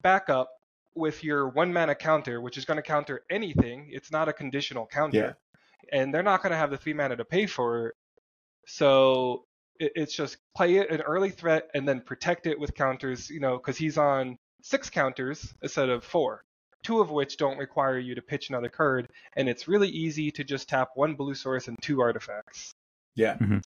backup 0.02 0.48
with 0.94 1.22
your 1.24 1.48
one 1.48 1.72
mana 1.72 1.94
counter, 1.94 2.40
which 2.40 2.58
is 2.58 2.64
going 2.64 2.76
to 2.76 2.82
counter 2.82 3.22
anything. 3.30 3.88
It's 3.90 4.10
not 4.10 4.28
a 4.28 4.32
conditional 4.32 4.86
counter, 4.86 5.36
and 5.92 6.12
they're 6.12 6.22
not 6.22 6.42
going 6.42 6.52
to 6.52 6.58
have 6.58 6.70
the 6.70 6.76
three 6.76 6.94
mana 6.94 7.16
to 7.16 7.24
pay 7.24 7.46
for 7.46 7.88
it. 7.88 7.94
So 8.66 9.44
it, 9.78 9.92
it's 9.94 10.14
just 10.14 10.38
play 10.56 10.76
it 10.76 10.90
an 10.90 11.00
early 11.02 11.30
threat 11.30 11.70
and 11.74 11.88
then 11.88 12.00
protect 12.00 12.46
it 12.46 12.58
with 12.58 12.74
counters. 12.74 13.30
You 13.30 13.40
know, 13.40 13.56
because 13.56 13.76
he's 13.76 13.98
on 13.98 14.38
six 14.62 14.90
counters 14.90 15.54
instead 15.62 15.88
of 15.88 16.04
four 16.04 16.44
two 16.82 17.00
of 17.00 17.10
which 17.10 17.36
don't 17.36 17.58
require 17.58 17.98
you 17.98 18.14
to 18.14 18.22
pitch 18.22 18.48
another 18.48 18.68
card, 18.68 19.08
and 19.36 19.48
it's 19.48 19.68
really 19.68 19.88
easy 19.88 20.30
to 20.32 20.44
just 20.44 20.68
tap 20.68 20.90
one 20.94 21.14
blue 21.14 21.34
source 21.34 21.68
and 21.68 21.76
two 21.82 22.00
artifacts. 22.00 22.72
Yeah. 23.14 23.36
Mhm. 23.36 23.62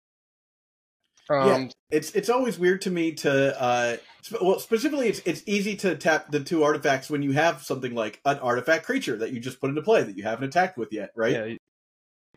Um, 1.29 1.47
Yeah. 1.47 1.69
It's 1.91 2.11
it's 2.11 2.29
always 2.29 2.59
weird 2.59 2.81
to 2.81 2.91
me 2.91 3.13
to 3.13 3.61
uh 3.61 3.97
sp- 4.21 4.41
well 4.41 4.59
specifically 4.59 5.07
it's 5.07 5.19
it's 5.25 5.41
easy 5.47 5.75
to 5.77 5.95
tap 5.95 6.29
the 6.31 6.39
two 6.39 6.63
artifacts 6.63 7.09
when 7.09 7.23
you 7.23 7.31
have 7.31 7.63
something 7.63 7.95
like 7.95 8.19
an 8.25 8.37
artifact 8.39 8.85
creature 8.85 9.17
that 9.17 9.31
you 9.31 9.39
just 9.39 9.59
put 9.59 9.69
into 9.69 9.81
play 9.81 10.03
that 10.03 10.15
you 10.17 10.23
haven't 10.23 10.45
attacked 10.45 10.77
with 10.77 10.93
yet, 10.93 11.11
right? 11.15 11.31
yeah, 11.33 11.55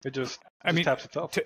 it 0.05 0.11
just, 0.12 0.40
I 0.64 0.68
just 0.68 0.76
mean, 0.76 0.84
taps 0.84 1.05
itself. 1.05 1.32
t- 1.32 1.43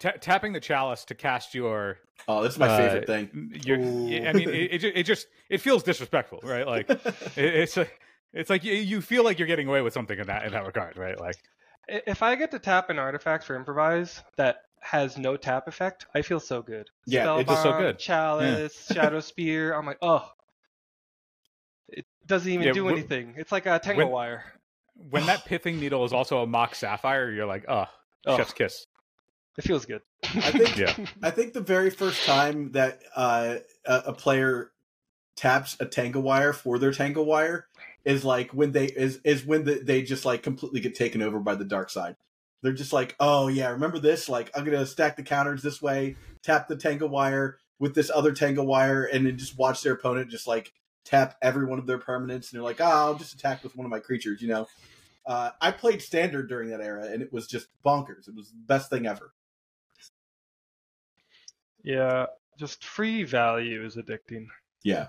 Ta- 0.00 0.14
tapping 0.20 0.52
the 0.52 0.58
chalice 0.60 1.04
to 1.04 1.14
cast 1.14 1.54
your 1.54 1.98
Oh, 2.26 2.42
this 2.42 2.54
is 2.54 2.58
my 2.58 2.68
uh, 2.68 2.76
favorite 2.76 3.06
thing. 3.06 3.60
Your, 3.64 3.78
Ooh. 3.78 4.26
I 4.26 4.32
mean, 4.32 4.48
it, 4.48 4.84
it, 4.84 4.84
it 4.84 5.02
just 5.04 5.26
it 5.48 5.60
feels 5.60 5.82
disrespectful, 5.84 6.40
right? 6.42 6.66
Like 6.66 6.90
it, 6.90 7.04
it's 7.36 7.76
a, 7.76 7.86
it's 8.32 8.50
like 8.50 8.64
you, 8.64 8.72
you 8.74 9.00
feel 9.00 9.24
like 9.24 9.38
you're 9.38 9.46
getting 9.48 9.68
away 9.68 9.80
with 9.80 9.92
something 9.94 10.18
in 10.18 10.26
that 10.26 10.44
in 10.44 10.52
that 10.52 10.66
regard, 10.66 10.96
right? 10.98 11.18
Like 11.18 11.36
if 11.88 12.22
I 12.22 12.34
get 12.34 12.50
to 12.50 12.58
tap 12.58 12.90
an 12.90 12.98
artifact 12.98 13.44
for 13.44 13.54
improvise 13.56 14.22
that 14.36 14.62
has 14.82 15.16
no 15.16 15.36
tap 15.36 15.68
effect, 15.68 16.06
I 16.14 16.22
feel 16.22 16.40
so 16.40 16.60
good. 16.60 16.90
Yeah, 17.06 17.38
it 17.38 17.46
feels 17.46 17.62
so 17.62 17.78
good. 17.78 17.98
Chalice, 17.98 18.86
Shadow 18.92 19.20
Spear. 19.20 19.72
I'm 19.74 19.86
like, 19.86 19.98
oh, 20.02 20.28
it 21.88 22.04
doesn't 22.26 22.50
even 22.50 22.66
Yeah, 22.66 22.72
do 22.72 22.86
wh- 22.88 22.92
anything. 22.92 23.34
It's 23.36 23.52
like 23.52 23.66
a 23.66 23.78
Tangle 23.78 24.06
when- 24.06 24.12
wire. 24.12 24.44
when 25.10 25.26
that 25.26 25.44
pithing 25.46 25.78
needle 25.80 26.04
is 26.04 26.12
also 26.12 26.42
a 26.42 26.46
Mox 26.46 26.78
Sapphire, 26.78 27.30
you're 27.30 27.46
like, 27.46 27.64
oh, 27.68 27.86
Oh. 28.26 28.36
chef's 28.36 28.52
kiss. 28.52 28.86
It 29.58 29.64
feels 29.64 29.84
good. 29.84 30.00
I 30.22 30.50
think 30.52 30.76
Yeah. 30.78 30.94
I 31.22 31.30
think 31.30 31.52
the 31.52 31.60
very 31.60 31.90
first 31.90 32.24
time 32.24 32.72
that 32.72 33.00
uh, 33.16 33.56
a, 33.84 33.94
a 34.06 34.12
player 34.14 34.70
taps 35.36 35.76
a 35.80 35.86
Tangle 35.86 36.22
Wire 36.22 36.52
for 36.52 36.78
their 36.78 36.92
Tangle 36.92 37.24
Wire 37.26 37.66
is 38.04 38.24
like 38.24 38.52
when 38.52 38.72
they 38.72 38.86
is 38.86 39.18
is 39.24 39.44
when 39.44 39.64
the, 39.64 39.74
they 39.74 40.02
just 40.02 40.24
like 40.24 40.42
completely 40.42 40.80
get 40.80 40.94
taken 40.94 41.20
over 41.20 41.38
by 41.40 41.54
the 41.56 41.64
dark 41.64 41.90
side. 41.90 42.16
They're 42.62 42.72
just 42.72 42.92
like, 42.92 43.16
oh 43.18 43.48
yeah, 43.48 43.70
remember 43.70 43.98
this? 43.98 44.28
Like 44.28 44.50
I'm 44.54 44.64
gonna 44.64 44.86
stack 44.86 45.16
the 45.16 45.22
counters 45.22 45.62
this 45.62 45.82
way, 45.82 46.16
tap 46.42 46.68
the 46.68 46.76
Tangle 46.76 47.08
Wire 47.08 47.58
with 47.78 47.94
this 47.94 48.10
other 48.14 48.32
Tangle 48.32 48.66
Wire, 48.66 49.04
and 49.04 49.26
then 49.26 49.36
just 49.36 49.58
watch 49.58 49.82
their 49.82 49.94
opponent 49.94 50.30
just 50.30 50.46
like 50.46 50.72
tap 51.04 51.36
every 51.42 51.66
one 51.66 51.78
of 51.80 51.86
their 51.86 51.98
permanents, 51.98 52.50
and 52.50 52.52
they're 52.52 52.62
like, 52.62 52.80
oh, 52.80 52.84
I'll 52.84 53.14
just 53.16 53.34
attack 53.34 53.64
with 53.64 53.76
one 53.76 53.84
of 53.84 53.90
my 53.90 53.98
creatures, 53.98 54.40
you 54.40 54.48
know. 54.48 54.68
Uh, 55.26 55.50
I 55.60 55.70
played 55.72 56.02
standard 56.02 56.48
during 56.48 56.70
that 56.70 56.80
era, 56.80 57.06
and 57.06 57.22
it 57.22 57.32
was 57.32 57.46
just 57.46 57.66
bonkers. 57.84 58.28
It 58.28 58.34
was 58.34 58.50
the 58.50 58.56
best 58.66 58.90
thing 58.90 59.06
ever. 59.06 59.32
yeah, 61.82 62.26
just 62.58 62.84
free 62.84 63.24
value 63.24 63.84
is 63.84 63.96
addicting. 63.96 64.46
Yeah. 64.84 65.08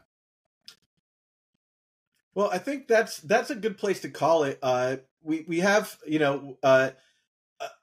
Well, 2.35 2.49
I 2.51 2.57
think 2.57 2.87
that's 2.87 3.17
that's 3.19 3.51
a 3.51 3.55
good 3.55 3.77
place 3.77 4.01
to 4.01 4.09
call 4.09 4.43
it. 4.43 4.57
Uh, 4.61 4.97
we 5.21 5.45
we 5.47 5.59
have 5.59 5.97
you 6.05 6.19
know 6.19 6.57
uh, 6.63 6.91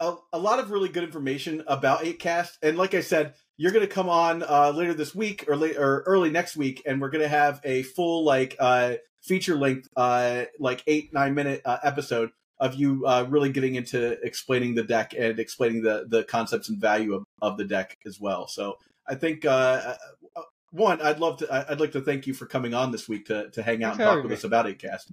a, 0.00 0.14
a 0.32 0.38
lot 0.38 0.58
of 0.58 0.70
really 0.70 0.88
good 0.88 1.04
information 1.04 1.62
about 1.66 2.00
8cast, 2.00 2.58
and 2.62 2.76
like 2.76 2.94
I 2.94 3.00
said, 3.00 3.34
you're 3.56 3.72
going 3.72 3.86
to 3.86 3.92
come 3.92 4.08
on 4.08 4.42
uh, 4.42 4.72
later 4.74 4.94
this 4.94 5.14
week 5.14 5.44
or 5.48 5.56
late 5.56 5.76
or 5.76 6.02
early 6.06 6.30
next 6.30 6.56
week, 6.56 6.82
and 6.86 7.00
we're 7.00 7.10
going 7.10 7.22
to 7.22 7.28
have 7.28 7.60
a 7.64 7.82
full 7.82 8.24
like 8.24 8.56
uh, 8.58 8.94
feature 9.22 9.56
length 9.56 9.88
uh, 9.96 10.44
like 10.58 10.82
eight 10.86 11.12
nine 11.12 11.34
minute 11.34 11.62
uh, 11.64 11.78
episode 11.82 12.30
of 12.58 12.74
you 12.74 13.04
uh, 13.06 13.26
really 13.28 13.50
getting 13.50 13.74
into 13.74 14.12
explaining 14.22 14.74
the 14.74 14.84
deck 14.84 15.14
and 15.18 15.38
explaining 15.38 15.82
the 15.82 16.06
the 16.08 16.24
concepts 16.24 16.68
and 16.68 16.80
value 16.80 17.14
of, 17.14 17.24
of 17.42 17.56
the 17.56 17.64
deck 17.64 17.98
as 18.06 18.18
well. 18.20 18.46
So 18.48 18.76
I 19.08 19.14
think 19.14 19.44
uh, 19.44 19.96
uh, 20.36 20.42
one, 20.70 21.00
I'd 21.02 21.18
love 21.18 21.38
to. 21.38 21.52
I- 21.52 21.72
I'd 21.72 21.80
like 21.80 21.92
to 21.92 22.00
thank 22.00 22.26
you 22.26 22.34
for 22.34 22.46
coming 22.46 22.74
on 22.74 22.92
this 22.92 23.08
week 23.08 23.26
to 23.26 23.50
to 23.50 23.62
hang 23.62 23.82
out 23.82 23.96
Thanks 23.96 24.08
and 24.10 24.16
talk 24.16 24.22
with 24.22 24.32
us 24.32 24.44
about 24.44 24.78
Cast. 24.78 25.12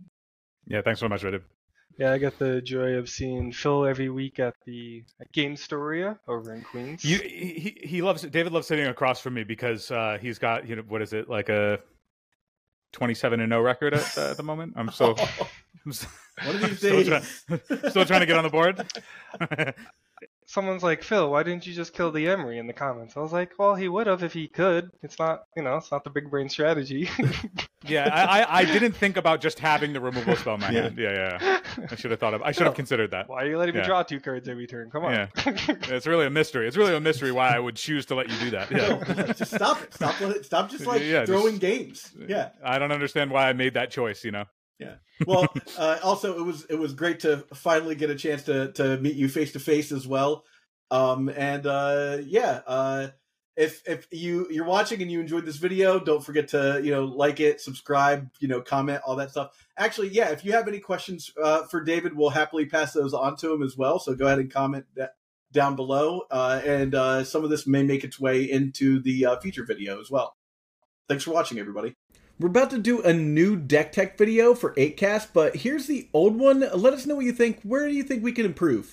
Yeah, 0.68 0.82
thanks 0.82 1.00
so 1.00 1.08
much, 1.10 1.24
Reddit. 1.24 1.42
Yeah, 1.98 2.12
I 2.14 2.18
get 2.20 2.38
the 2.38 2.62
joy 2.62 2.94
of 2.94 3.10
seeing 3.10 3.52
Phil 3.52 3.86
every 3.86 4.10
week 4.10 4.40
at 4.40 4.54
the 4.66 5.04
at 5.20 5.32
Gamestoria 5.32 6.20
over 6.28 6.54
in 6.54 6.62
Queens. 6.62 7.04
You, 7.04 7.18
he, 7.18 7.76
he 7.82 7.88
he 7.88 8.02
loves 8.04 8.22
David 8.22 8.54
loves 8.54 8.68
sitting 8.68 8.86
across 8.86 9.20
from 9.20 9.34
me 9.34 9.44
because 9.44 9.90
uh, 9.90 10.18
he's 10.22 10.38
got 10.38 10.68
you 10.68 10.76
know 10.76 10.84
what 10.88 11.02
is 11.02 11.14
it 11.14 11.28
like 11.28 11.50
a 11.50 11.80
twenty 12.92 13.16
seven 13.16 13.40
and 13.40 13.50
no 13.50 13.62
record 13.62 13.94
at, 13.96 14.18
uh, 14.18 14.30
at 14.32 14.38
the 14.38 14.44
moment. 14.44 14.74
I'm 14.76 14.92
so 14.92 15.16
I'm 15.86 15.92
so- 15.92 16.08
One 16.46 16.56
of 16.56 16.62
these 16.62 16.78
still, 16.78 17.04
days. 17.04 17.08
trying, 17.48 17.62
still 17.90 18.06
trying 18.06 18.20
to 18.20 18.26
get 18.28 18.38
on 18.38 18.44
the 18.44 18.50
board. 18.50 18.86
Someone's 20.50 20.82
like, 20.82 21.04
Phil, 21.04 21.30
why 21.30 21.44
didn't 21.44 21.68
you 21.68 21.74
just 21.74 21.94
kill 21.94 22.10
the 22.10 22.26
Emry 22.26 22.58
in 22.58 22.68
the 22.68 22.74
comments? 22.74 23.18
I 23.18 23.20
was 23.20 23.34
like, 23.34 23.52
well, 23.60 23.76
he 23.76 23.90
would 23.90 24.08
have 24.08 24.24
if 24.24 24.32
he 24.32 24.48
could. 24.48 24.90
It's 25.04 25.20
not, 25.20 25.44
you 25.58 25.62
know, 25.62 25.76
it's 25.76 25.92
not 25.92 26.06
the 26.06 26.10
big 26.10 26.32
brain 26.32 26.48
strategy. 26.48 27.10
yeah, 27.86 28.10
I, 28.14 28.44
I 28.44 28.58
I 28.60 28.66
didn't 28.66 28.94
think 28.94 29.18
about 29.18 29.42
just 29.42 29.60
having 29.60 29.92
the 29.92 30.00
removal 30.00 30.38
spell 30.38 30.54
in 30.56 30.62
my 30.62 30.70
Yeah. 30.70 30.82
hand. 30.84 30.98
Yeah, 30.98 31.12
yeah. 31.12 31.38
yeah. 31.78 31.88
I 31.92 31.96
should 31.96 32.12
have 32.12 32.22
thought 32.22 32.34
of. 32.34 32.42
I 32.44 32.54
should 32.54 32.64
have 32.64 32.72
oh. 32.72 32.76
considered 32.78 33.12
that. 33.12 33.28
why 33.28 33.44
are 33.44 33.48
you 33.48 33.58
letting 33.58 33.76
me 33.76 33.82
draw 33.84 34.04
two 34.04 34.22
cards 34.22 34.48
every 34.48 34.68
turn? 34.68 34.90
Come 34.90 35.04
on. 35.04 35.14
Yeah. 35.14 35.28
It's 35.90 36.08
really 36.08 36.26
a 36.26 36.30
mystery. 36.30 36.66
It's 36.66 36.78
really 36.78 36.96
a 36.96 37.00
mystery 37.02 37.34
why 37.34 37.50
I 37.50 37.60
would 37.60 37.76
choose 37.76 38.06
to 38.06 38.16
let 38.16 38.30
you 38.30 38.38
do 38.40 38.50
that. 38.52 38.72
Yeah. 38.72 39.34
just 39.34 39.54
stop 39.54 39.82
it. 39.82 39.94
Stop. 39.94 40.20
let 40.22 40.38
it- 40.38 40.46
Stop. 40.46 40.70
Just 40.70 40.86
like 40.86 41.02
Yeah, 41.02 41.26
just- 41.26 41.32
throwing 41.32 41.58
games. 41.58 42.10
Yeah. 42.26 42.50
I 42.64 42.80
don't 42.80 42.94
understand 42.94 43.32
why 43.32 43.50
I 43.50 43.54
made 43.54 43.74
that 43.74 43.92
choice. 43.92 44.24
You 44.24 44.32
know. 44.32 44.46
Well, 45.26 45.48
uh, 45.78 46.00
also 46.04 46.38
it 46.38 46.44
was 46.44 46.66
it 46.66 46.76
was 46.80 46.94
great 46.94 47.22
to 47.22 47.46
finally 47.54 47.96
get 47.96 48.10
a 48.10 48.16
chance 48.16 48.44
to 48.44 48.72
to 48.74 48.98
meet 48.98 49.16
you 49.16 49.30
face 49.30 49.54
to 49.54 49.60
face 49.60 49.92
as 49.92 50.08
well. 50.08 50.44
Um, 50.92 51.30
and 51.30 51.66
uh, 51.66 52.20
yeah, 52.24 52.62
uh, 52.66 53.08
if 53.56 53.82
if 53.88 54.08
you 54.12 54.48
you're 54.52 54.66
watching 54.66 55.02
and 55.02 55.12
you 55.12 55.20
enjoyed 55.20 55.46
this 55.46 55.58
video, 55.58 56.00
don't 56.00 56.24
forget 56.24 56.50
to 56.50 56.80
you 56.84 56.92
know 56.92 57.06
like 57.06 57.40
it, 57.40 57.60
subscribe, 57.60 58.30
you 58.40 58.48
know, 58.48 58.62
comment, 58.62 59.02
all 59.06 59.16
that 59.16 59.32
stuff. 59.32 59.52
Actually, 59.78 60.10
yeah, 60.10 60.30
if 60.30 60.46
you 60.46 60.52
have 60.54 60.68
any 60.68 60.80
questions 60.80 61.32
uh, 61.44 61.64
for 61.64 61.84
David, 61.84 62.16
we'll 62.16 62.30
happily 62.30 62.66
pass 62.66 62.94
those 62.94 63.14
on 63.14 63.36
to 63.38 63.52
him 63.52 63.64
as 63.64 63.76
well. 63.76 64.00
So 64.00 64.16
go 64.16 64.28
ahead 64.28 64.40
and 64.40 64.52
comment 64.52 64.86
that 64.96 65.16
down 65.52 65.76
below, 65.76 66.22
uh, 66.30 66.62
and 66.64 66.94
uh, 66.94 67.24
some 67.24 67.44
of 67.44 67.50
this 67.50 67.66
may 67.66 67.84
make 67.84 68.04
its 68.04 68.20
way 68.20 68.44
into 68.44 69.02
the 69.02 69.26
uh, 69.26 69.38
video 69.42 70.00
as 70.00 70.12
well. 70.12 70.36
Thanks 71.10 71.24
for 71.24 71.32
watching, 71.32 71.58
everybody. 71.58 71.96
We're 72.40 72.50
about 72.50 72.70
to 72.70 72.78
do 72.78 73.02
a 73.02 73.14
new 73.14 73.56
deck 73.56 73.92
tech 73.92 74.16
video 74.16 74.54
for 74.54 74.76
8cast, 74.76 75.30
but 75.34 75.56
here's 75.56 75.88
the 75.88 76.08
old 76.14 76.38
one. 76.38 76.60
Let 76.60 76.94
us 76.94 77.08
know 77.08 77.16
what 77.16 77.26
you 77.26 77.32
think. 77.32 77.60
Where 77.64 77.88
do 77.88 77.96
you 77.96 78.04
think 78.04 78.24
we 78.24 78.32
can 78.32 78.46
improve? 78.46 78.86